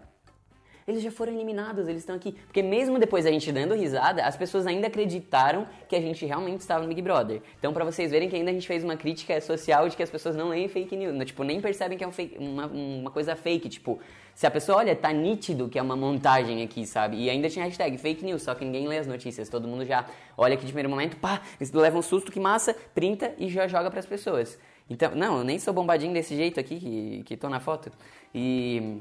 eles 0.86 1.02
já 1.02 1.10
foram 1.10 1.32
eliminados, 1.32 1.88
eles 1.88 2.02
estão 2.02 2.14
aqui. 2.14 2.32
Porque 2.32 2.62
mesmo 2.62 2.98
depois 2.98 3.24
da 3.24 3.30
gente 3.30 3.50
dando 3.50 3.74
risada, 3.74 4.24
as 4.24 4.36
pessoas 4.36 4.66
ainda 4.66 4.86
acreditaram 4.86 5.66
que 5.88 5.96
a 5.96 6.00
gente 6.00 6.24
realmente 6.24 6.60
estava 6.60 6.82
no 6.82 6.88
Big 6.88 7.02
Brother. 7.02 7.42
Então, 7.58 7.72
para 7.72 7.84
vocês 7.84 8.10
verem 8.10 8.28
que 8.28 8.36
ainda 8.36 8.50
a 8.50 8.54
gente 8.54 8.66
fez 8.66 8.84
uma 8.84 8.96
crítica 8.96 9.40
social 9.40 9.88
de 9.88 9.96
que 9.96 10.02
as 10.02 10.10
pessoas 10.10 10.36
não 10.36 10.48
leem 10.48 10.68
fake 10.68 10.96
news, 10.96 11.24
tipo, 11.26 11.42
nem 11.42 11.60
percebem 11.60 11.98
que 11.98 12.04
é 12.04 12.06
um 12.06 12.12
fake, 12.12 12.38
uma, 12.38 12.66
uma 12.66 13.10
coisa 13.10 13.34
fake, 13.34 13.68
tipo, 13.68 13.98
se 14.32 14.46
a 14.46 14.50
pessoa 14.50 14.78
olha, 14.78 14.94
tá 14.94 15.12
nítido 15.12 15.68
que 15.68 15.78
é 15.78 15.82
uma 15.82 15.96
montagem 15.96 16.62
aqui, 16.62 16.86
sabe? 16.86 17.16
E 17.16 17.28
ainda 17.28 17.48
tinha 17.48 17.64
hashtag 17.64 17.98
fake 17.98 18.24
news, 18.24 18.42
só 18.42 18.54
que 18.54 18.64
ninguém 18.64 18.86
lê 18.86 18.98
as 18.98 19.06
notícias, 19.06 19.48
todo 19.48 19.66
mundo 19.66 19.84
já 19.84 20.06
olha 20.36 20.54
aqui 20.54 20.64
de 20.64 20.72
primeiro 20.72 20.90
momento, 20.90 21.16
pá, 21.16 21.40
leva 21.72 21.98
um 21.98 22.02
susto, 22.02 22.30
que 22.30 22.38
massa, 22.38 22.76
printa 22.94 23.34
e 23.38 23.48
já 23.48 23.66
joga 23.66 23.90
para 23.90 23.98
as 23.98 24.06
pessoas. 24.06 24.58
Então, 24.88 25.12
não, 25.16 25.38
eu 25.38 25.44
nem 25.44 25.58
sou 25.58 25.74
bombadinho 25.74 26.12
desse 26.12 26.36
jeito 26.36 26.60
aqui 26.60 26.78
que, 26.78 27.22
que 27.24 27.36
tô 27.36 27.48
na 27.48 27.58
foto. 27.58 27.90
E, 28.32 29.00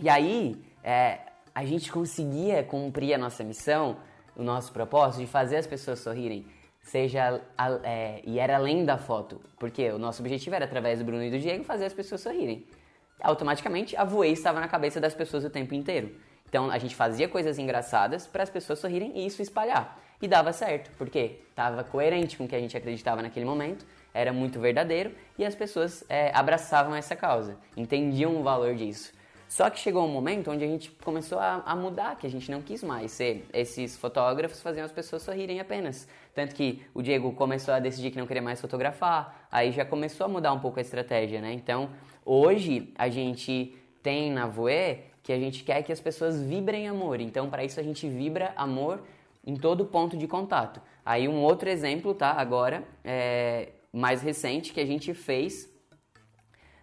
e 0.00 0.08
aí, 0.08 0.56
é, 0.82 1.18
a 1.54 1.64
gente 1.64 1.90
conseguia 1.92 2.62
cumprir 2.62 3.14
a 3.14 3.18
nossa 3.18 3.44
missão, 3.44 3.96
o 4.36 4.42
nosso 4.42 4.72
propósito 4.72 5.20
de 5.20 5.26
fazer 5.26 5.56
as 5.56 5.66
pessoas 5.66 6.00
sorrirem, 6.00 6.46
seja 6.80 7.40
é, 7.84 8.20
e 8.24 8.38
era 8.38 8.56
além 8.56 8.84
da 8.84 8.98
foto, 8.98 9.40
porque 9.58 9.90
o 9.90 9.98
nosso 9.98 10.22
objetivo 10.22 10.56
era 10.56 10.64
através 10.64 10.98
do 10.98 11.04
Bruno 11.04 11.22
e 11.22 11.30
do 11.30 11.38
Diego 11.38 11.64
fazer 11.64 11.84
as 11.84 11.92
pessoas 11.92 12.20
sorrirem. 12.20 12.66
Automaticamente 13.20 13.96
a 13.96 14.04
voei 14.04 14.32
estava 14.32 14.60
na 14.60 14.68
cabeça 14.68 15.00
das 15.00 15.14
pessoas 15.14 15.44
o 15.44 15.50
tempo 15.50 15.74
inteiro. 15.74 16.12
Então 16.48 16.70
a 16.70 16.78
gente 16.78 16.94
fazia 16.94 17.28
coisas 17.28 17.58
engraçadas 17.58 18.26
para 18.26 18.42
as 18.42 18.50
pessoas 18.50 18.78
sorrirem 18.78 19.12
e 19.14 19.26
isso 19.26 19.40
espalhar. 19.40 19.98
E 20.20 20.28
dava 20.28 20.52
certo, 20.52 20.90
porque 20.98 21.40
estava 21.50 21.82
coerente 21.82 22.36
com 22.36 22.44
o 22.44 22.48
que 22.48 22.54
a 22.54 22.60
gente 22.60 22.76
acreditava 22.76 23.22
naquele 23.22 23.46
momento, 23.46 23.84
era 24.14 24.32
muito 24.32 24.60
verdadeiro 24.60 25.12
e 25.38 25.44
as 25.44 25.54
pessoas 25.54 26.04
é, 26.08 26.30
abraçavam 26.34 26.94
essa 26.94 27.16
causa, 27.16 27.56
entendiam 27.76 28.36
o 28.38 28.42
valor 28.42 28.74
disso. 28.74 29.12
Só 29.52 29.68
que 29.68 29.78
chegou 29.78 30.02
um 30.06 30.08
momento 30.08 30.50
onde 30.50 30.64
a 30.64 30.66
gente 30.66 30.90
começou 31.04 31.38
a, 31.38 31.62
a, 31.66 31.76
mudar, 31.76 32.16
que 32.16 32.26
a 32.26 32.30
gente 32.30 32.50
não 32.50 32.62
quis 32.62 32.82
mais 32.82 33.12
ser 33.12 33.44
esses 33.52 33.98
fotógrafos 33.98 34.62
faziam 34.62 34.82
as 34.82 34.90
pessoas 34.90 35.20
sorrirem 35.20 35.60
apenas. 35.60 36.08
Tanto 36.34 36.54
que 36.54 36.80
o 36.94 37.02
Diego 37.02 37.30
começou 37.34 37.74
a 37.74 37.78
decidir 37.78 38.10
que 38.10 38.16
não 38.16 38.26
queria 38.26 38.40
mais 38.40 38.62
fotografar, 38.62 39.46
aí 39.52 39.70
já 39.70 39.84
começou 39.84 40.24
a 40.24 40.28
mudar 40.28 40.54
um 40.54 40.58
pouco 40.58 40.78
a 40.78 40.80
estratégia, 40.80 41.42
né? 41.42 41.52
Então, 41.52 41.90
hoje 42.24 42.94
a 42.96 43.10
gente 43.10 43.76
tem 44.02 44.32
na 44.32 44.46
Voe 44.46 45.00
que 45.22 45.34
a 45.34 45.38
gente 45.38 45.64
quer 45.64 45.82
que 45.82 45.92
as 45.92 46.00
pessoas 46.00 46.40
vibrem 46.40 46.88
amor. 46.88 47.20
Então, 47.20 47.50
para 47.50 47.62
isso 47.62 47.78
a 47.78 47.82
gente 47.82 48.08
vibra 48.08 48.54
amor 48.56 49.02
em 49.46 49.54
todo 49.54 49.84
ponto 49.84 50.16
de 50.16 50.26
contato. 50.26 50.80
Aí 51.04 51.28
um 51.28 51.42
outro 51.42 51.68
exemplo, 51.68 52.14
tá? 52.14 52.30
Agora, 52.30 52.84
é, 53.04 53.68
mais 53.92 54.22
recente, 54.22 54.72
que 54.72 54.80
a 54.80 54.86
gente 54.86 55.12
fez 55.12 55.70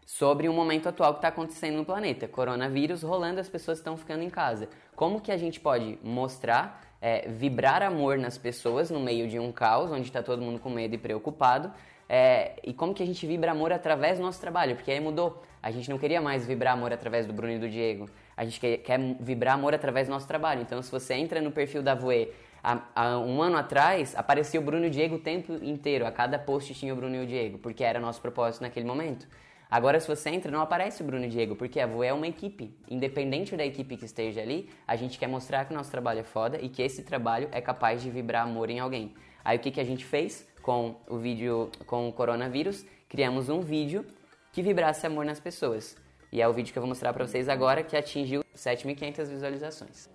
sobre 0.09 0.49
o 0.49 0.53
momento 0.53 0.89
atual 0.89 1.13
que 1.13 1.19
está 1.19 1.27
acontecendo 1.27 1.75
no 1.75 1.85
planeta. 1.85 2.27
Coronavírus 2.27 3.03
rolando, 3.03 3.39
as 3.39 3.47
pessoas 3.47 3.77
estão 3.77 3.95
ficando 3.95 4.23
em 4.23 4.29
casa. 4.29 4.67
Como 4.95 5.21
que 5.21 5.31
a 5.31 5.37
gente 5.37 5.59
pode 5.59 5.99
mostrar, 6.01 6.81
é, 6.99 7.29
vibrar 7.29 7.83
amor 7.83 8.17
nas 8.17 8.35
pessoas 8.35 8.89
no 8.89 8.99
meio 8.99 9.27
de 9.27 9.37
um 9.37 9.51
caos, 9.51 9.91
onde 9.91 10.07
está 10.07 10.23
todo 10.23 10.41
mundo 10.41 10.59
com 10.59 10.67
medo 10.67 10.95
e 10.95 10.97
preocupado, 10.97 11.71
é, 12.09 12.53
e 12.63 12.73
como 12.73 12.91
que 12.91 13.03
a 13.03 13.05
gente 13.05 13.27
vibra 13.27 13.51
amor 13.51 13.71
através 13.71 14.17
do 14.17 14.23
nosso 14.23 14.41
trabalho, 14.41 14.75
porque 14.75 14.89
aí 14.89 14.99
mudou. 14.99 15.43
A 15.61 15.69
gente 15.69 15.87
não 15.91 15.99
queria 15.99 16.19
mais 16.19 16.43
vibrar 16.43 16.73
amor 16.73 16.91
através 16.91 17.27
do 17.27 17.31
Bruno 17.31 17.53
e 17.53 17.59
do 17.59 17.69
Diego. 17.69 18.09
A 18.35 18.43
gente 18.43 18.59
quer, 18.59 18.77
quer 18.77 18.99
vibrar 19.19 19.53
amor 19.53 19.75
através 19.75 20.07
do 20.07 20.11
nosso 20.11 20.27
trabalho. 20.27 20.63
Então, 20.63 20.81
se 20.81 20.91
você 20.91 21.13
entra 21.13 21.39
no 21.39 21.51
perfil 21.51 21.83
da 21.83 21.93
Voe, 21.93 22.33
há, 22.63 22.81
há, 22.95 23.19
um 23.19 23.43
ano 23.43 23.57
atrás, 23.57 24.15
aparecia 24.15 24.59
o 24.59 24.63
Bruno 24.63 24.85
e 24.85 24.87
o 24.87 24.91
Diego 24.91 25.17
o 25.17 25.19
tempo 25.19 25.53
inteiro. 25.61 26.07
A 26.07 26.11
cada 26.11 26.39
post 26.39 26.73
tinha 26.73 26.91
o 26.93 26.95
Bruno 26.95 27.15
e 27.15 27.19
o 27.19 27.27
Diego, 27.27 27.59
porque 27.59 27.83
era 27.83 27.99
nosso 27.99 28.19
propósito 28.19 28.63
naquele 28.63 28.87
momento. 28.87 29.27
Agora, 29.69 29.99
se 29.99 30.07
você 30.07 30.31
entra, 30.31 30.51
não 30.51 30.61
aparece 30.61 31.03
o 31.03 31.05
Bruno 31.05 31.25
e 31.25 31.29
Diego, 31.29 31.55
porque 31.55 31.79
a 31.79 31.85
Voe 31.85 32.07
é 32.07 32.13
uma 32.13 32.27
equipe. 32.27 32.75
Independente 32.89 33.55
da 33.55 33.63
equipe 33.63 33.97
que 33.97 34.05
esteja 34.05 34.41
ali, 34.41 34.67
a 34.87 34.95
gente 34.95 35.19
quer 35.19 35.27
mostrar 35.27 35.65
que 35.65 35.73
o 35.73 35.77
nosso 35.77 35.91
trabalho 35.91 36.21
é 36.21 36.23
foda 36.23 36.57
e 36.59 36.69
que 36.69 36.81
esse 36.81 37.03
trabalho 37.03 37.47
é 37.51 37.61
capaz 37.61 38.01
de 38.01 38.09
vibrar 38.09 38.43
amor 38.43 38.71
em 38.71 38.79
alguém. 38.79 39.13
Aí 39.45 39.57
o 39.57 39.59
que, 39.59 39.69
que 39.69 39.79
a 39.79 39.83
gente 39.83 40.03
fez 40.03 40.47
com 40.63 40.95
o 41.07 41.17
vídeo 41.17 41.69
com 41.85 42.09
o 42.09 42.11
coronavírus? 42.11 42.83
Criamos 43.07 43.47
um 43.47 43.61
vídeo 43.61 44.05
que 44.51 44.63
vibrasse 44.63 45.05
amor 45.05 45.23
nas 45.23 45.39
pessoas. 45.39 45.95
E 46.31 46.41
é 46.41 46.47
o 46.47 46.53
vídeo 46.53 46.73
que 46.73 46.79
eu 46.79 46.81
vou 46.81 46.89
mostrar 46.89 47.13
para 47.13 47.25
vocês 47.27 47.47
agora, 47.47 47.83
que 47.83 47.95
atingiu 47.95 48.43
7.500 48.55 49.27
visualizações. 49.27 50.09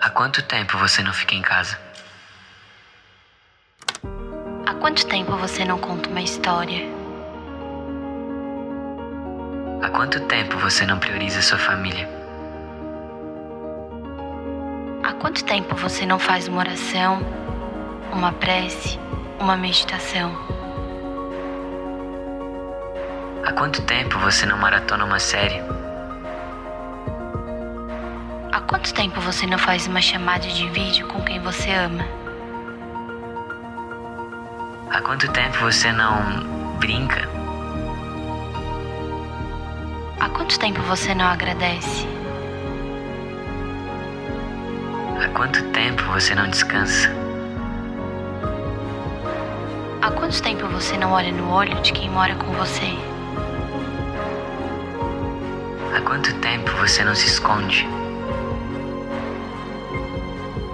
Há 0.00 0.10
quanto 0.10 0.42
tempo 0.46 0.78
você 0.78 1.02
não 1.02 1.12
fica 1.12 1.34
em 1.34 1.42
casa? 1.42 1.78
Quanto 4.86 5.04
tempo 5.08 5.36
você 5.36 5.64
não 5.64 5.78
conta 5.78 6.08
uma 6.08 6.20
história? 6.20 6.86
Há 9.82 9.88
quanto 9.88 10.20
tempo 10.26 10.56
você 10.58 10.86
não 10.86 10.96
prioriza 11.00 11.42
sua 11.42 11.58
família? 11.58 12.08
Há 15.02 15.12
quanto 15.14 15.44
tempo 15.44 15.74
você 15.74 16.06
não 16.06 16.20
faz 16.20 16.46
uma 16.46 16.60
oração, 16.60 17.18
uma 18.12 18.30
prece, 18.30 18.96
uma 19.40 19.56
meditação? 19.56 20.30
Há 23.44 23.52
quanto 23.54 23.82
tempo 23.82 24.20
você 24.20 24.46
não 24.46 24.56
maratona 24.56 25.04
uma 25.04 25.18
série? 25.18 25.60
Há 28.52 28.60
quanto 28.60 28.94
tempo 28.94 29.20
você 29.20 29.48
não 29.48 29.58
faz 29.58 29.88
uma 29.88 30.00
chamada 30.00 30.46
de 30.46 30.68
vídeo 30.68 31.08
com 31.08 31.20
quem 31.24 31.40
você 31.40 31.72
ama? 31.72 32.25
Há 35.06 35.10
quanto 35.10 35.30
tempo 35.30 35.58
você 35.60 35.92
não 35.92 36.18
brinca? 36.80 37.28
Há 40.18 40.28
quanto 40.30 40.58
tempo 40.58 40.82
você 40.82 41.14
não 41.14 41.26
agradece? 41.26 42.08
Há 45.22 45.28
quanto 45.28 45.62
tempo 45.70 46.02
você 46.06 46.34
não 46.34 46.50
descansa? 46.50 47.08
Há 50.02 50.10
quanto 50.10 50.42
tempo 50.42 50.66
você 50.66 50.96
não 50.96 51.12
olha 51.12 51.30
no 51.30 51.52
olho 51.52 51.80
de 51.82 51.92
quem 51.92 52.10
mora 52.10 52.34
com 52.34 52.50
você? 52.54 52.98
Há 55.96 56.00
quanto 56.00 56.34
tempo 56.40 56.68
você 56.78 57.04
não 57.04 57.14
se 57.14 57.28
esconde? 57.28 57.86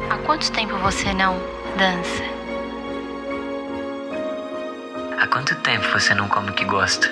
Há 0.09 0.17
quanto 0.25 0.51
tempo 0.53 0.75
você 0.79 1.13
não 1.13 1.37
dança? 1.77 2.32
Tempo 5.63 5.89
você 5.89 6.13
não 6.13 6.29
come 6.29 6.51
o 6.51 6.55
que 6.55 6.65
gosta? 6.65 7.09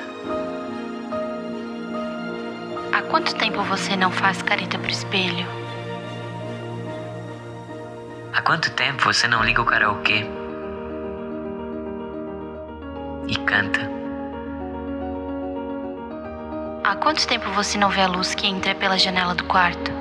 Há 2.92 3.02
quanto 3.02 3.34
tempo 3.36 3.62
você 3.62 3.96
não 3.96 4.10
faz 4.10 4.42
careta 4.42 4.76
pro 4.76 4.90
espelho? 4.90 5.46
Há 8.32 8.42
quanto 8.42 8.70
tempo 8.72 9.04
você 9.04 9.28
não 9.28 9.44
liga 9.44 9.62
o 9.62 9.64
karaokê? 9.64 10.26
E 13.28 13.36
canta? 13.46 13.88
Há 16.82 16.96
quanto 16.96 17.26
tempo 17.28 17.48
você 17.52 17.78
não 17.78 17.88
vê 17.88 18.00
a 18.00 18.08
luz 18.08 18.34
que 18.34 18.48
entra 18.48 18.74
pela 18.74 18.98
janela 18.98 19.34
do 19.34 19.44
quarto? 19.44 19.92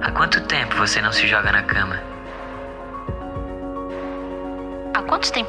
Há 0.00 0.10
quanto 0.12 0.40
tempo 0.42 0.76
você 0.76 1.02
não 1.02 1.10
se 1.10 1.26
joga 1.26 1.50
na 1.50 1.62
cama? 1.64 2.13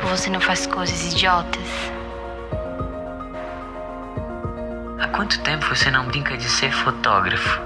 Você 0.06 0.30
não 0.30 0.40
faz 0.40 0.68
coisas 0.68 1.14
idiotas? 1.14 1.68
Há 5.00 5.08
quanto 5.08 5.40
tempo 5.42 5.66
você 5.66 5.90
não 5.90 6.06
brinca 6.06 6.38
de 6.38 6.48
ser 6.50 6.72
fotógrafo? 6.72 7.60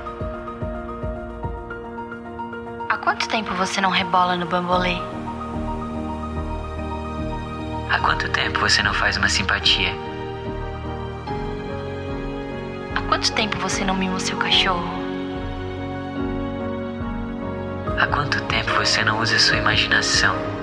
Há 2.90 2.98
quanto 2.98 3.28
tempo 3.28 3.54
você 3.56 3.82
não 3.82 3.90
rebola 3.90 4.36
no 4.36 4.46
bambolê? 4.46 4.98
Há 7.92 8.00
quanto 8.00 8.30
tempo 8.30 8.60
você 8.60 8.82
não 8.84 8.94
faz 8.94 9.18
uma 9.18 9.30
simpatia? 9.30 9.94
Há 12.96 13.02
quanto 13.08 13.32
tempo 13.34 13.58
você 13.58 13.84
não 13.84 13.96
mima 13.96 14.16
o 14.16 14.20
seu 14.20 14.38
cachorro? 14.38 14.90
Há 18.00 18.08
quanto 18.08 18.42
tempo 18.44 18.72
você 18.74 19.04
não 19.04 19.20
usa 19.20 19.38
sua 19.40 19.58
imaginação? 19.58 20.59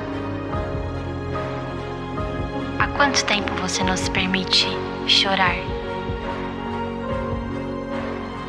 Quanto 2.97 3.23
tempo 3.27 3.55
você 3.57 3.85
não 3.85 3.95
se 3.95 4.11
permite 4.11 4.67
chorar? 5.07 5.55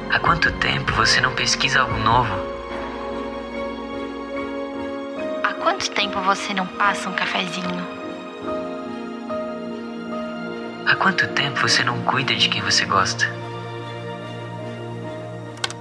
Há 0.09 0.19
quanto 0.19 0.49
tempo 0.53 0.93
você 0.93 1.19
não 1.19 1.35
pesquisa 1.35 1.81
algo 1.81 1.97
novo? 1.97 2.33
Há 5.43 5.53
quanto 5.55 5.91
tempo 5.91 6.21
você 6.21 6.53
não 6.53 6.65
passa 6.65 7.09
um 7.09 7.13
cafezinho? 7.13 7.85
Há 10.87 10.95
quanto 10.95 11.27
tempo 11.27 11.59
você 11.59 11.83
não 11.83 12.01
cuida 12.03 12.33
de 12.33 12.47
quem 12.47 12.61
você 12.61 12.85
gosta? 12.85 13.29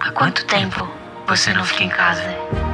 Há 0.01 0.11
quanto 0.11 0.45
tempo 0.47 0.89
você 1.29 1.55
não 1.55 1.65
fica 1.65 1.85
em 1.85 1.89
casa? 1.89 2.66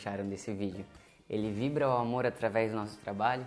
Acharam 0.00 0.26
desse 0.26 0.52
vídeo. 0.52 0.84
Ele 1.28 1.52
vibra 1.52 1.88
o 1.88 1.92
amor 1.92 2.24
através 2.24 2.72
do 2.72 2.76
nosso 2.76 2.98
trabalho? 2.98 3.46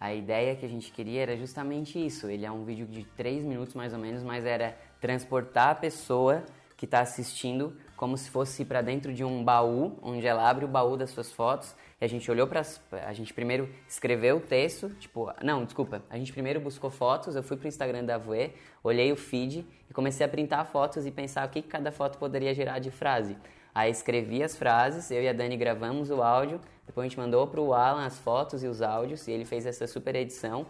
A 0.00 0.14
ideia 0.14 0.56
que 0.56 0.64
a 0.64 0.68
gente 0.68 0.90
queria 0.90 1.22
era 1.22 1.36
justamente 1.36 2.04
isso. 2.04 2.28
Ele 2.28 2.46
é 2.46 2.50
um 2.50 2.64
vídeo 2.64 2.86
de 2.86 3.04
3 3.04 3.44
minutos 3.44 3.74
mais 3.74 3.92
ou 3.92 3.98
menos, 3.98 4.22
mas 4.22 4.44
era 4.44 4.76
transportar 5.00 5.70
a 5.70 5.74
pessoa 5.74 6.44
que 6.76 6.84
está 6.84 7.00
assistindo 7.00 7.76
como 7.96 8.16
se 8.16 8.30
fosse 8.30 8.64
para 8.64 8.80
dentro 8.80 9.12
de 9.12 9.24
um 9.24 9.42
baú, 9.42 9.98
onde 10.00 10.24
ela 10.24 10.48
abre 10.48 10.64
o 10.64 10.68
baú 10.68 10.96
das 10.96 11.10
suas 11.10 11.32
fotos 11.32 11.74
e 12.00 12.04
a 12.04 12.08
gente 12.08 12.30
olhou 12.30 12.46
para 12.46 12.62
a 13.04 13.12
gente 13.12 13.34
primeiro 13.34 13.68
escreveu 13.88 14.36
o 14.36 14.40
texto, 14.40 14.88
tipo, 15.00 15.28
não, 15.42 15.64
desculpa, 15.64 16.00
a 16.08 16.16
gente 16.16 16.32
primeiro 16.32 16.60
buscou 16.60 16.90
fotos, 16.90 17.34
eu 17.34 17.42
fui 17.42 17.56
pro 17.56 17.66
Instagram 17.66 18.04
da 18.04 18.16
Voe, 18.16 18.52
olhei 18.84 19.10
o 19.10 19.16
feed 19.16 19.66
e 19.90 19.92
comecei 19.92 20.24
a 20.24 20.28
printar 20.28 20.64
fotos 20.66 21.04
e 21.04 21.10
pensar 21.10 21.48
o 21.48 21.50
que 21.50 21.60
cada 21.60 21.90
foto 21.90 22.18
poderia 22.18 22.54
gerar 22.54 22.78
de 22.78 22.92
frase. 22.92 23.36
Aí 23.78 23.92
escrevi 23.92 24.42
as 24.42 24.56
frases, 24.56 25.08
eu 25.08 25.22
e 25.22 25.28
a 25.28 25.32
Dani 25.32 25.56
gravamos 25.56 26.10
o 26.10 26.20
áudio, 26.20 26.60
depois 26.84 27.04
a 27.04 27.08
gente 27.08 27.16
mandou 27.16 27.46
para 27.46 27.60
o 27.60 27.72
Alan 27.72 28.04
as 28.04 28.18
fotos 28.18 28.64
e 28.64 28.66
os 28.66 28.82
áudios 28.82 29.28
e 29.28 29.30
ele 29.30 29.44
fez 29.44 29.66
essa 29.66 29.86
super 29.86 30.16
edição. 30.16 30.66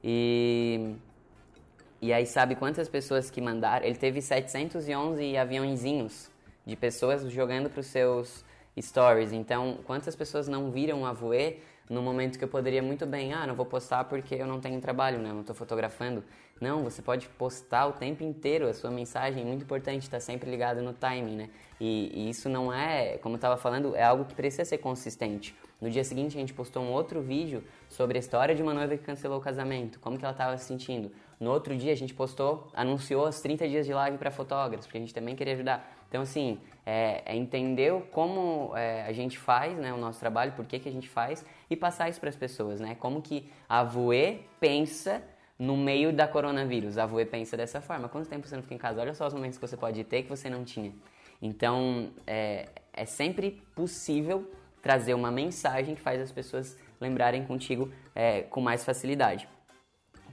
E, 0.00 0.94
e 2.00 2.12
aí 2.12 2.24
sabe 2.24 2.54
quantas 2.54 2.88
pessoas 2.88 3.32
que 3.32 3.40
mandaram? 3.40 3.84
Ele 3.84 3.96
teve 3.96 4.22
711 4.22 5.36
aviãozinhos 5.36 6.30
de 6.64 6.76
pessoas 6.76 7.28
jogando 7.32 7.68
para 7.68 7.80
os 7.80 7.86
seus 7.86 8.44
stories. 8.80 9.32
Então, 9.32 9.78
quantas 9.84 10.14
pessoas 10.14 10.46
não 10.46 10.70
viram 10.70 11.04
a 11.04 11.12
Voe 11.12 11.58
no 11.90 12.00
momento 12.00 12.38
que 12.38 12.44
eu 12.44 12.48
poderia 12.48 12.80
muito 12.80 13.04
bem, 13.04 13.32
ah, 13.32 13.44
não 13.44 13.56
vou 13.56 13.66
postar 13.66 14.04
porque 14.04 14.36
eu 14.36 14.46
não 14.46 14.60
tenho 14.60 14.80
trabalho, 14.80 15.18
né? 15.18 15.32
Não 15.32 15.40
estou 15.40 15.56
fotografando. 15.56 16.22
Não, 16.62 16.84
você 16.84 17.02
pode 17.02 17.28
postar 17.30 17.88
o 17.88 17.92
tempo 17.92 18.22
inteiro 18.22 18.68
a 18.68 18.72
sua 18.72 18.88
mensagem, 18.88 19.44
muito 19.44 19.64
importante 19.64 20.04
estar 20.04 20.20
sempre 20.20 20.48
ligado 20.48 20.80
no 20.80 20.92
timing, 20.92 21.34
né? 21.34 21.50
E, 21.80 22.12
e 22.14 22.30
isso 22.30 22.48
não 22.48 22.72
é, 22.72 23.18
como 23.18 23.34
eu 23.34 23.36
estava 23.36 23.56
falando, 23.56 23.96
é 23.96 24.04
algo 24.04 24.24
que 24.24 24.32
precisa 24.32 24.64
ser 24.64 24.78
consistente. 24.78 25.56
No 25.80 25.90
dia 25.90 26.04
seguinte 26.04 26.36
a 26.36 26.40
gente 26.40 26.54
postou 26.54 26.80
um 26.84 26.92
outro 26.92 27.20
vídeo 27.20 27.64
sobre 27.88 28.16
a 28.16 28.20
história 28.20 28.54
de 28.54 28.62
uma 28.62 28.72
noiva 28.72 28.96
que 28.96 29.02
cancelou 29.02 29.38
o 29.38 29.40
casamento, 29.40 29.98
como 29.98 30.16
que 30.16 30.24
ela 30.24 30.30
estava 30.30 30.56
se 30.56 30.66
sentindo. 30.66 31.10
No 31.40 31.50
outro 31.50 31.76
dia 31.76 31.90
a 31.90 31.96
gente 31.96 32.14
postou, 32.14 32.68
anunciou 32.72 33.26
os 33.26 33.40
30 33.40 33.68
dias 33.68 33.84
de 33.84 33.92
live 33.92 34.16
para 34.16 34.30
fotógrafos, 34.30 34.86
porque 34.86 34.98
a 34.98 35.00
gente 35.00 35.12
também 35.12 35.34
queria 35.34 35.54
ajudar. 35.54 35.92
Então, 36.08 36.22
assim, 36.22 36.60
é, 36.86 37.22
é 37.26 37.36
entender 37.36 37.92
como 38.12 38.70
é, 38.76 39.02
a 39.02 39.12
gente 39.12 39.36
faz 39.36 39.76
né, 39.76 39.92
o 39.92 39.96
nosso 39.96 40.20
trabalho, 40.20 40.52
por 40.52 40.64
que, 40.64 40.78
que 40.78 40.88
a 40.88 40.92
gente 40.92 41.08
faz, 41.08 41.44
e 41.68 41.74
passar 41.74 42.08
isso 42.08 42.20
para 42.20 42.28
as 42.28 42.36
pessoas, 42.36 42.78
né? 42.78 42.94
Como 42.94 43.20
que 43.20 43.50
a 43.68 43.82
Voe 43.82 44.46
pensa 44.60 45.20
no 45.62 45.76
meio 45.76 46.12
da 46.12 46.26
coronavírus. 46.26 46.98
A 46.98 47.06
Voe 47.06 47.24
pensa 47.24 47.56
dessa 47.56 47.80
forma. 47.80 48.08
Quanto 48.08 48.28
tempo 48.28 48.48
você 48.48 48.56
não 48.56 48.64
fica 48.64 48.74
em 48.74 48.78
casa? 48.78 49.00
Olha 49.00 49.14
só 49.14 49.28
os 49.28 49.32
momentos 49.32 49.56
que 49.58 49.64
você 49.64 49.76
pode 49.76 50.02
ter 50.02 50.24
que 50.24 50.28
você 50.28 50.50
não 50.50 50.64
tinha. 50.64 50.92
Então, 51.40 52.10
é, 52.26 52.68
é 52.92 53.04
sempre 53.04 53.62
possível 53.72 54.50
trazer 54.82 55.14
uma 55.14 55.30
mensagem 55.30 55.94
que 55.94 56.00
faz 56.00 56.20
as 56.20 56.32
pessoas 56.32 56.76
lembrarem 57.00 57.44
contigo 57.44 57.92
é, 58.12 58.42
com 58.42 58.60
mais 58.60 58.84
facilidade. 58.84 59.48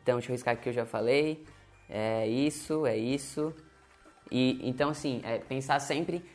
Então, 0.02 0.16
deixa 0.16 0.32
eu 0.32 0.34
riscar 0.34 0.56
aqui 0.56 0.64
que 0.64 0.70
eu 0.70 0.74
já 0.74 0.86
falei. 0.86 1.46
É 1.88 2.28
isso, 2.28 2.88
é 2.88 2.98
isso. 2.98 3.54
E 4.32 4.60
então, 4.68 4.90
assim, 4.90 5.22
é 5.24 5.38
pensar 5.38 5.80
sempre 5.80 6.26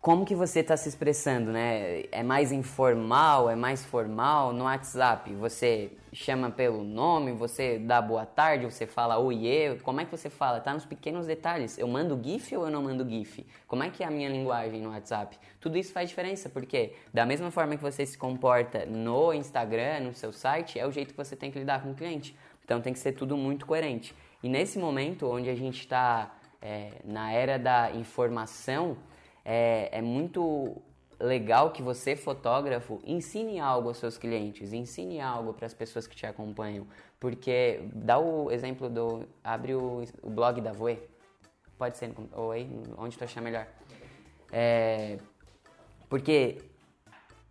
como 0.00 0.24
que 0.24 0.34
você 0.34 0.60
está 0.60 0.76
se 0.76 0.88
expressando, 0.88 1.50
né? 1.50 2.04
É 2.12 2.22
mais 2.22 2.52
informal, 2.52 3.50
é 3.50 3.56
mais 3.56 3.84
formal 3.84 4.52
no 4.52 4.64
WhatsApp? 4.64 5.32
Você 5.34 5.90
chama 6.12 6.50
pelo 6.50 6.84
nome, 6.84 7.32
você 7.32 7.80
dá 7.80 8.00
boa 8.00 8.24
tarde, 8.24 8.64
você 8.64 8.86
fala 8.86 9.18
oiê, 9.18 9.76
como 9.82 10.00
é 10.00 10.04
que 10.04 10.10
você 10.10 10.30
fala? 10.30 10.60
Tá 10.60 10.72
nos 10.72 10.84
pequenos 10.84 11.26
detalhes. 11.26 11.76
Eu 11.76 11.88
mando 11.88 12.18
GIF 12.22 12.56
ou 12.56 12.66
eu 12.66 12.70
não 12.70 12.84
mando 12.84 13.08
GIF? 13.08 13.44
Como 13.66 13.82
é 13.82 13.90
que 13.90 14.04
é 14.04 14.06
a 14.06 14.10
minha 14.10 14.28
linguagem 14.28 14.80
no 14.80 14.90
WhatsApp? 14.90 15.36
Tudo 15.60 15.76
isso 15.76 15.92
faz 15.92 16.08
diferença, 16.08 16.48
porque 16.48 16.94
da 17.12 17.26
mesma 17.26 17.50
forma 17.50 17.76
que 17.76 17.82
você 17.82 18.06
se 18.06 18.16
comporta 18.16 18.86
no 18.86 19.34
Instagram, 19.34 20.00
no 20.00 20.14
seu 20.14 20.32
site, 20.32 20.78
é 20.78 20.86
o 20.86 20.92
jeito 20.92 21.10
que 21.10 21.16
você 21.16 21.34
tem 21.34 21.50
que 21.50 21.58
lidar 21.58 21.82
com 21.82 21.90
o 21.90 21.94
cliente. 21.94 22.36
Então 22.64 22.80
tem 22.80 22.92
que 22.92 23.00
ser 23.00 23.12
tudo 23.12 23.36
muito 23.36 23.66
coerente. 23.66 24.14
E 24.44 24.48
nesse 24.48 24.78
momento 24.78 25.28
onde 25.28 25.50
a 25.50 25.56
gente 25.56 25.80
está 25.80 26.32
é, 26.62 26.92
na 27.04 27.32
era 27.32 27.58
da 27.58 27.90
informação, 27.92 28.96
é, 29.50 29.88
é 29.92 30.02
muito 30.02 30.76
legal 31.18 31.70
que 31.70 31.80
você, 31.80 32.14
fotógrafo, 32.14 33.00
ensine 33.02 33.58
algo 33.58 33.88
aos 33.88 33.96
seus 33.96 34.18
clientes, 34.18 34.74
ensine 34.74 35.22
algo 35.22 35.54
para 35.54 35.64
as 35.64 35.72
pessoas 35.72 36.06
que 36.06 36.14
te 36.14 36.26
acompanham. 36.26 36.86
Porque 37.18 37.80
dá 37.94 38.18
o 38.18 38.50
exemplo 38.50 38.90
do. 38.90 39.26
Abre 39.42 39.74
o, 39.74 40.04
o 40.22 40.28
blog 40.28 40.60
da 40.60 40.70
Voe. 40.72 40.98
Pode 41.78 41.96
ser, 41.96 42.12
aí, 42.52 42.70
onde 42.98 43.16
tu 43.16 43.24
achar 43.24 43.40
melhor. 43.40 43.66
É, 44.52 45.16
porque 46.10 46.58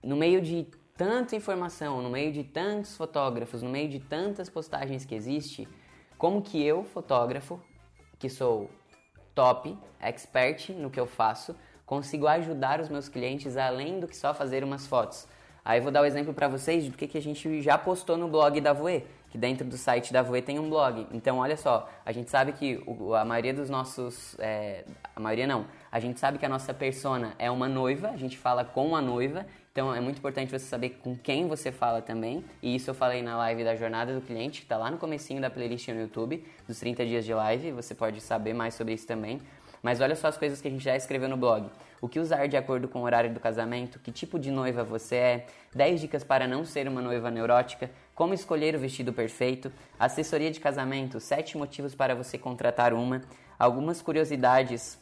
no 0.04 0.16
meio 0.16 0.40
de 0.40 0.68
tanta 0.96 1.36
informação, 1.36 2.00
no 2.04 2.12
meio 2.12 2.32
de 2.32 2.44
tantos 2.44 2.96
fotógrafos, 2.96 3.64
no 3.64 3.72
meio 3.72 3.90
de 3.90 4.00
tantas 4.00 4.50
postagens 4.50 5.04
que 5.04 5.16
existe, 5.16 5.68
como 6.16 6.44
que 6.44 6.64
eu, 6.64 6.84
fotógrafo, 6.84 7.60
que 8.20 8.30
sou 8.30 8.70
top, 9.34 9.76
expert 10.00 10.70
no 10.74 10.92
que 10.92 11.00
eu 11.00 11.08
faço, 11.08 11.56
consigo 11.88 12.28
ajudar 12.28 12.80
os 12.80 12.90
meus 12.90 13.10
clientes 13.10 13.58
além 13.58 14.00
do 14.00 14.08
que 14.08 14.16
só 14.16 14.34
fazer 14.34 14.64
umas 14.64 14.86
fotos. 14.86 15.28
Aí 15.66 15.82
vou 15.82 15.92
dar 15.92 16.02
o 16.02 16.04
um 16.04 16.06
exemplo 16.06 16.34
para 16.34 16.48
vocês 16.48 16.86
do 16.86 16.96
que, 16.96 17.08
que 17.08 17.18
a 17.18 17.22
gente 17.22 17.62
já 17.62 17.78
postou 17.78 18.16
no 18.16 18.28
blog 18.28 18.62
da 18.62 18.72
Voe, 18.72 19.04
que 19.30 19.38
dentro 19.38 19.66
do 19.66 19.78
site 19.78 20.14
da 20.14 20.22
Voe 20.22 20.42
tem 20.42 20.60
um 20.60 20.70
blog. 20.70 21.08
Então, 21.12 21.40
olha 21.40 21.58
só, 21.58 21.90
a 22.06 22.12
gente 22.12 22.30
sabe 22.30 22.54
que 22.54 22.82
o, 22.86 23.14
a 23.14 23.26
maioria 23.26 23.54
dos 23.54 23.70
nossos... 23.70 24.38
É, 24.40 24.86
a 25.14 25.20
maioria 25.20 25.48
não. 25.48 25.66
A 25.92 26.00
gente 26.00 26.20
sabe 26.20 26.38
que 26.38 26.46
a 26.46 26.50
nossa 26.50 26.74
persona 26.74 27.34
é 27.40 27.52
uma 27.52 27.68
noiva, 27.68 28.10
a 28.10 28.18
gente 28.18 28.38
fala 28.38 28.64
com 28.64 28.96
a 28.96 29.02
noiva, 29.02 29.46
então 29.72 29.94
é 29.94 30.00
muito 30.00 30.18
importante 30.18 30.50
você 30.50 30.66
saber 30.66 30.98
com 31.04 31.16
quem 31.16 31.48
você 31.48 31.72
fala 31.72 32.02
também. 32.02 32.44
E 32.64 32.76
isso 32.76 32.90
eu 32.90 32.96
falei 32.96 33.22
na 33.22 33.38
live 33.38 33.64
da 33.64 33.76
Jornada 33.76 34.14
do 34.14 34.22
Cliente, 34.22 34.62
que 34.62 34.66
está 34.66 34.78
lá 34.78 34.90
no 34.90 34.98
comecinho 34.98 35.40
da 35.40 35.50
playlist 35.50 35.88
no 35.90 36.00
YouTube, 36.00 36.44
dos 36.68 36.80
30 36.80 37.06
dias 37.06 37.26
de 37.26 37.34
live, 37.34 37.72
você 37.72 37.94
pode 37.94 38.20
saber 38.22 38.54
mais 38.54 38.74
sobre 38.74 38.94
isso 38.94 39.06
também. 39.06 39.42
Mas 39.82 40.02
olha 40.02 40.16
só 40.16 40.28
as 40.28 40.38
coisas 40.38 40.62
que 40.62 40.68
a 40.68 40.72
gente 40.72 40.84
já 40.84 40.96
escreveu 40.96 41.30
no 41.30 41.38
blog. 41.38 41.70
O 42.02 42.08
que 42.08 42.20
usar 42.20 42.48
de 42.48 42.58
acordo 42.58 42.88
com 42.88 43.00
o 43.00 43.04
horário 43.04 43.34
do 43.34 43.40
casamento, 43.40 44.00
que 44.00 44.12
tipo 44.12 44.38
de 44.38 44.52
noiva 44.52 44.84
você 44.84 45.16
é, 45.16 45.46
10 45.76 46.02
dicas 46.02 46.24
para 46.24 46.48
não 46.48 46.64
ser 46.66 46.88
uma 46.88 47.02
noiva 47.02 47.32
neurótica, 47.32 47.90
como 48.14 48.34
escolher 48.34 48.76
o 48.76 48.80
vestido 48.80 49.14
perfeito, 49.14 49.72
assessoria 50.00 50.52
de 50.52 50.60
casamento, 50.60 51.20
7 51.20 51.58
motivos 51.58 51.96
para 51.96 52.16
você 52.16 52.38
contratar 52.38 52.94
uma, 52.94 53.22
algumas 53.58 54.02
curiosidades 54.02 55.00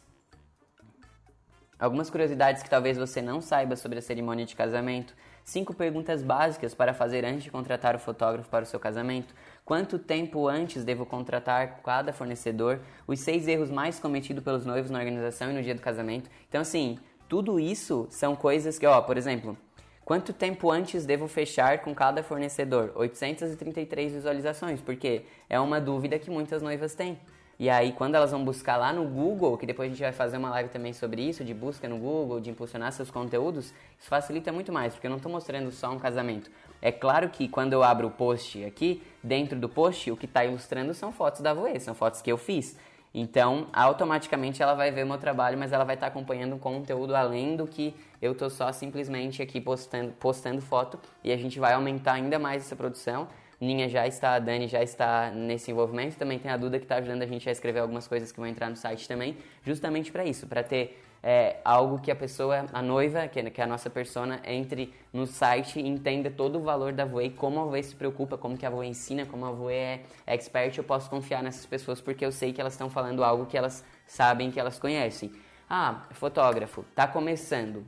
Algumas 1.78 2.08
curiosidades 2.08 2.62
que 2.62 2.70
talvez 2.70 2.96
você 2.96 3.20
não 3.20 3.42
saiba 3.42 3.76
sobre 3.76 3.98
a 3.98 4.02
cerimônia 4.02 4.46
de 4.46 4.56
casamento, 4.56 5.14
cinco 5.44 5.74
perguntas 5.74 6.22
básicas 6.22 6.74
para 6.74 6.94
fazer 6.94 7.22
antes 7.22 7.44
de 7.44 7.50
contratar 7.50 7.94
o 7.94 7.98
fotógrafo 7.98 8.48
para 8.48 8.62
o 8.62 8.66
seu 8.66 8.80
casamento, 8.80 9.34
quanto 9.66 9.98
tempo 9.98 10.46
antes 10.46 10.84
devo 10.84 11.04
contratar 11.04 11.80
cada 11.82 12.12
fornecedor, 12.12 12.78
os 13.04 13.18
seis 13.18 13.48
erros 13.48 13.68
mais 13.68 13.98
cometidos 13.98 14.42
pelos 14.42 14.64
noivos 14.64 14.92
na 14.92 14.98
organização 15.00 15.50
e 15.50 15.54
no 15.54 15.62
dia 15.62 15.74
do 15.74 15.80
casamento. 15.80 16.30
Então, 16.48 16.60
assim, 16.60 16.96
tudo 17.28 17.58
isso 17.58 18.06
são 18.08 18.36
coisas 18.36 18.78
que, 18.78 18.86
ó, 18.86 19.02
por 19.02 19.16
exemplo, 19.16 19.58
quanto 20.04 20.32
tempo 20.32 20.70
antes 20.70 21.04
devo 21.04 21.26
fechar 21.26 21.80
com 21.80 21.92
cada 21.92 22.22
fornecedor? 22.22 22.92
833 22.94 24.12
visualizações, 24.12 24.80
porque 24.80 25.24
é 25.50 25.58
uma 25.58 25.80
dúvida 25.80 26.16
que 26.16 26.30
muitas 26.30 26.62
noivas 26.62 26.94
têm. 26.94 27.18
E 27.58 27.68
aí, 27.68 27.90
quando 27.90 28.14
elas 28.14 28.30
vão 28.30 28.44
buscar 28.44 28.76
lá 28.76 28.92
no 28.92 29.04
Google, 29.04 29.56
que 29.56 29.64
depois 29.66 29.86
a 29.86 29.90
gente 29.90 30.02
vai 30.02 30.12
fazer 30.12 30.36
uma 30.36 30.50
live 30.50 30.68
também 30.68 30.92
sobre 30.92 31.22
isso, 31.22 31.42
de 31.42 31.54
busca 31.54 31.88
no 31.88 31.98
Google, 31.98 32.38
de 32.38 32.50
impulsionar 32.50 32.92
seus 32.92 33.10
conteúdos, 33.10 33.72
isso 33.98 34.08
facilita 34.08 34.52
muito 34.52 34.70
mais, 34.70 34.92
porque 34.92 35.06
eu 35.06 35.10
não 35.10 35.16
estou 35.16 35.32
mostrando 35.32 35.72
só 35.72 35.90
um 35.90 35.98
casamento. 35.98 36.50
É 36.80 36.92
claro 36.92 37.28
que 37.28 37.48
quando 37.48 37.72
eu 37.72 37.82
abro 37.82 38.08
o 38.08 38.10
post 38.10 38.64
aqui, 38.64 39.02
dentro 39.22 39.58
do 39.58 39.68
post, 39.68 40.10
o 40.10 40.16
que 40.16 40.26
está 40.26 40.44
ilustrando 40.44 40.94
são 40.94 41.12
fotos 41.12 41.40
da 41.40 41.52
Voe, 41.52 41.78
são 41.80 41.94
fotos 41.94 42.22
que 42.22 42.30
eu 42.30 42.36
fiz. 42.36 42.76
Então, 43.18 43.68
automaticamente 43.72 44.62
ela 44.62 44.74
vai 44.74 44.90
ver 44.90 45.04
o 45.04 45.06
meu 45.06 45.16
trabalho, 45.16 45.56
mas 45.56 45.72
ela 45.72 45.84
vai 45.84 45.94
estar 45.94 46.06
tá 46.06 46.12
acompanhando 46.12 46.58
conteúdo 46.58 47.16
além 47.16 47.56
do 47.56 47.66
que 47.66 47.94
eu 48.20 48.34
tô 48.34 48.50
só 48.50 48.70
simplesmente 48.72 49.40
aqui 49.40 49.58
postando, 49.58 50.12
postando 50.12 50.60
foto 50.60 50.98
e 51.24 51.32
a 51.32 51.36
gente 51.36 51.58
vai 51.58 51.72
aumentar 51.72 52.12
ainda 52.12 52.38
mais 52.38 52.62
essa 52.62 52.76
produção. 52.76 53.26
Ninha 53.58 53.88
já 53.88 54.06
está, 54.06 54.34
a 54.34 54.38
Dani 54.38 54.68
já 54.68 54.82
está 54.82 55.30
nesse 55.30 55.70
envolvimento, 55.70 56.18
também 56.18 56.38
tem 56.38 56.50
a 56.50 56.58
Duda 56.58 56.78
que 56.78 56.84
está 56.84 56.96
ajudando 56.96 57.22
a 57.22 57.26
gente 57.26 57.48
a 57.48 57.52
escrever 57.52 57.80
algumas 57.80 58.06
coisas 58.06 58.30
que 58.30 58.38
vão 58.38 58.46
entrar 58.46 58.68
no 58.68 58.76
site 58.76 59.08
também, 59.08 59.34
justamente 59.64 60.12
para 60.12 60.26
isso, 60.26 60.46
para 60.46 60.62
ter 60.62 61.02
é, 61.28 61.56
algo 61.64 61.98
que 61.98 62.08
a 62.08 62.14
pessoa, 62.14 62.66
a 62.72 62.80
noiva, 62.80 63.26
que, 63.26 63.50
que 63.50 63.60
é 63.60 63.64
a 63.64 63.66
nossa 63.66 63.90
persona, 63.90 64.40
entre 64.44 64.94
no 65.12 65.26
site 65.26 65.80
e 65.80 65.84
entenda 65.84 66.30
todo 66.30 66.60
o 66.60 66.62
valor 66.62 66.92
da 66.92 67.04
Voe, 67.04 67.30
como 67.30 67.58
a 67.58 67.64
Voe 67.64 67.82
se 67.82 67.96
preocupa, 67.96 68.38
como 68.38 68.56
que 68.56 68.64
a 68.64 68.70
Voe 68.70 68.86
ensina, 68.86 69.26
como 69.26 69.44
a 69.44 69.50
Voe 69.50 69.74
é 69.74 70.04
expert, 70.24 70.78
eu 70.78 70.84
posso 70.84 71.10
confiar 71.10 71.42
nessas 71.42 71.66
pessoas 71.66 72.00
porque 72.00 72.24
eu 72.24 72.30
sei 72.30 72.52
que 72.52 72.60
elas 72.60 72.74
estão 72.74 72.88
falando 72.88 73.24
algo 73.24 73.44
que 73.44 73.58
elas 73.58 73.84
sabem, 74.06 74.52
que 74.52 74.60
elas 74.60 74.78
conhecem. 74.78 75.32
Ah, 75.68 76.06
fotógrafo, 76.12 76.84
tá 76.94 77.08
começando, 77.08 77.84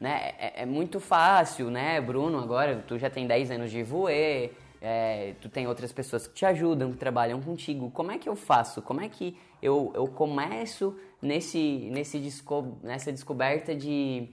né? 0.00 0.32
É, 0.40 0.62
é, 0.62 0.66
muito 0.66 0.98
fácil, 0.98 1.70
né, 1.70 2.00
Bruno? 2.00 2.40
Agora 2.40 2.82
tu 2.88 2.98
já 2.98 3.08
tem 3.08 3.24
10 3.24 3.52
anos 3.52 3.70
de 3.70 3.84
voe, 3.84 4.50
é, 4.80 5.34
tu 5.40 5.48
tem 5.48 5.68
outras 5.68 5.92
pessoas 5.92 6.26
que 6.26 6.34
te 6.34 6.44
ajudam, 6.44 6.90
que 6.90 6.98
trabalham 6.98 7.40
contigo. 7.40 7.88
Como 7.92 8.10
é 8.10 8.18
que 8.18 8.28
eu 8.28 8.34
faço? 8.34 8.82
Como 8.82 9.00
é 9.00 9.08
que 9.08 9.38
eu, 9.62 9.92
eu 9.94 10.08
começo 10.08 10.98
nesse, 11.22 11.88
nesse 11.90 12.18
desco, 12.18 12.78
nessa 12.82 13.10
descoberta 13.10 13.74
de 13.74 14.28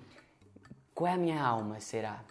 qual 0.93 1.07
é 1.07 1.13
a 1.13 1.17
minha 1.17 1.41
alma, 1.41 1.79
será? 1.79 2.21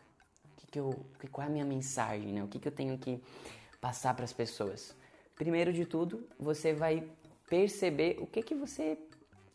O 0.45 0.57
que 0.57 0.67
que 0.67 0.79
eu, 0.79 1.07
qual 1.33 1.47
é 1.47 1.49
a 1.49 1.53
minha 1.53 1.65
mensagem, 1.65 2.33
né? 2.33 2.43
O 2.43 2.49
que, 2.49 2.59
que 2.59 2.69
eu 2.69 2.73
tenho 2.73 2.99
que 2.99 3.23
passar 3.81 4.15
para 4.15 4.25
as 4.25 4.33
pessoas? 4.33 4.95
Primeiro 5.37 5.73
de 5.73 5.87
tudo, 5.87 6.29
você 6.39 6.75
vai 6.75 7.09
perceber 7.49 8.19
o 8.21 8.27
que, 8.27 8.43
que 8.43 8.55
você 8.55 8.99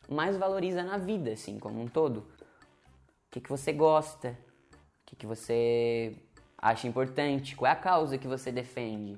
mais 0.09 0.37
valoriza 0.37 0.81
na 0.81 0.97
vida, 0.97 1.33
assim, 1.33 1.59
como 1.59 1.81
um 1.81 1.87
todo 1.87 2.25
que, 3.33 3.41
que 3.41 3.49
você 3.49 3.73
gosta, 3.73 4.37
o 4.69 5.05
que, 5.07 5.15
que 5.15 5.25
você 5.25 6.15
acha 6.55 6.87
importante, 6.87 7.55
qual 7.55 7.67
é 7.67 7.73
a 7.73 7.75
causa 7.75 8.15
que 8.15 8.27
você 8.27 8.51
defende, 8.51 9.17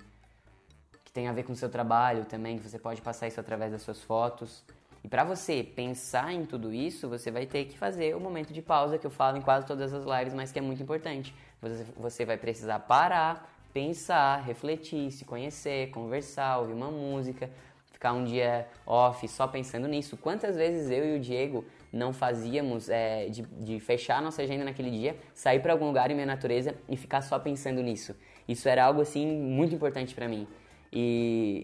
que 1.04 1.12
tem 1.12 1.28
a 1.28 1.34
ver 1.34 1.44
com 1.44 1.52
o 1.52 1.56
seu 1.56 1.70
trabalho 1.70 2.24
também, 2.24 2.58
que 2.58 2.64
você 2.64 2.80
pode 2.80 3.02
passar 3.02 3.28
isso 3.28 3.42
através 3.42 3.74
das 3.74 3.82
suas 3.82 4.02
fotos. 4.02 4.64
E 5.06 5.08
para 5.08 5.24
você 5.24 5.62
pensar 5.62 6.34
em 6.34 6.47
tudo 6.47 6.74
isso, 6.74 7.08
você 7.08 7.30
vai 7.30 7.45
ter 7.45 7.66
que 7.66 7.78
fazer 7.78 8.16
o 8.16 8.20
momento 8.20 8.51
de 8.51 8.60
pausa 8.60 8.97
que 8.97 9.06
eu 9.06 9.12
falo 9.12 9.38
em 9.38 9.41
quase 9.41 9.64
todas 9.64 9.93
as 9.93 10.03
lives, 10.03 10.34
mas 10.34 10.51
que 10.51 10.58
é 10.58 10.62
muito 10.64 10.82
importante. 10.82 11.32
Você, 11.62 11.86
você 11.95 12.26
vai 12.26 12.38
precisar 12.38 12.80
parar, 12.80 13.56
pensar, 13.72 14.41
refletir, 14.41 15.12
se 15.12 15.24
conhecer, 15.24 15.91
conversar, 15.91 16.58
ouvir 16.58 16.74
uma 16.74 16.89
música, 16.89 17.51
ficar 17.91 18.14
um 18.14 18.24
dia 18.24 18.68
off 18.84 19.28
só 19.28 19.47
pensando 19.47 19.88
nisso. 19.88 20.18
Quantas 20.18 20.56
vezes 20.56 20.89
eu 20.89 21.06
e 21.06 21.18
o 21.18 21.20
Diego 21.20 21.64
não 21.93 22.12
fazíamos 22.12 22.89
é, 22.89 23.28
de, 23.28 23.43
de, 23.43 23.80
fechar 23.80 24.24
nossa 24.24 24.41
agenda 24.41 24.66
naquele 24.66 24.89
dia, 24.89 25.16
sair 25.36 25.60
para 25.60 25.72
algum 25.72 25.86
lugar 25.86 26.10
em 26.10 26.16
minha 26.16 26.26
natureza 26.26 26.74
e 26.89 26.97
ficar 26.97 27.22
só 27.22 27.38
pensando 27.38 27.80
nisso. 27.84 28.16
Isso 28.47 28.68
era 28.68 28.84
algo 28.84 29.01
assim 29.01 29.28
muito 29.39 29.76
importante 29.76 30.16
para 30.16 30.28
mim. 30.28 30.47
E, 30.91 31.64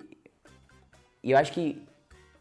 e 1.23 1.31
eu 1.31 1.39
acho 1.39 1.51
que 1.51 1.89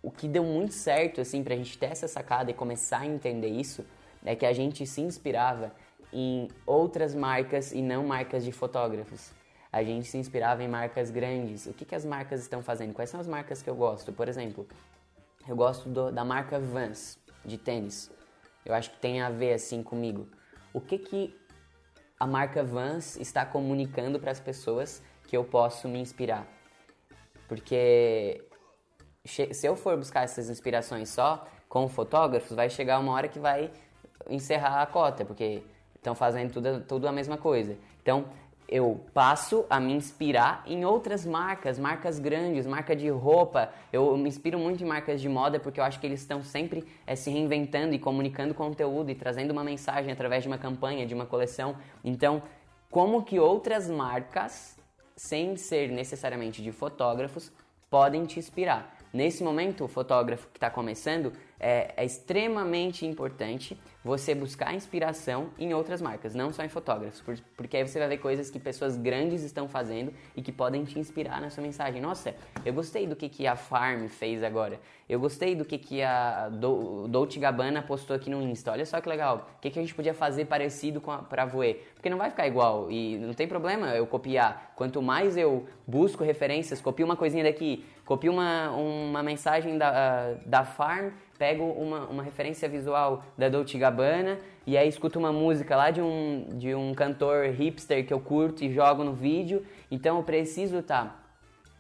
o 0.03 0.11
que 0.11 0.27
deu 0.27 0.45
muito 0.45 0.73
certo 0.73 1.21
assim 1.21 1.43
pra 1.45 1.55
gente 1.55 1.77
ter 1.77 1.87
essa 1.87 2.09
sacada 2.09 2.51
e 2.51 2.55
começar 2.55 3.01
a 3.01 3.07
entender 3.07 3.49
isso 3.49 3.85
é 4.25 4.35
que 4.35 4.47
a 4.47 4.53
gente 4.53 4.87
se 4.87 5.01
inspirava 5.01 5.73
em 6.13 6.49
outras 6.67 7.15
marcas 7.15 7.73
e 7.73 7.81
não 7.81 8.07
marcas 8.07 8.45
de 8.45 8.53
fotógrafos. 8.53 9.33
A 9.73 9.83
gente 9.85 10.09
se 10.09 10.19
inspirava 10.19 10.63
em 10.63 10.69
marcas 10.69 11.11
grandes. 11.11 11.67
O 11.67 11.73
que, 11.73 11.85
que 11.85 11.95
as 11.95 12.05
marcas 12.05 12.41
estão 12.41 12.63
fazendo? 12.63 12.93
Quais 12.93 13.09
são 13.09 13.21
as 13.21 13.27
marcas 13.27 13.63
que 13.63 13.71
eu 13.71 13.77
gosto? 13.77 14.13
Por 14.13 14.29
exemplo, 14.29 14.67
eu 15.47 15.55
gosto 15.55 15.89
do, 15.89 16.11
da 16.11 16.25
marca 16.25 16.59
Vans 16.59 17.19
de 17.45 17.57
tênis. 17.57 18.11
Eu 18.65 18.75
acho 18.75 18.91
que 18.91 18.99
tem 18.99 19.21
a 19.21 19.31
ver 19.31 19.55
assim 19.55 19.83
comigo. 19.83 20.29
O 20.73 20.81
que 20.81 20.99
que 20.99 21.37
a 22.19 22.27
marca 22.27 22.63
Vans 22.65 23.17
está 23.17 23.47
comunicando 23.47 24.19
para 24.19 24.33
as 24.33 24.41
pessoas 24.41 25.03
que 25.27 25.37
eu 25.37 25.45
posso 25.45 25.89
me 25.89 26.01
inspirar? 26.01 26.47
Porque 27.49 28.45
se 29.25 29.67
eu 29.67 29.77
for 29.77 29.97
buscar 29.97 30.23
essas 30.25 30.49
inspirações 30.49 31.11
só 31.11 31.47
com 31.69 31.89
fotógrafos, 31.89 32.57
vai 32.57 32.71
chegar 32.71 32.99
uma 32.99 33.13
hora 33.13 33.29
que 33.29 33.39
vai 33.39 33.71
encerrar 34.29 34.83
a 34.83 34.87
cota, 34.87 35.25
porque 35.25 35.63
estão 35.95 36.15
fazendo 36.15 36.53
tudo, 36.53 36.81
tudo 36.81 37.09
a 37.09 37.13
mesma 37.13 37.37
coisa. 37.37 37.77
Então, 38.03 38.25
eu 38.71 39.01
passo 39.13 39.67
a 39.69 39.81
me 39.81 39.93
inspirar 39.93 40.63
em 40.65 40.85
outras 40.85 41.27
marcas, 41.27 41.77
marcas 41.77 42.21
grandes, 42.21 42.67
marca 42.67 42.95
de 42.95 43.09
roupa. 43.09 43.73
Eu 43.93 44.17
me 44.17 44.29
inspiro 44.29 44.61
muito 44.61 44.83
em 44.83 44.87
marcas 44.87 45.21
de 45.21 45.29
moda 45.29 45.59
porque 45.59 45.81
eu 45.81 45.85
acho 45.85 45.99
que 45.99 46.07
eles 46.07 46.21
estão 46.21 46.43
sempre 46.43 46.85
é, 47.05 47.17
se 47.17 47.31
reinventando 47.31 47.95
e 47.95 47.99
comunicando 47.99 48.55
conteúdo 48.55 49.11
e 49.11 49.15
trazendo 49.15 49.51
uma 49.51 49.65
mensagem 49.65 50.13
através 50.13 50.45
de 50.45 50.49
uma 50.49 50.59
campanha, 50.59 51.05
de 51.05 51.13
uma 51.13 51.27
coleção. 51.27 51.77
Então, 52.05 52.43
como 52.89 53.25
que 53.25 53.41
outras 53.41 53.91
marcas, 53.91 54.79
sem 55.17 55.57
ser 55.57 55.91
necessariamente 55.91 56.63
de 56.63 56.71
fotógrafos, 56.71 57.53
podem 57.91 58.25
te 58.25 58.39
inspirar? 58.39 59.00
Nesse 59.13 59.43
momento, 59.43 59.85
o 59.85 59.89
fotógrafo 59.89 60.49
que 60.49 60.57
está 60.57 60.71
começando 60.71 61.33
é, 61.61 61.93
é, 61.97 62.05
extremamente 62.05 63.05
importante 63.05 63.79
você 64.03 64.35
buscar 64.35 64.75
inspiração 64.75 65.51
em 65.59 65.75
outras 65.75 66.01
marcas, 66.01 66.35
não 66.35 66.51
só 66.53 66.65
em 66.65 66.71
fotógrafos, 66.71 67.23
porque 67.55 67.77
aí 67.77 67.87
você 67.87 67.99
vai 67.99 68.09
ver 68.09 68.17
coisas 68.17 68.49
que 68.49 68.59
pessoas 68.59 68.97
grandes 68.97 69.43
estão 69.43 69.69
fazendo 69.69 70.11
e 70.35 70.41
que 70.41 70.51
podem 70.51 70.85
te 70.85 70.99
inspirar 70.99 71.39
na 71.39 71.51
sua 71.51 71.63
mensagem. 71.63 72.01
Nossa, 72.01 72.35
eu 72.65 72.73
gostei 72.73 73.07
do 73.07 73.15
que, 73.15 73.29
que 73.29 73.47
a 73.47 73.57
Farm 73.57 74.07
fez 74.09 74.43
agora, 74.43 74.81
eu 75.07 75.21
gostei 75.21 75.55
do 75.55 75.65
que, 75.65 75.77
que 75.77 76.03
a 76.03 76.49
Do, 76.49 77.07
Dolce 77.09 77.39
Gabbana 77.39 77.83
postou 77.83 78.17
aqui 78.17 78.31
no 78.31 78.41
Insta, 78.41 78.73
olha 78.73 78.87
só 78.87 78.99
que 79.01 79.09
legal, 79.09 79.51
o 79.59 79.61
que, 79.61 79.71
que 79.71 79.79
a 79.79 79.83
gente 79.83 79.95
podia 79.95 80.15
fazer 80.15 80.47
parecido 80.47 81.01
com 81.01 81.11
a, 81.11 81.19
pra 81.19 81.47
porque 81.47 82.09
não 82.09 82.17
vai 82.17 82.31
ficar 82.31 82.47
igual 82.47 82.91
e 82.91 83.19
não 83.19 83.35
tem 83.35 83.47
problema 83.47 83.89
eu 83.89 84.07
copiar, 84.07 84.73
quanto 84.77 85.03
mais 85.03 85.37
eu 85.37 85.67
busco 85.87 86.25
referências, 86.25 86.81
copio 86.81 87.05
uma 87.05 87.17
coisinha 87.17 87.45
daqui, 87.45 87.85
copio 88.07 88.33
uma, 88.33 88.71
uma 88.71 89.23
mensagem 89.23 89.77
da, 89.77 90.35
da 90.47 90.65
Farm, 90.65 91.11
pego 91.41 91.65
uma, 91.65 92.01
uma 92.01 92.23
referência 92.23 92.69
visual 92.69 93.25
da 93.39 93.49
Dolce 93.49 93.79
Gabbana 93.79 94.39
e 94.67 94.77
aí 94.77 94.87
escuto 94.87 95.19
uma 95.19 95.33
música 95.33 95.75
lá 95.75 95.91
de 95.91 96.03
um, 96.03 96.47
de 96.53 96.75
um 96.75 96.93
cantor 96.93 97.47
hipster 97.47 98.07
que 98.07 98.13
eu 98.13 98.21
curto 98.21 98.63
e 98.63 98.71
jogo 98.71 99.03
no 99.03 99.15
vídeo. 99.15 99.65
Então 99.91 100.19
eu 100.19 100.23
preciso 100.23 100.81
estar 100.81 101.05
tá 101.07 101.17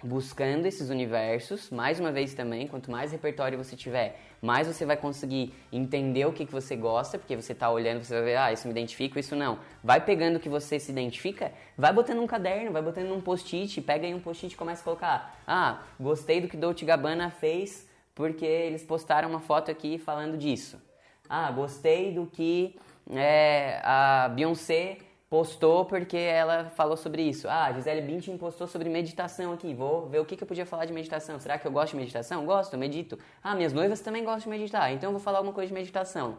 buscando 0.03 0.65
esses 0.65 0.89
universos, 0.89 1.69
mais 1.69 2.01
uma 2.01 2.11
vez 2.11 2.33
também, 2.33 2.67
quanto 2.67 2.91
mais 2.91 3.13
repertório 3.13 3.59
você 3.59 3.77
tiver, 3.77 4.19
mais 4.41 4.67
você 4.67 4.87
vai 4.87 4.97
conseguir 4.97 5.53
entender 5.71 6.25
o 6.25 6.33
que, 6.33 6.47
que 6.47 6.53
você 6.53 6.75
gosta, 6.75 7.19
porque 7.19 7.37
você 7.37 7.53
está 7.53 7.71
olhando, 7.71 8.03
você 8.03 8.15
vai 8.15 8.25
ver, 8.25 8.37
ah, 8.37 8.51
isso 8.51 8.67
me 8.67 8.73
identifico, 8.73 9.19
isso 9.19 9.37
não. 9.37 9.59
Vai 9.85 10.03
pegando 10.03 10.37
o 10.37 10.41
que 10.41 10.49
você 10.49 10.81
se 10.81 10.91
identifica, 10.91 11.53
vai 11.77 11.93
botando 11.93 12.23
um 12.23 12.27
caderno, 12.27 12.73
vai 12.73 12.81
botando 12.81 13.13
um 13.13 13.21
post-it, 13.21 13.79
pega 13.83 14.07
aí 14.07 14.15
um 14.15 14.21
post-it 14.21 14.55
e 14.55 14.57
começa 14.57 14.81
a 14.81 14.85
colocar, 14.85 15.39
ah, 15.47 15.83
gostei 16.01 16.41
do 16.41 16.49
que 16.49 16.57
Dolce 16.57 16.83
Gabbana 16.83 17.29
fez 17.29 17.90
porque 18.21 18.45
eles 18.45 18.85
postaram 18.85 19.31
uma 19.31 19.41
foto 19.41 19.71
aqui 19.71 19.97
falando 19.97 20.37
disso. 20.37 20.79
Ah, 21.27 21.51
gostei 21.51 22.13
do 22.13 22.27
que 22.27 22.79
é, 23.11 23.81
a 23.83 24.29
Beyoncé 24.29 24.99
postou 25.31 25.87
porque 25.87 26.19
ela 26.19 26.67
falou 26.67 26.99
sobre 26.99 27.23
isso. 27.23 27.49
Ah, 27.49 27.73
Gisele 27.73 28.03
Bündchen 28.03 28.37
postou 28.37 28.67
sobre 28.67 28.91
meditação 28.91 29.55
aqui. 29.55 29.73
Vou 29.73 30.07
ver 30.07 30.19
o 30.19 30.27
que, 30.27 30.37
que 30.37 30.43
eu 30.43 30.47
podia 30.47 30.67
falar 30.67 30.85
de 30.85 30.93
meditação. 30.93 31.41
Será 31.41 31.57
que 31.57 31.67
eu 31.67 31.73
gosto 31.73 31.93
de 31.93 31.97
meditação? 31.97 32.45
Gosto, 32.45 32.77
medito. 32.77 33.19
Ah, 33.43 33.55
minhas 33.55 33.73
noivas 33.73 34.03
também 34.03 34.23
gostam 34.23 34.53
de 34.53 34.59
meditar. 34.59 34.93
Então 34.93 35.09
eu 35.09 35.13
vou 35.13 35.21
falar 35.21 35.39
alguma 35.39 35.55
coisa 35.55 35.69
de 35.69 35.73
meditação. 35.73 36.37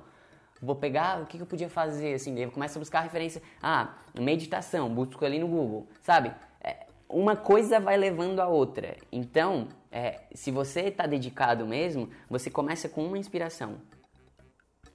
Vou 0.61 0.75
pegar 0.75 1.19
o 1.19 1.25
que, 1.25 1.37
que 1.37 1.41
eu 1.41 1.47
podia 1.47 1.67
fazer, 1.67 2.13
assim, 2.13 2.37
eu 2.39 2.51
começo 2.51 2.77
a 2.77 2.79
buscar 2.79 2.99
referência. 2.99 3.41
Ah, 3.59 3.95
meditação, 4.13 4.87
busco 4.93 5.25
ali 5.25 5.39
no 5.39 5.47
Google, 5.47 5.87
sabe? 6.03 6.31
Uma 7.11 7.35
coisa 7.35 7.79
vai 7.79 7.97
levando 7.97 8.39
a 8.39 8.47
outra. 8.47 8.95
Então, 9.11 9.67
é, 9.91 10.21
se 10.33 10.49
você 10.49 10.81
está 10.83 11.05
dedicado 11.05 11.67
mesmo, 11.67 12.09
você 12.29 12.49
começa 12.49 12.87
com 12.87 13.05
uma 13.05 13.17
inspiração. 13.17 13.75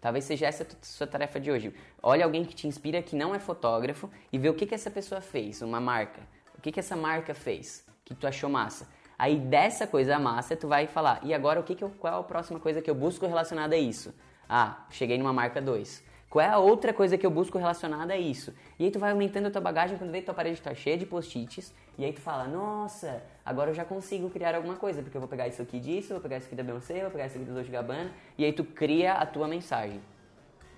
Talvez 0.00 0.24
seja 0.24 0.46
essa 0.46 0.64
a 0.64 0.84
sua 0.84 1.06
tarefa 1.06 1.38
de 1.38 1.50
hoje. 1.50 1.74
Olha 2.02 2.24
alguém 2.24 2.44
que 2.44 2.54
te 2.54 2.66
inspira 2.66 3.02
que 3.02 3.14
não 3.14 3.34
é 3.34 3.38
fotógrafo 3.38 4.08
e 4.32 4.38
vê 4.38 4.48
o 4.48 4.54
que, 4.54 4.64
que 4.64 4.74
essa 4.74 4.90
pessoa 4.90 5.20
fez, 5.20 5.60
uma 5.60 5.80
marca. 5.80 6.22
O 6.56 6.60
que, 6.60 6.72
que 6.72 6.80
essa 6.80 6.96
marca 6.96 7.34
fez 7.34 7.84
que 8.04 8.14
tu 8.14 8.26
achou 8.26 8.48
massa. 8.48 8.88
Aí 9.18 9.36
dessa 9.36 9.86
coisa 9.86 10.18
massa, 10.18 10.56
tu 10.56 10.68
vai 10.68 10.86
falar, 10.86 11.20
e 11.22 11.34
agora 11.34 11.58
o 11.58 11.62
que, 11.62 11.74
que 11.74 11.82
eu, 11.82 11.90
qual 11.90 12.14
é 12.14 12.20
a 12.20 12.22
próxima 12.22 12.60
coisa 12.60 12.80
que 12.80 12.88
eu 12.88 12.94
busco 12.94 13.26
relacionada 13.26 13.74
a 13.74 13.78
isso? 13.78 14.14
Ah, 14.48 14.86
cheguei 14.90 15.18
numa 15.18 15.32
marca 15.32 15.60
2. 15.60 16.04
Qual 16.36 16.44
é 16.44 16.50
a 16.50 16.58
outra 16.58 16.92
coisa 16.92 17.16
que 17.16 17.24
eu 17.24 17.30
busco 17.30 17.56
relacionada 17.56 18.12
a 18.12 18.18
isso? 18.18 18.52
E 18.78 18.84
aí 18.84 18.90
tu 18.90 18.98
vai 18.98 19.10
aumentando 19.10 19.46
a 19.46 19.50
tua 19.50 19.62
bagagem 19.62 19.96
quando 19.96 20.10
vê 20.10 20.18
que 20.18 20.26
tua 20.26 20.34
parede 20.34 20.60
tá 20.60 20.74
cheia 20.74 20.98
de 20.98 21.06
post-its, 21.06 21.74
e 21.96 22.04
aí 22.04 22.12
tu 22.12 22.20
fala, 22.20 22.46
nossa, 22.46 23.22
agora 23.42 23.70
eu 23.70 23.74
já 23.74 23.86
consigo 23.86 24.28
criar 24.28 24.54
alguma 24.54 24.76
coisa, 24.76 25.00
porque 25.00 25.16
eu 25.16 25.20
vou 25.22 25.30
pegar 25.30 25.48
isso 25.48 25.62
aqui 25.62 25.80
disso, 25.80 26.10
vou 26.10 26.20
pegar 26.20 26.36
isso 26.36 26.46
aqui 26.46 26.54
da 26.54 26.62
Beyoncé, 26.62 27.00
vou 27.00 27.10
pegar 27.10 27.24
isso 27.28 27.38
aqui 27.38 27.46
do 27.46 27.54
Dolce 27.54 27.70
Gabbana, 27.70 28.12
e 28.36 28.44
aí 28.44 28.52
tu 28.52 28.64
cria 28.64 29.14
a 29.14 29.24
tua 29.24 29.48
mensagem, 29.48 29.98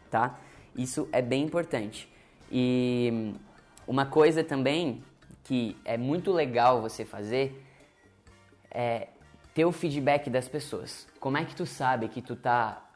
tá? 0.08 0.38
Isso 0.76 1.08
é 1.10 1.20
bem 1.20 1.42
importante. 1.42 2.08
E 2.52 3.34
uma 3.84 4.06
coisa 4.06 4.44
também 4.44 5.02
que 5.42 5.76
é 5.84 5.98
muito 5.98 6.30
legal 6.30 6.80
você 6.80 7.04
fazer 7.04 7.66
é 8.70 9.08
ter 9.52 9.64
o 9.64 9.72
feedback 9.72 10.30
das 10.30 10.48
pessoas. 10.48 11.08
Como 11.18 11.36
é 11.36 11.44
que 11.44 11.56
tu 11.56 11.66
sabe 11.66 12.06
que 12.06 12.22
tu 12.22 12.36
tá 12.36 12.87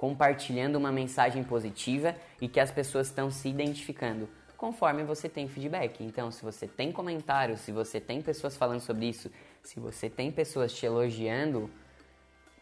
compartilhando 0.00 0.76
uma 0.76 0.90
mensagem 0.90 1.44
positiva 1.44 2.16
e 2.40 2.48
que 2.48 2.58
as 2.58 2.70
pessoas 2.70 3.08
estão 3.08 3.30
se 3.30 3.50
identificando? 3.50 4.30
Conforme 4.56 5.04
você 5.04 5.28
tem 5.28 5.46
feedback. 5.46 6.02
Então, 6.02 6.30
se 6.30 6.42
você 6.42 6.66
tem 6.66 6.90
comentários, 6.90 7.60
se 7.60 7.70
você 7.70 8.00
tem 8.00 8.22
pessoas 8.22 8.56
falando 8.56 8.80
sobre 8.80 9.04
isso, 9.04 9.30
se 9.62 9.78
você 9.78 10.08
tem 10.08 10.32
pessoas 10.32 10.72
te 10.72 10.86
elogiando, 10.86 11.68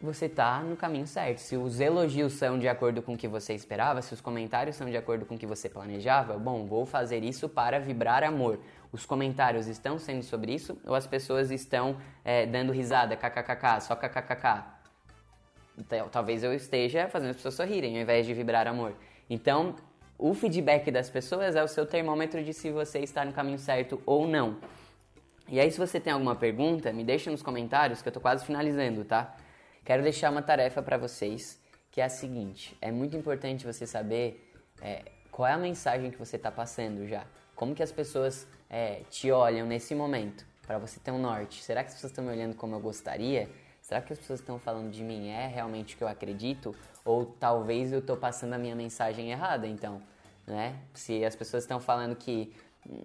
você 0.01 0.27
tá 0.27 0.59
no 0.59 0.75
caminho 0.75 1.07
certo. 1.07 1.37
Se 1.37 1.55
os 1.55 1.79
elogios 1.79 2.33
são 2.33 2.59
de 2.59 2.67
acordo 2.67 3.01
com 3.01 3.13
o 3.13 3.17
que 3.17 3.27
você 3.27 3.53
esperava, 3.53 4.01
se 4.01 4.13
os 4.13 4.19
comentários 4.19 4.75
são 4.75 4.89
de 4.89 4.97
acordo 4.97 5.25
com 5.25 5.35
o 5.35 5.37
que 5.37 5.47
você 5.47 5.69
planejava, 5.69 6.37
bom, 6.37 6.65
vou 6.65 6.85
fazer 6.85 7.23
isso 7.23 7.47
para 7.47 7.79
vibrar 7.79 8.21
amor 8.21 8.59
os 8.91 9.05
comentários 9.05 9.67
estão 9.67 9.99
sendo 9.99 10.23
sobre 10.23 10.53
isso 10.53 10.75
ou 10.83 10.95
as 10.95 11.05
pessoas 11.05 11.51
estão 11.51 11.97
é, 12.25 12.45
dando 12.45 12.71
risada, 12.71 13.15
kkkk, 13.15 13.81
só 13.81 13.95
kkkk. 13.95 14.78
Então, 15.79 16.09
talvez 16.09 16.43
eu 16.43 16.53
esteja 16.53 17.07
fazendo 17.07 17.29
as 17.29 17.37
pessoas 17.37 17.55
sorrirem 17.55 17.95
ao 17.95 18.01
invés 18.01 18.25
de 18.25 18.33
vibrar 18.33 18.67
amor. 18.67 18.93
Então, 19.29 19.75
o 20.17 20.33
feedback 20.33 20.91
das 20.91 21.09
pessoas 21.09 21.55
é 21.55 21.63
o 21.63 21.67
seu 21.67 21.85
termômetro 21.85 22.43
de 22.43 22.53
se 22.53 22.69
você 22.69 22.99
está 22.99 23.23
no 23.23 23.31
caminho 23.31 23.57
certo 23.57 24.01
ou 24.05 24.27
não. 24.27 24.57
E 25.47 25.59
aí, 25.59 25.71
se 25.71 25.77
você 25.77 25.99
tem 25.99 26.11
alguma 26.11 26.35
pergunta, 26.35 26.91
me 26.91 27.03
deixa 27.03 27.31
nos 27.31 27.41
comentários 27.41 28.01
que 28.01 28.07
eu 28.07 28.11
estou 28.11 28.21
quase 28.21 28.45
finalizando, 28.45 29.05
tá? 29.05 29.35
Quero 29.85 30.03
deixar 30.03 30.29
uma 30.29 30.41
tarefa 30.41 30.81
para 30.81 30.97
vocês, 30.97 31.59
que 31.89 32.01
é 32.01 32.03
a 32.03 32.09
seguinte: 32.09 32.77
é 32.81 32.91
muito 32.91 33.15
importante 33.15 33.65
você 33.65 33.87
saber 33.87 34.51
é, 34.81 35.03
qual 35.31 35.47
é 35.47 35.53
a 35.53 35.57
mensagem 35.57 36.11
que 36.11 36.17
você 36.17 36.35
está 36.35 36.51
passando 36.51 37.07
já. 37.07 37.25
Como 37.55 37.73
que 37.73 37.81
as 37.81 37.91
pessoas 37.91 38.45
é, 38.69 39.01
te 39.09 39.31
olham 39.31 39.65
nesse 39.65 39.95
momento, 39.95 40.45
para 40.67 40.77
você 40.77 40.99
ter 40.99 41.11
um 41.11 41.19
norte. 41.19 41.63
Será 41.63 41.83
que 41.83 41.87
as 41.87 41.95
pessoas 41.95 42.11
estão 42.11 42.23
me 42.23 42.31
olhando 42.31 42.55
como 42.55 42.75
eu 42.75 42.79
gostaria? 42.79 43.49
Será 43.89 44.01
que 44.01 44.13
as 44.13 44.19
pessoas 44.19 44.39
estão 44.39 44.59
falando 44.59 44.91
de 44.91 45.03
mim 45.03 45.29
é 45.29 45.47
realmente 45.47 45.95
o 45.95 45.97
que 45.97 46.03
eu 46.03 46.07
acredito? 46.07 46.75
Ou 47.03 47.25
talvez 47.25 47.91
eu 47.91 47.97
estou 47.97 48.15
passando 48.15 48.53
a 48.53 48.57
minha 48.59 48.75
mensagem 48.75 49.31
errada, 49.31 49.65
então, 49.65 49.99
né? 50.45 50.75
Se 50.93 51.25
as 51.25 51.35
pessoas 51.35 51.63
estão 51.63 51.79
falando 51.79 52.15
que 52.15 52.53
hum, 52.87 53.01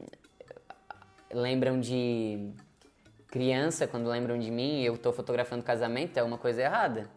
lembram 1.33 1.81
de 1.81 2.53
criança 3.29 3.87
quando 3.87 4.11
lembram 4.11 4.39
de 4.39 4.51
mim 4.51 4.83
e 4.83 4.85
eu 4.85 4.97
estou 4.97 5.11
fotografando 5.11 5.63
casamento, 5.63 6.19
é 6.19 6.23
uma 6.23 6.37
coisa 6.37 6.61
errada. 6.61 7.09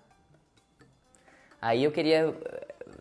Aí 1.61 1.84
eu 1.84 1.91
queria 1.91 2.34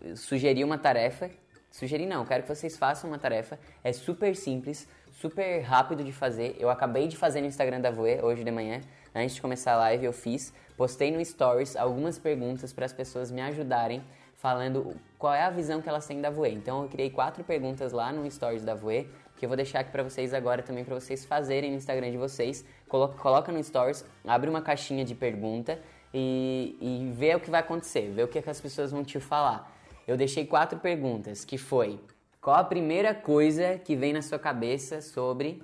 eh, 0.03 0.17
sugerir 0.17 0.65
uma 0.65 0.79
tarefa. 0.79 1.31
Sugerir 1.71 2.07
não, 2.07 2.27
quero 2.27 2.43
que 2.43 2.49
vocês 2.49 2.77
façam 2.77 3.09
uma 3.09 3.21
tarefa. 3.21 3.57
É 3.85 3.93
super 3.93 4.35
simples 4.35 4.89
super 5.21 5.61
rápido 5.61 6.05
de 6.05 6.13
fazer. 6.13 6.57
Eu 6.59 6.71
acabei 6.71 7.09
de 7.09 7.17
fazer 7.17 7.41
no 7.41 7.47
Instagram 7.47 7.81
da 7.81 7.91
Voe 7.91 8.21
hoje 8.23 8.45
de 8.45 8.51
manhã, 8.51 8.81
antes 9.17 9.35
de 9.35 9.41
começar 9.41 9.73
a 9.73 9.77
live, 9.79 10.05
eu 10.05 10.13
fiz. 10.13 10.53
Postei 10.77 11.11
no 11.11 11.25
Stories 11.25 11.77
algumas 11.77 12.19
perguntas 12.19 12.73
para 12.73 12.85
as 12.85 12.93
pessoas 12.93 13.31
me 13.31 13.41
ajudarem, 13.41 14.05
falando 14.35 14.95
qual 15.19 15.33
é 15.33 15.43
a 15.43 15.51
visão 15.51 15.81
que 15.81 15.89
elas 15.89 16.07
têm 16.07 16.21
da 16.21 16.31
Voe. 16.31 16.53
Então 16.53 16.83
eu 16.83 16.89
criei 16.89 17.11
quatro 17.11 17.43
perguntas 17.43 17.93
lá 17.93 18.13
no 18.13 18.31
Stories 18.31 18.63
da 18.63 18.75
Voe, 18.75 19.09
que 19.37 19.45
eu 19.45 19.49
vou 19.49 19.57
deixar 19.57 19.81
aqui 19.81 19.91
para 19.91 20.03
vocês 20.03 20.35
agora 20.35 20.63
também 20.63 20.85
para 20.85 20.95
vocês 20.95 21.25
fazerem 21.25 21.71
no 21.71 21.77
Instagram 21.77 22.11
de 22.11 22.19
vocês. 22.19 22.65
Coloca, 22.89 23.17
coloca 23.19 23.51
no 23.51 23.63
Stories, 23.63 24.05
abre 24.27 24.51
uma 24.51 24.61
caixinha 24.61 25.05
de 25.05 25.15
pergunta 25.15 25.81
e, 26.13 26.77
e 26.81 27.13
vê 27.13 27.35
o 27.35 27.41
que 27.41 27.51
vai 27.51 27.61
acontecer, 27.61 28.11
vê 28.11 28.23
o 28.23 28.29
que, 28.29 28.39
é 28.39 28.43
que 28.43 28.51
as 28.51 28.61
pessoas 28.61 28.93
vão 28.93 29.03
te 29.03 29.19
falar. 29.19 29.73
Eu 30.07 30.17
deixei 30.17 30.47
quatro 30.47 30.79
perguntas, 30.79 31.45
que 31.45 31.59
foi 31.59 31.99
qual 32.47 32.55
a 32.55 32.63
primeira 32.63 33.13
coisa 33.13 33.77
que 33.77 33.97
vem 33.97 34.13
na 34.13 34.23
sua 34.23 34.39
cabeça 34.39 35.01
sobre 35.01 35.61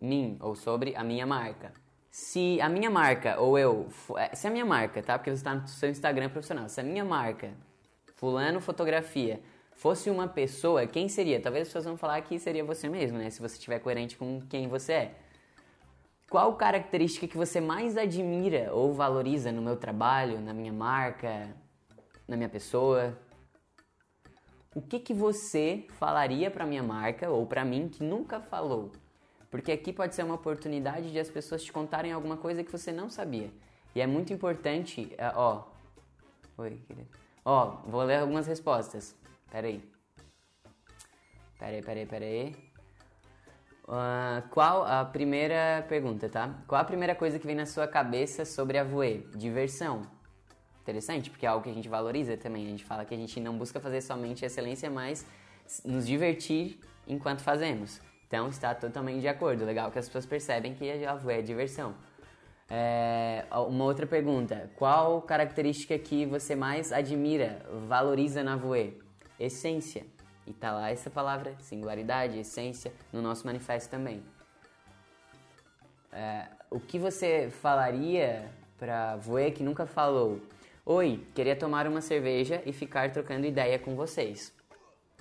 mim 0.00 0.36
ou 0.40 0.56
sobre 0.56 0.92
a 0.96 1.04
minha 1.04 1.24
marca? 1.24 1.72
Se 2.18 2.58
a 2.62 2.68
minha 2.70 2.88
marca 2.88 3.38
ou 3.38 3.58
eu, 3.58 3.88
é, 4.16 4.34
se 4.34 4.46
a 4.46 4.50
minha 4.50 4.64
marca, 4.64 5.02
tá? 5.02 5.18
Porque 5.18 5.28
você 5.28 5.36
está 5.36 5.54
no 5.54 5.68
seu 5.68 5.90
Instagram 5.90 6.30
profissional. 6.30 6.66
Se 6.66 6.80
a 6.80 6.82
minha 6.82 7.04
marca, 7.04 7.52
fulano 8.14 8.58
fotografia, 8.58 9.38
fosse 9.72 10.08
uma 10.08 10.26
pessoa, 10.26 10.86
quem 10.86 11.10
seria? 11.10 11.38
Talvez 11.38 11.64
as 11.64 11.68
pessoas 11.68 11.84
vão 11.84 11.98
falar 11.98 12.18
que 12.22 12.38
seria 12.38 12.64
você 12.64 12.88
mesmo, 12.88 13.18
né? 13.18 13.28
Se 13.28 13.38
você 13.38 13.56
estiver 13.56 13.80
coerente 13.80 14.16
com 14.16 14.40
quem 14.48 14.66
você 14.66 14.92
é. 14.94 15.14
Qual 16.30 16.56
característica 16.56 17.28
que 17.28 17.36
você 17.36 17.60
mais 17.60 17.98
admira 17.98 18.72
ou 18.72 18.94
valoriza 18.94 19.52
no 19.52 19.60
meu 19.60 19.76
trabalho, 19.76 20.40
na 20.40 20.54
minha 20.54 20.72
marca, 20.72 21.54
na 22.26 22.34
minha 22.34 22.48
pessoa? 22.48 23.14
o 24.74 24.80
que, 24.80 24.98
que 25.00 25.12
você 25.12 25.86
falaria 25.98 26.50
para 26.50 26.64
minha 26.64 26.82
marca 26.82 27.28
ou 27.28 27.46
para 27.46 27.62
mim 27.62 27.90
que 27.90 28.02
nunca 28.02 28.40
falou? 28.40 28.90
Porque 29.50 29.72
aqui 29.72 29.92
pode 29.92 30.14
ser 30.14 30.24
uma 30.24 30.34
oportunidade 30.34 31.10
de 31.10 31.18
as 31.18 31.30
pessoas 31.30 31.62
te 31.62 31.72
contarem 31.72 32.12
alguma 32.12 32.36
coisa 32.36 32.64
que 32.64 32.70
você 32.70 32.92
não 32.92 33.08
sabia. 33.08 33.50
E 33.94 34.00
é 34.00 34.06
muito 34.06 34.32
importante, 34.32 35.12
é, 35.16 35.32
ó. 35.34 35.64
Oi, 36.58 36.80
querido. 36.86 37.08
Ó, 37.44 37.76
vou 37.86 38.02
ler 38.02 38.18
algumas 38.18 38.46
respostas. 38.46 39.14
Pera 39.50 39.66
aí. 39.68 39.82
Pera 41.58 41.76
aí, 41.76 41.82
pera 41.82 42.00
aí, 42.00 42.06
pera 42.06 42.24
aí. 42.24 42.56
Uh, 43.84 44.48
qual 44.50 44.84
a 44.84 45.04
primeira 45.04 45.86
pergunta, 45.88 46.28
tá? 46.28 46.62
Qual 46.66 46.80
a 46.80 46.84
primeira 46.84 47.14
coisa 47.14 47.38
que 47.38 47.46
vem 47.46 47.54
na 47.54 47.66
sua 47.66 47.86
cabeça 47.86 48.44
sobre 48.44 48.78
a 48.78 48.84
Voe? 48.84 49.28
Diversão 49.34 50.02
interessante, 50.86 51.30
porque 51.30 51.44
é 51.44 51.48
algo 51.48 51.64
que 51.64 51.70
a 51.70 51.74
gente 51.74 51.88
valoriza 51.88 52.36
também. 52.36 52.64
A 52.64 52.68
gente 52.68 52.84
fala 52.84 53.04
que 53.04 53.14
a 53.14 53.16
gente 53.16 53.40
não 53.40 53.58
busca 53.58 53.80
fazer 53.80 54.00
somente 54.00 54.44
excelência, 54.44 54.88
mas 54.88 55.26
nos 55.84 56.06
divertir 56.06 56.78
enquanto 57.08 57.42
fazemos. 57.42 58.00
Então 58.26 58.48
está 58.48 58.74
totalmente 58.74 59.20
de 59.20 59.28
acordo. 59.28 59.64
Legal 59.64 59.90
que 59.90 59.98
as 59.98 60.06
pessoas 60.06 60.26
percebem 60.26 60.74
que 60.74 60.90
a 60.90 60.98
Javu 60.98 61.30
é 61.30 61.40
diversão. 61.40 61.94
É, 62.68 63.44
uma 63.68 63.84
outra 63.84 64.06
pergunta: 64.06 64.70
qual 64.76 65.22
característica 65.22 65.98
que 65.98 66.26
você 66.26 66.56
mais 66.56 66.92
admira, 66.92 67.64
valoriza 67.88 68.42
na 68.42 68.56
Voe? 68.56 69.00
Essência. 69.38 70.04
E 70.46 70.52
tá 70.52 70.72
lá 70.72 70.90
essa 70.90 71.10
palavra, 71.10 71.54
singularidade, 71.58 72.38
essência, 72.38 72.92
no 73.12 73.20
nosso 73.20 73.44
manifesto 73.46 73.90
também. 73.90 74.22
É, 76.12 76.46
o 76.70 76.78
que 76.78 76.98
você 76.98 77.50
falaria 77.50 78.50
para 78.78 79.16
Voe 79.16 79.50
que 79.50 79.62
nunca 79.62 79.86
falou? 79.86 80.40
Oi, 80.84 81.26
queria 81.34 81.56
tomar 81.56 81.86
uma 81.88 82.00
cerveja 82.00 82.62
e 82.64 82.72
ficar 82.72 83.10
trocando 83.10 83.44
ideia 83.44 83.76
com 83.78 83.96
vocês. 83.96 84.54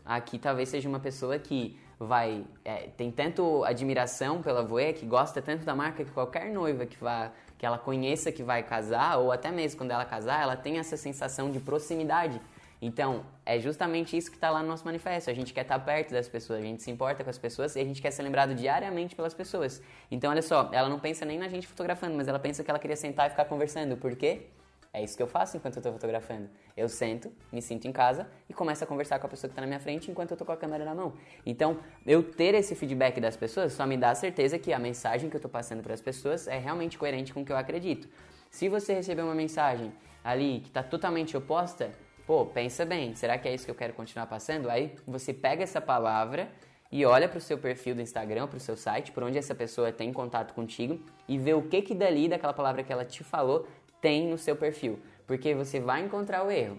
Aqui 0.06 0.38
talvez 0.38 0.70
seja 0.70 0.88
uma 0.88 1.00
pessoa 1.00 1.40
que 1.40 1.80
vai 2.00 2.46
é, 2.64 2.90
tem 2.98 3.12
tanto 3.12 3.64
admiração 3.64 4.42
pela 4.42 4.64
Voe, 4.64 4.94
que 4.94 5.06
gosta 5.06 5.42
tanto 5.42 5.64
da 5.66 5.76
marca 5.76 6.04
que 6.04 6.12
qualquer 6.12 6.52
noiva 6.52 6.86
que 6.86 6.98
vá 6.98 7.32
que 7.58 7.66
ela 7.66 7.78
conheça 7.78 8.32
que 8.32 8.44
vai 8.44 8.64
casar 8.64 9.18
ou 9.18 9.32
até 9.32 9.50
mesmo 9.50 9.78
quando 9.78 9.92
ela 9.92 10.04
casar, 10.04 10.42
ela 10.42 10.58
tem 10.58 10.78
essa 10.78 10.98
sensação 10.98 11.50
de 11.52 11.60
proximidade. 11.60 12.40
Então, 12.82 13.26
é 13.46 13.58
justamente 13.60 14.16
isso 14.18 14.30
que 14.30 14.38
está 14.38 14.50
lá 14.50 14.62
no 14.62 14.68
nosso 14.68 14.84
manifesto. 14.86 15.30
A 15.30 15.34
gente 15.34 15.54
quer 15.54 15.62
estar 15.62 15.80
tá 15.80 15.86
perto 15.86 16.12
das 16.12 16.28
pessoas, 16.28 16.60
a 16.60 16.62
gente 16.62 16.84
se 16.84 16.92
importa 16.92 17.24
com 17.24 17.30
as 17.30 17.38
pessoas 17.38 17.76
e 17.76 17.80
a 17.80 17.84
gente 17.84 18.02
quer 18.02 18.12
ser 18.12 18.22
lembrado 18.24 18.54
diariamente 18.54 19.16
pelas 19.16 19.34
pessoas. 19.34 19.82
Então, 20.12 20.30
olha 20.30 20.42
só, 20.42 20.70
ela 20.72 20.90
não 20.90 21.00
pensa 21.00 21.26
nem 21.26 21.40
na 21.40 21.48
gente 21.48 21.66
fotografando, 21.66 22.16
mas 22.16 22.28
ela 22.28 22.38
pensa 22.38 22.64
que 22.64 22.70
ela 22.70 22.80
queria 22.80 22.98
sentar 22.98 23.28
e 23.28 23.30
ficar 23.30 23.46
conversando. 23.46 23.96
Por 23.96 24.16
quê? 24.16 24.48
É 24.96 25.04
isso 25.04 25.18
que 25.18 25.22
eu 25.22 25.28
faço 25.28 25.58
enquanto 25.58 25.76
eu 25.76 25.82
estou 25.82 25.92
fotografando. 25.92 26.50
Eu 26.76 26.88
sento, 26.88 27.30
me 27.52 27.62
sinto 27.62 27.86
em 27.86 27.92
casa 27.92 28.30
e 28.50 28.54
começo 28.54 28.82
a 28.82 28.88
conversar 28.88 29.20
com 29.20 29.28
a 29.28 29.30
pessoa 29.30 29.50
que 29.50 29.52
está 29.52 29.60
na 29.60 29.68
minha 29.68 29.80
frente 29.80 30.10
enquanto 30.10 30.32
eu 30.32 30.36
estou 30.36 30.46
com 30.46 30.54
a 30.54 30.58
câmera 30.58 30.86
na 30.86 30.96
mão. 30.96 31.12
Então, 31.46 31.80
eu 32.08 32.24
ter 32.24 32.56
esse 32.56 32.74
feedback 32.76 33.20
das 33.20 33.36
pessoas 33.36 33.74
só 33.74 33.86
me 33.86 33.98
dá 33.98 34.12
a 34.12 34.16
certeza 34.16 34.58
que 34.58 34.72
a 34.72 34.80
mensagem 34.80 35.30
que 35.30 35.36
eu 35.36 35.40
estou 35.40 35.52
passando 35.52 35.84
para 35.84 35.94
as 35.94 36.00
pessoas 36.00 36.48
é 36.48 36.58
realmente 36.58 36.98
coerente 36.98 37.34
com 37.34 37.42
o 37.42 37.46
que 37.46 37.52
eu 37.52 37.58
acredito. 37.58 38.08
Se 38.50 38.70
você 38.70 38.94
receber 38.94 39.22
uma 39.22 39.36
mensagem 39.36 39.92
ali 40.24 40.62
que 40.62 40.70
está 40.70 40.82
totalmente 40.82 41.36
oposta, 41.36 41.92
pô, 42.26 42.46
pensa 42.46 42.86
bem, 42.86 43.14
será 43.16 43.38
que 43.38 43.50
é 43.50 43.54
isso 43.54 43.66
que 43.66 43.72
eu 43.72 43.76
quero 43.76 43.92
continuar 43.92 44.28
passando? 44.28 44.70
Aí 44.70 44.96
você 45.06 45.34
pega 45.34 45.62
essa 45.62 45.82
palavra 45.82 46.50
e 46.90 47.06
olha 47.06 47.28
para 47.28 47.40
o 47.40 47.42
seu 47.42 47.58
perfil 47.58 47.96
do 47.96 48.02
Instagram, 48.02 48.48
para 48.48 48.56
o 48.56 48.62
seu 48.62 48.78
site, 48.78 49.12
por 49.12 49.24
onde 49.24 49.38
essa 49.38 49.54
pessoa 49.54 49.92
tem 49.92 50.14
contato 50.14 50.54
contigo 50.54 51.02
e 51.28 51.38
vê 51.38 51.54
o 51.54 51.64
que 51.64 51.82
que 51.82 51.94
dali 51.94 52.30
daquela 52.30 52.54
palavra 52.54 52.82
que 52.82 52.94
ela 52.94 53.04
te 53.04 53.22
falou 53.22 53.68
tem 54.06 54.28
no 54.28 54.38
seu 54.38 54.56
perfil, 54.56 55.00
porque 55.26 55.56
você 55.56 55.80
vai 55.80 56.06
encontrar 56.06 56.46
o 56.46 56.52
erro. 56.52 56.78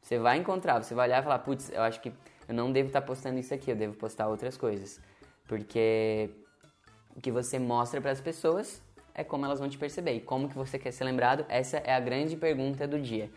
Você 0.00 0.18
vai 0.18 0.38
encontrar, 0.38 0.82
você 0.82 0.94
vai 0.94 1.06
olhar 1.06 1.20
e 1.20 1.22
falar, 1.22 1.40
putz, 1.40 1.70
eu 1.70 1.82
acho 1.82 2.00
que 2.00 2.10
eu 2.48 2.54
não 2.54 2.72
devo 2.72 2.86
estar 2.86 3.02
postando 3.02 3.38
isso 3.38 3.52
aqui, 3.52 3.70
eu 3.70 3.76
devo 3.76 3.92
postar 3.92 4.28
outras 4.28 4.56
coisas. 4.56 4.98
Porque 5.46 6.30
o 7.14 7.20
que 7.20 7.30
você 7.30 7.58
mostra 7.58 8.00
para 8.00 8.12
as 8.12 8.20
pessoas 8.22 8.80
é 9.14 9.22
como 9.22 9.44
elas 9.44 9.58
vão 9.58 9.68
te 9.68 9.76
perceber. 9.76 10.14
E 10.14 10.20
como 10.20 10.48
que 10.48 10.54
você 10.54 10.78
quer 10.78 10.90
ser 10.90 11.04
lembrado? 11.04 11.44
Essa 11.50 11.76
é 11.84 11.92
a 11.92 12.00
grande 12.00 12.34
pergunta 12.34 12.88
do 12.88 12.98
dia. 12.98 13.30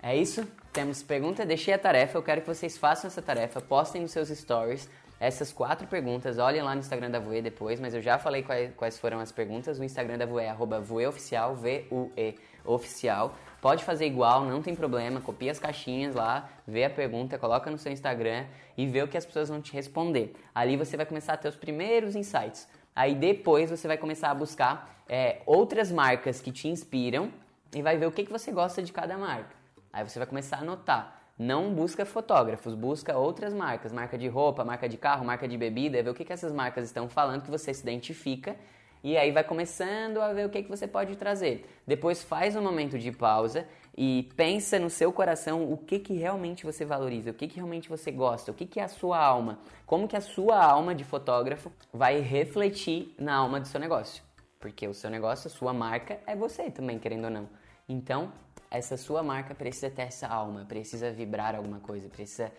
É 0.00 0.16
isso? 0.16 0.46
Temos 0.72 1.02
pergunta? 1.02 1.44
Deixei 1.44 1.74
a 1.74 1.78
tarefa, 1.78 2.16
eu 2.16 2.22
quero 2.22 2.42
que 2.42 2.46
vocês 2.46 2.78
façam 2.78 3.08
essa 3.08 3.20
tarefa, 3.20 3.60
postem 3.60 4.00
nos 4.02 4.12
seus 4.12 4.28
stories 4.28 4.88
essas 5.20 5.52
quatro 5.52 5.86
perguntas. 5.86 6.38
Olhem 6.38 6.62
lá 6.62 6.74
no 6.74 6.80
Instagram 6.80 7.10
da 7.10 7.18
Voe 7.18 7.42
depois, 7.42 7.80
mas 7.80 7.94
eu 7.94 8.00
já 8.00 8.18
falei 8.18 8.42
quais, 8.42 8.72
quais 8.74 8.98
foram 8.98 9.18
as 9.20 9.32
perguntas. 9.32 9.78
O 9.78 9.84
Instagram 9.84 10.18
da 10.18 10.26
Voe 10.26 10.42
é 10.42 10.50
arroba 10.50 10.80
voeoficial, 10.80 11.54
V-U-E 11.56 12.34
oficial. 12.64 13.34
Pode 13.60 13.84
fazer 13.84 14.06
igual, 14.06 14.44
não 14.44 14.62
tem 14.62 14.74
problema. 14.74 15.20
Copia 15.20 15.50
as 15.50 15.58
caixinhas 15.58 16.14
lá, 16.14 16.48
vê 16.66 16.84
a 16.84 16.90
pergunta, 16.90 17.36
coloca 17.38 17.70
no 17.70 17.78
seu 17.78 17.90
Instagram 17.90 18.46
e 18.76 18.86
vê 18.86 19.02
o 19.02 19.08
que 19.08 19.16
as 19.16 19.26
pessoas 19.26 19.48
vão 19.48 19.60
te 19.60 19.72
responder. 19.72 20.34
Ali 20.54 20.76
você 20.76 20.96
vai 20.96 21.04
começar 21.04 21.32
a 21.32 21.36
ter 21.36 21.48
os 21.48 21.56
primeiros 21.56 22.14
insights. 22.14 22.68
Aí 22.94 23.14
depois 23.14 23.70
você 23.70 23.88
vai 23.88 23.96
começar 23.96 24.30
a 24.30 24.34
buscar 24.34 25.02
é, 25.08 25.40
outras 25.46 25.90
marcas 25.90 26.40
que 26.40 26.52
te 26.52 26.68
inspiram 26.68 27.32
e 27.74 27.82
vai 27.82 27.96
ver 27.96 28.06
o 28.06 28.12
que, 28.12 28.24
que 28.24 28.30
você 28.30 28.52
gosta 28.52 28.82
de 28.82 28.92
cada 28.92 29.16
marca. 29.16 29.56
Aí 29.92 30.08
você 30.08 30.18
vai 30.18 30.26
começar 30.26 30.58
a 30.58 30.60
anotar. 30.60 31.17
Não 31.38 31.72
busca 31.72 32.04
fotógrafos, 32.04 32.74
busca 32.74 33.16
outras 33.16 33.54
marcas, 33.54 33.92
marca 33.92 34.18
de 34.18 34.26
roupa, 34.26 34.64
marca 34.64 34.88
de 34.88 34.96
carro, 34.96 35.24
marca 35.24 35.46
de 35.46 35.56
bebida, 35.56 36.02
ver 36.02 36.10
o 36.10 36.14
que, 36.14 36.24
que 36.24 36.32
essas 36.32 36.52
marcas 36.52 36.84
estão 36.84 37.08
falando 37.08 37.42
que 37.42 37.50
você 37.50 37.72
se 37.72 37.82
identifica 37.82 38.56
e 39.02 39.16
aí 39.16 39.30
vai 39.30 39.44
começando 39.44 40.20
a 40.20 40.32
ver 40.32 40.46
o 40.46 40.50
que, 40.50 40.62
que 40.62 40.68
você 40.68 40.86
pode 40.86 41.14
trazer. 41.16 41.64
Depois 41.86 42.22
faz 42.22 42.56
um 42.56 42.62
momento 42.62 42.98
de 42.98 43.12
pausa 43.12 43.66
e 43.96 44.28
pensa 44.36 44.78
no 44.78 44.90
seu 44.90 45.12
coração 45.12 45.72
o 45.72 45.76
que, 45.76 45.98
que 45.98 46.14
realmente 46.14 46.64
você 46.64 46.84
valoriza, 46.84 47.30
o 47.30 47.34
que, 47.34 47.46
que 47.46 47.56
realmente 47.56 47.88
você 47.88 48.10
gosta, 48.10 48.50
o 48.50 48.54
que, 48.54 48.66
que 48.66 48.80
é 48.80 48.84
a 48.84 48.88
sua 48.88 49.18
alma, 49.18 49.60
como 49.86 50.08
que 50.08 50.16
a 50.16 50.20
sua 50.20 50.60
alma 50.60 50.94
de 50.94 51.04
fotógrafo 51.04 51.70
vai 51.92 52.20
refletir 52.20 53.14
na 53.18 53.36
alma 53.36 53.60
do 53.60 53.68
seu 53.68 53.78
negócio. 53.78 54.22
Porque 54.58 54.88
o 54.88 54.94
seu 54.94 55.08
negócio, 55.08 55.46
a 55.46 55.50
sua 55.50 55.72
marca 55.72 56.18
é 56.26 56.34
você 56.34 56.68
também, 56.68 56.98
querendo 56.98 57.26
ou 57.26 57.30
não. 57.30 57.48
Então, 57.88 58.32
essa 58.70 58.96
sua 58.96 59.22
marca 59.22 59.54
precisa 59.54 59.90
ter 59.90 60.02
essa 60.02 60.26
alma, 60.28 60.64
precisa 60.64 61.10
vibrar 61.10 61.54
alguma 61.54 61.80
coisa, 61.80 62.08
precisa 62.08 62.52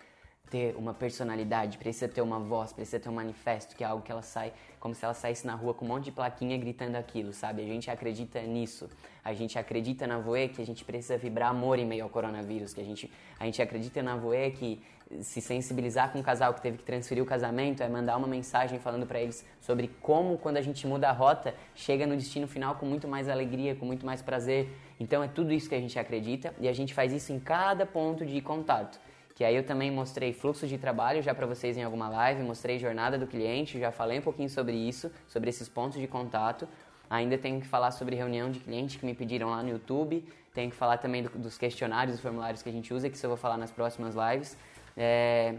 ter 0.50 0.74
uma 0.76 0.92
personalidade, 0.92 1.78
precisa 1.78 2.08
ter 2.08 2.20
uma 2.20 2.40
voz, 2.40 2.72
precisa 2.72 2.98
ter 2.98 3.08
um 3.08 3.14
manifesto, 3.14 3.76
que 3.76 3.84
é 3.84 3.86
algo 3.86 4.02
que 4.02 4.10
ela 4.10 4.22
sai 4.22 4.52
como 4.80 4.94
se 4.94 5.04
ela 5.04 5.14
saísse 5.14 5.46
na 5.46 5.54
rua 5.54 5.74
com 5.74 5.84
um 5.84 5.88
monte 5.88 6.06
de 6.06 6.12
plaquinha 6.12 6.56
gritando 6.58 6.96
aquilo, 6.96 7.32
sabe? 7.32 7.62
A 7.62 7.66
gente 7.66 7.90
acredita 7.90 8.40
nisso. 8.42 8.88
A 9.22 9.32
gente 9.34 9.58
acredita 9.58 10.06
na 10.06 10.18
Voe 10.18 10.48
que 10.48 10.60
a 10.60 10.66
gente 10.66 10.84
precisa 10.84 11.18
vibrar 11.18 11.50
amor 11.50 11.78
em 11.78 11.84
meio 11.84 12.02
ao 12.02 12.10
coronavírus, 12.10 12.72
que 12.72 12.80
a 12.80 12.84
gente, 12.84 13.12
a 13.38 13.44
gente 13.44 13.60
acredita 13.60 14.02
na 14.02 14.16
Voe 14.16 14.50
que 14.50 14.82
se 15.20 15.40
sensibilizar 15.40 16.12
com 16.12 16.20
um 16.20 16.22
casal 16.22 16.54
que 16.54 16.62
teve 16.62 16.78
que 16.78 16.84
transferir 16.84 17.22
o 17.22 17.26
casamento 17.26 17.82
é 17.82 17.88
mandar 17.88 18.16
uma 18.16 18.28
mensagem 18.28 18.78
falando 18.78 19.06
para 19.06 19.20
eles 19.20 19.44
sobre 19.60 19.88
como 20.00 20.38
quando 20.38 20.56
a 20.56 20.62
gente 20.62 20.86
muda 20.86 21.08
a 21.08 21.12
rota, 21.12 21.54
chega 21.74 22.06
no 22.06 22.16
destino 22.16 22.46
final 22.46 22.76
com 22.76 22.86
muito 22.86 23.08
mais 23.08 23.28
alegria, 23.28 23.74
com 23.74 23.84
muito 23.84 24.06
mais 24.06 24.22
prazer. 24.22 24.68
Então 25.00 25.24
é 25.24 25.28
tudo 25.28 25.52
isso 25.52 25.68
que 25.68 25.74
a 25.74 25.80
gente 25.80 25.98
acredita 25.98 26.54
e 26.60 26.68
a 26.68 26.72
gente 26.72 26.94
faz 26.94 27.12
isso 27.12 27.32
em 27.32 27.40
cada 27.40 27.84
ponto 27.84 28.24
de 28.24 28.40
contato 28.40 29.00
que 29.40 29.44
aí 29.44 29.56
eu 29.56 29.64
também 29.64 29.90
mostrei 29.90 30.34
fluxo 30.34 30.66
de 30.66 30.76
trabalho 30.76 31.22
já 31.22 31.34
para 31.34 31.46
vocês 31.46 31.74
em 31.78 31.82
alguma 31.82 32.10
live, 32.10 32.42
mostrei 32.42 32.78
jornada 32.78 33.16
do 33.16 33.26
cliente, 33.26 33.80
já 33.80 33.90
falei 33.90 34.18
um 34.18 34.22
pouquinho 34.22 34.50
sobre 34.50 34.76
isso, 34.76 35.10
sobre 35.26 35.48
esses 35.48 35.66
pontos 35.66 35.98
de 35.98 36.06
contato. 36.06 36.68
Ainda 37.08 37.38
tenho 37.38 37.58
que 37.58 37.66
falar 37.66 37.90
sobre 37.90 38.14
reunião 38.14 38.50
de 38.50 38.60
cliente 38.60 38.98
que 38.98 39.06
me 39.06 39.14
pediram 39.14 39.48
lá 39.48 39.62
no 39.62 39.70
YouTube, 39.70 40.22
tenho 40.52 40.70
que 40.70 40.76
falar 40.76 40.98
também 40.98 41.22
do, 41.22 41.30
dos 41.30 41.56
questionários, 41.56 42.16
dos 42.16 42.22
formulários 42.22 42.62
que 42.62 42.68
a 42.68 42.72
gente 42.72 42.92
usa, 42.92 43.08
que 43.08 43.16
isso 43.16 43.24
eu 43.24 43.30
vou 43.30 43.38
falar 43.38 43.56
nas 43.56 43.70
próximas 43.70 44.14
lives. 44.14 44.58
É... 44.94 45.54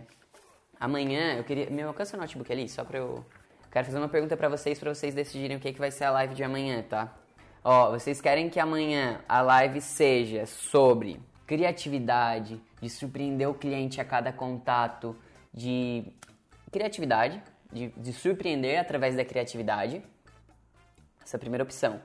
Amanhã 0.79 1.37
eu 1.37 1.43
queria. 1.43 1.67
Meu, 1.71 1.87
alcança 1.87 2.15
o 2.15 2.19
notebook 2.19 2.53
ali, 2.53 2.69
só 2.69 2.83
para 2.83 2.99
eu. 2.99 3.25
Quero 3.71 3.87
fazer 3.87 3.97
uma 3.97 4.09
pergunta 4.09 4.37
para 4.37 4.47
vocês, 4.47 4.77
para 4.77 4.93
vocês 4.93 5.15
decidirem 5.15 5.57
o 5.57 5.59
que, 5.59 5.73
que 5.73 5.79
vai 5.79 5.89
ser 5.89 6.03
a 6.03 6.11
live 6.11 6.35
de 6.35 6.43
amanhã, 6.43 6.83
tá? 6.87 7.11
Ó, 7.63 7.91
vocês 7.91 8.19
querem 8.19 8.49
que 8.49 8.59
amanhã 8.59 9.21
a 9.29 9.39
live 9.41 9.81
seja 9.81 10.47
sobre 10.47 11.19
criatividade, 11.45 12.59
de 12.81 12.89
surpreender 12.89 13.47
o 13.47 13.53
cliente 13.53 14.01
a 14.01 14.05
cada 14.05 14.33
contato, 14.33 15.15
de 15.53 16.03
criatividade, 16.71 17.39
de, 17.71 17.89
de 17.89 18.13
surpreender 18.13 18.79
através 18.79 19.15
da 19.15 19.23
criatividade. 19.23 20.01
Essa 21.23 21.35
é 21.35 21.37
a 21.37 21.39
primeira 21.39 21.63
opção. 21.63 22.01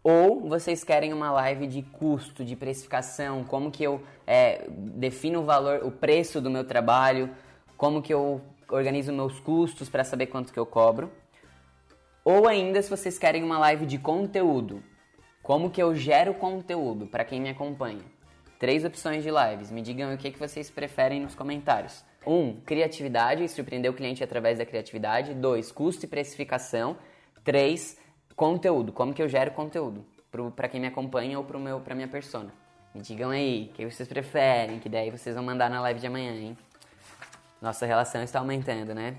Ou 0.00 0.48
vocês 0.48 0.84
querem 0.84 1.12
uma 1.12 1.32
live 1.32 1.66
de 1.66 1.82
custo, 1.82 2.44
de 2.44 2.54
precificação, 2.54 3.42
como 3.42 3.72
que 3.72 3.82
eu 3.82 4.00
é, 4.24 4.64
defino 4.68 5.40
o 5.40 5.44
valor, 5.44 5.80
o 5.82 5.90
preço 5.90 6.40
do 6.40 6.50
meu 6.50 6.62
trabalho, 6.62 7.34
como 7.76 8.00
que 8.00 8.14
eu 8.14 8.40
organizo 8.68 9.12
meus 9.12 9.40
custos 9.40 9.88
para 9.88 10.04
saber 10.04 10.26
quanto 10.26 10.52
que 10.52 10.58
eu 10.58 10.66
cobro. 10.66 11.10
Ou 12.24 12.48
ainda 12.48 12.80
se 12.80 12.88
vocês 12.88 13.18
querem 13.18 13.44
uma 13.44 13.58
live 13.58 13.84
de 13.84 13.98
conteúdo, 13.98 14.82
como 15.42 15.70
que 15.70 15.82
eu 15.82 15.94
gero 15.94 16.32
conteúdo 16.32 17.06
para 17.06 17.22
quem 17.22 17.38
me 17.38 17.50
acompanha. 17.50 18.00
Três 18.58 18.82
opções 18.82 19.22
de 19.22 19.28
lives. 19.28 19.70
Me 19.70 19.82
digam 19.82 20.14
o 20.14 20.16
que, 20.16 20.30
que 20.30 20.38
vocês 20.38 20.70
preferem 20.70 21.20
nos 21.20 21.34
comentários. 21.34 22.02
1. 22.26 22.32
Um, 22.32 22.60
criatividade, 22.64 23.46
surpreender 23.48 23.90
o 23.90 23.94
cliente 23.94 24.24
através 24.24 24.56
da 24.56 24.64
criatividade. 24.64 25.34
2. 25.34 25.70
Custo 25.70 26.06
e 26.06 26.08
precificação. 26.08 26.96
3. 27.44 27.98
Conteúdo, 28.34 28.90
como 28.90 29.12
que 29.12 29.22
eu 29.22 29.28
gero 29.28 29.50
conteúdo 29.50 30.02
para 30.56 30.66
quem 30.66 30.80
me 30.80 30.86
acompanha 30.86 31.38
ou 31.38 31.44
para 31.44 31.94
minha 31.94 32.08
persona. 32.08 32.50
Me 32.94 33.00
digam 33.02 33.30
aí, 33.30 33.68
o 33.70 33.74
que 33.74 33.84
vocês 33.84 34.08
preferem, 34.08 34.80
que 34.80 34.88
daí 34.88 35.10
vocês 35.10 35.34
vão 35.34 35.44
mandar 35.44 35.68
na 35.68 35.80
live 35.82 36.00
de 36.00 36.06
amanhã, 36.06 36.32
hein? 36.32 36.56
Nossa 37.60 37.86
relação 37.86 38.22
está 38.22 38.38
aumentando, 38.38 38.94
né? 38.94 39.16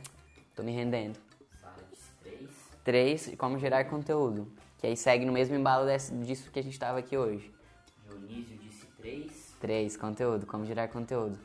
Tô 0.56 0.64
me 0.64 0.72
rendendo. 0.72 1.25
Sala 2.86 3.04
de 3.04 3.16
3. 3.16 3.26
3, 3.26 3.36
como 3.38 3.58
gerar 3.58 3.86
conteúdo. 3.86 4.48
Que 4.78 4.88
aí 4.88 4.96
segue 4.96 5.26
no 5.26 5.34
mesmo 5.34 5.56
embalo 5.56 5.86
desse, 5.86 6.14
disso 6.14 6.52
que 6.52 6.60
a 6.60 6.64
gente 6.64 6.74
estava 6.74 7.00
aqui 7.00 7.18
hoje. 7.18 7.52
Dionísio 8.08 8.58
disse 8.58 8.86
3. 8.98 9.56
3, 9.60 9.98
conteúdo, 9.98 10.46
como 10.46 10.66
gerar 10.66 10.88
conteúdo. 10.90 11.40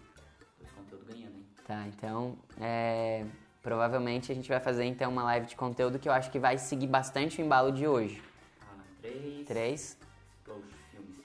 Dois 0.59 0.70
conteúdo 0.72 1.05
ganhando, 1.07 1.36
hein? 1.36 1.47
Tá, 1.66 1.86
então, 1.86 2.36
é, 2.61 3.24
provavelmente 3.62 4.30
a 4.30 4.34
gente 4.34 4.49
vai 4.49 4.61
fazer 4.61 4.84
então 4.84 5.11
uma 5.11 5.22
live 5.24 5.47
de 5.47 5.57
conteúdo 5.57 5.99
que 5.99 6.09
eu 6.09 6.12
acho 6.12 6.30
que 6.30 6.38
vai 6.38 6.59
seguir 6.59 6.86
bastante 6.86 7.41
o 7.41 7.45
embalo 7.45 7.72
de 7.72 7.86
hoje. 7.86 8.22
Alan 8.61 8.84
3. 9.01 9.47
3. 9.47 9.80
Explode 9.80 10.66
Filmes. 10.91 11.16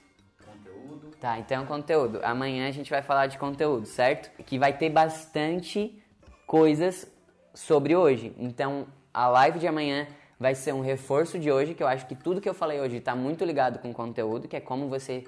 Conteúdo. 0.44 1.16
Tá, 1.20 1.38
então 1.38 1.66
conteúdo. 1.66 2.20
Amanhã 2.22 2.68
a 2.68 2.72
gente 2.72 2.90
vai 2.90 3.02
falar 3.02 3.26
de 3.26 3.36
conteúdo, 3.36 3.86
certo? 3.86 4.30
Que 4.44 4.58
vai 4.58 4.76
ter 4.76 4.88
bastante 4.88 6.02
coisas 6.46 7.06
sobre 7.52 7.96
hoje. 7.96 8.34
Então, 8.38 8.86
a 9.16 9.28
live 9.28 9.58
de 9.58 9.66
amanhã 9.66 10.06
vai 10.38 10.54
ser 10.54 10.74
um 10.74 10.82
reforço 10.82 11.38
de 11.38 11.50
hoje, 11.50 11.72
que 11.72 11.82
eu 11.82 11.88
acho 11.88 12.06
que 12.06 12.14
tudo 12.14 12.38
que 12.38 12.46
eu 12.46 12.52
falei 12.52 12.78
hoje 12.78 12.98
está 12.98 13.16
muito 13.16 13.46
ligado 13.46 13.78
com 13.78 13.90
conteúdo, 13.90 14.46
que 14.46 14.54
é 14.54 14.60
como 14.60 14.90
você 14.90 15.24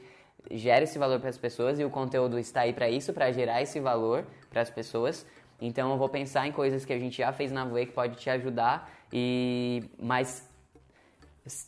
gera 0.51 0.85
esse 0.85 0.99
valor 0.99 1.19
para 1.19 1.31
as 1.31 1.39
pessoas 1.39 1.81
e 1.81 1.85
o 1.85 1.89
conteúdo 1.89 2.39
está 2.39 2.61
aí 2.61 2.75
para 2.75 2.91
isso, 2.91 3.15
para 3.15 3.33
gerar 3.33 3.63
esse 3.63 3.81
valor 3.81 4.27
para 4.51 4.61
as 4.61 4.69
pessoas. 4.69 5.25
Então 5.59 5.91
eu 5.91 5.97
vou 5.97 6.07
pensar 6.07 6.47
em 6.47 6.53
coisas 6.53 6.85
que 6.85 6.93
a 6.93 6.99
gente 6.99 7.17
já 7.17 7.33
fez 7.33 7.51
na 7.51 7.65
Voe 7.65 7.87
que 7.87 7.93
pode 7.93 8.17
te 8.17 8.29
ajudar 8.29 8.91
e 9.11 9.83
mas 9.99 10.47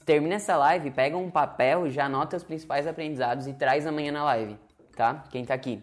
termina 0.05 0.35
essa 0.35 0.59
live, 0.59 0.91
pega 0.91 1.17
um 1.17 1.31
papel, 1.31 1.89
já 1.89 2.05
anota 2.05 2.37
os 2.37 2.45
principais 2.45 2.87
aprendizados 2.87 3.47
e 3.47 3.55
traz 3.55 3.87
amanhã 3.87 4.13
na 4.13 4.25
live, 4.25 4.59
tá? 4.95 5.25
Quem 5.31 5.43
tá 5.43 5.55
aqui. 5.55 5.83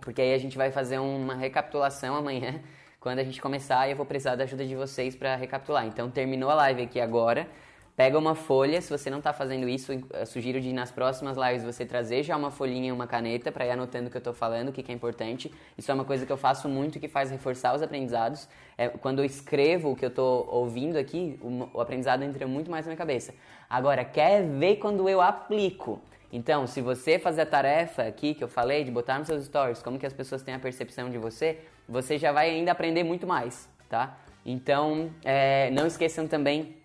Porque 0.00 0.22
aí 0.22 0.32
a 0.32 0.38
gente 0.38 0.56
vai 0.56 0.70
fazer 0.70 0.98
uma 0.98 1.34
recapitulação 1.34 2.16
amanhã 2.16 2.58
quando 3.00 3.20
a 3.20 3.24
gente 3.24 3.40
começar 3.40 3.88
eu 3.88 3.96
vou 3.96 4.04
precisar 4.04 4.36
da 4.36 4.44
ajuda 4.44 4.64
de 4.66 4.74
vocês 4.74 5.14
para 5.14 5.36
recapitular. 5.36 5.86
Então 5.86 6.10
terminou 6.10 6.50
a 6.50 6.54
live 6.54 6.82
aqui 6.82 7.00
agora. 7.00 7.48
Pega 7.98 8.16
uma 8.16 8.36
folha, 8.36 8.80
se 8.80 8.88
você 8.90 9.10
não 9.10 9.18
está 9.18 9.32
fazendo 9.32 9.68
isso, 9.68 9.92
sugiro 10.24 10.60
de 10.60 10.72
nas 10.72 10.88
próximas 10.88 11.36
lives 11.36 11.64
você 11.64 11.84
trazer 11.84 12.22
já 12.22 12.36
uma 12.36 12.48
folhinha 12.48 12.90
e 12.90 12.92
uma 12.92 13.08
caneta 13.08 13.50
para 13.50 13.66
ir 13.66 13.70
anotando 13.70 14.06
o 14.06 14.10
que 14.10 14.16
eu 14.16 14.20
estou 14.20 14.32
falando, 14.32 14.68
o 14.68 14.72
que, 14.72 14.84
que, 14.84 14.92
é 14.92 14.94
importante. 14.94 15.52
Isso 15.76 15.90
é 15.90 15.94
uma 15.94 16.04
coisa 16.04 16.24
que 16.24 16.30
eu 16.30 16.36
faço 16.36 16.68
muito 16.68 17.00
que 17.00 17.08
faz 17.08 17.28
reforçar 17.28 17.74
os 17.74 17.82
aprendizados. 17.82 18.48
É, 18.76 18.86
quando 18.86 19.18
eu 19.18 19.24
escrevo 19.24 19.90
o 19.90 19.96
que 19.96 20.04
eu 20.04 20.10
estou 20.10 20.48
ouvindo 20.48 20.96
aqui, 20.96 21.40
o, 21.42 21.76
o 21.76 21.80
aprendizado 21.80 22.22
entra 22.22 22.46
muito 22.46 22.70
mais 22.70 22.86
na 22.86 22.90
minha 22.90 22.96
cabeça. 22.96 23.34
Agora, 23.68 24.04
quer 24.04 24.44
ver 24.44 24.76
quando 24.76 25.08
eu 25.08 25.20
aplico? 25.20 26.00
Então, 26.32 26.68
se 26.68 26.80
você 26.80 27.18
fazer 27.18 27.40
a 27.40 27.46
tarefa 27.46 28.04
aqui 28.04 28.32
que 28.32 28.44
eu 28.44 28.48
falei, 28.48 28.84
de 28.84 28.92
botar 28.92 29.18
nos 29.18 29.26
seus 29.26 29.44
stories, 29.46 29.82
como 29.82 29.98
que 29.98 30.06
as 30.06 30.12
pessoas 30.12 30.40
têm 30.40 30.54
a 30.54 30.58
percepção 30.60 31.10
de 31.10 31.18
você, 31.18 31.58
você 31.88 32.18
já 32.18 32.32
vai 32.32 32.50
ainda 32.50 32.72
aprender 32.72 33.02
muito 33.02 33.26
mais, 33.26 33.68
tá? 33.88 34.18
Então, 34.44 35.10
é, 35.24 35.70
não 35.70 35.86
esqueçam 35.86 36.26
também 36.26 36.76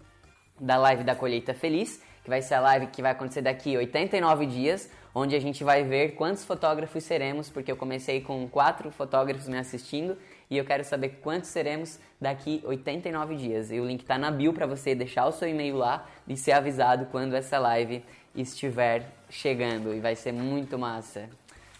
da 0.59 0.77
live 0.77 1.03
da 1.03 1.15
colheita 1.15 1.53
feliz, 1.53 2.01
que 2.23 2.29
vai 2.29 2.41
ser 2.41 2.55
a 2.55 2.61
live 2.61 2.87
que 2.87 3.01
vai 3.01 3.11
acontecer 3.11 3.41
daqui 3.41 3.75
89 3.75 4.45
dias, 4.45 4.89
onde 5.13 5.35
a 5.35 5.39
gente 5.39 5.63
vai 5.63 5.83
ver 5.83 6.15
quantos 6.15 6.45
fotógrafos 6.45 7.03
seremos, 7.03 7.49
porque 7.49 7.71
eu 7.71 7.75
comecei 7.75 8.21
com 8.21 8.47
quatro 8.47 8.89
fotógrafos 8.91 9.47
me 9.47 9.57
assistindo 9.57 10.17
e 10.49 10.57
eu 10.57 10.65
quero 10.65 10.83
saber 10.83 11.19
quantos 11.21 11.49
seremos 11.49 11.99
daqui 12.19 12.61
89 12.65 13.35
dias. 13.35 13.71
E 13.71 13.79
o 13.79 13.85
link 13.85 14.01
está 14.01 14.17
na 14.17 14.31
bio 14.31 14.53
para 14.53 14.65
você 14.65 14.95
deixar 14.95 15.27
o 15.27 15.31
seu 15.31 15.47
e-mail 15.47 15.75
lá 15.75 16.07
e 16.27 16.37
ser 16.37 16.53
avisado 16.53 17.07
quando 17.07 17.33
essa 17.33 17.59
live 17.59 18.03
estiver 18.35 19.05
chegando 19.29 19.93
e 19.93 19.99
vai 19.99 20.15
ser 20.15 20.31
muito 20.31 20.77
massa. 20.79 21.29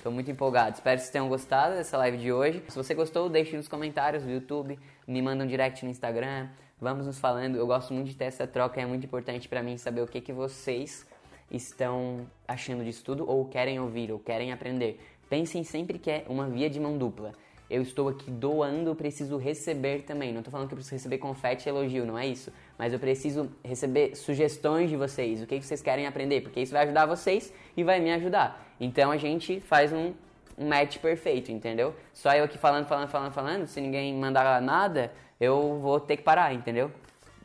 Estou 0.03 0.11
muito 0.11 0.29
empolgado. 0.29 0.75
Espero 0.75 0.97
que 0.97 1.03
vocês 1.03 1.13
tenham 1.13 1.29
gostado 1.29 1.75
dessa 1.75 1.97
live 1.97 2.17
de 2.17 2.29
hoje. 2.29 2.61
Se 2.67 2.75
você 2.75 2.93
gostou, 2.93 3.29
deixe 3.29 3.55
nos 3.55 3.69
comentários 3.69 4.21
do 4.21 4.29
YouTube, 4.29 4.77
me 5.07 5.21
manda 5.21 5.45
um 5.45 5.47
direct 5.47 5.85
no 5.85 5.89
Instagram, 5.89 6.49
Vamos 6.77 7.07
nos 7.07 7.19
falando. 7.19 7.55
Eu 7.55 7.65
gosto 7.65 7.93
muito 7.93 8.07
de 8.07 8.15
ter 8.17 8.25
essa 8.25 8.45
troca, 8.45 8.81
é 8.81 8.85
muito 8.85 9.05
importante 9.05 9.47
para 9.47 9.63
mim 9.63 9.77
saber 9.77 10.01
o 10.01 10.05
que, 10.05 10.19
que 10.19 10.33
vocês 10.33 11.07
estão 11.49 12.27
achando 12.45 12.83
disso 12.83 13.01
tudo 13.05 13.25
ou 13.25 13.45
querem 13.45 13.79
ouvir 13.79 14.11
ou 14.11 14.19
querem 14.19 14.51
aprender. 14.51 14.99
Pensem 15.29 15.63
sempre 15.63 15.97
que 15.97 16.11
é 16.11 16.25
uma 16.27 16.49
via 16.49 16.69
de 16.69 16.81
mão 16.81 16.97
dupla. 16.97 17.31
eu 17.69 17.81
estou 17.81 18.09
aqui 18.09 18.29
doando, 18.29 18.89
eu 18.89 18.95
preciso 18.95 19.37
receber 19.37 20.01
também. 20.01 20.33
Não 20.33 20.41
estou 20.41 20.51
falando 20.51 20.67
que 20.67 20.73
eu 20.73 20.79
preciso 20.79 20.95
receber 20.95 21.17
confete 21.17 21.65
e 21.65 21.69
elogio, 21.69 22.05
não 22.05 22.19
é 22.19 22.27
isso. 22.27 22.51
Mas 22.77 22.91
eu 22.91 22.99
preciso 22.99 23.51
receber 23.63 24.15
sugestões 24.15 24.89
de 24.89 24.95
vocês, 24.95 25.41
o 25.41 25.47
que 25.47 25.61
vocês 25.61 25.81
querem 25.81 26.07
aprender, 26.07 26.41
porque 26.41 26.59
isso 26.59 26.73
vai 26.73 26.83
ajudar 26.83 27.05
vocês 27.05 27.53
e 27.77 27.83
vai 27.83 27.99
me 27.99 28.11
ajudar. 28.11 28.73
Então 28.79 29.11
a 29.11 29.17
gente 29.17 29.59
faz 29.59 29.93
um, 29.93 30.13
um 30.57 30.67
match 30.67 30.97
perfeito, 30.97 31.51
entendeu? 31.51 31.95
Só 32.13 32.33
eu 32.33 32.43
aqui 32.43 32.57
falando, 32.57 32.87
falando, 32.87 33.09
falando, 33.09 33.31
falando, 33.31 33.67
se 33.67 33.79
ninguém 33.79 34.13
mandar 34.15 34.61
nada, 34.61 35.11
eu 35.39 35.79
vou 35.79 35.99
ter 35.99 36.17
que 36.17 36.23
parar, 36.23 36.53
entendeu? 36.53 36.91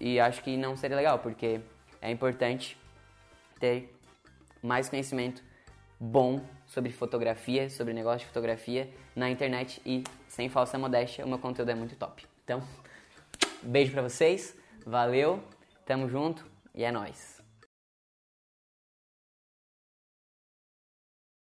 E 0.01 0.19
acho 0.19 0.43
que 0.43 0.57
não 0.57 0.77
seria 0.77 0.97
legal, 0.97 1.19
porque 1.19 1.61
é 2.01 2.11
importante 2.11 2.79
ter 3.61 3.95
mais 4.63 4.89
conhecimento 4.89 5.43
bom 6.01 6.41
sobre 6.67 6.93
fotografia, 6.93 7.69
sobre 7.71 7.93
negócio 7.93 8.21
de 8.21 8.27
fotografia 8.27 8.89
na 9.17 9.29
internet 9.31 9.81
e 9.85 10.05
sem 10.29 10.49
falsa 10.49 10.79
modéstia, 10.79 11.25
o 11.25 11.29
meu 11.29 11.39
conteúdo 11.39 11.71
é 11.71 11.75
muito 11.75 11.97
top. 11.97 12.25
Então, 12.45 12.63
beijo 13.63 13.93
pra 13.93 14.03
vocês, 14.03 14.57
valeu, 14.89 15.43
tamo 15.85 16.09
junto 16.09 16.47
e 16.75 16.83
é 16.83 16.91
nóis. 16.91 17.38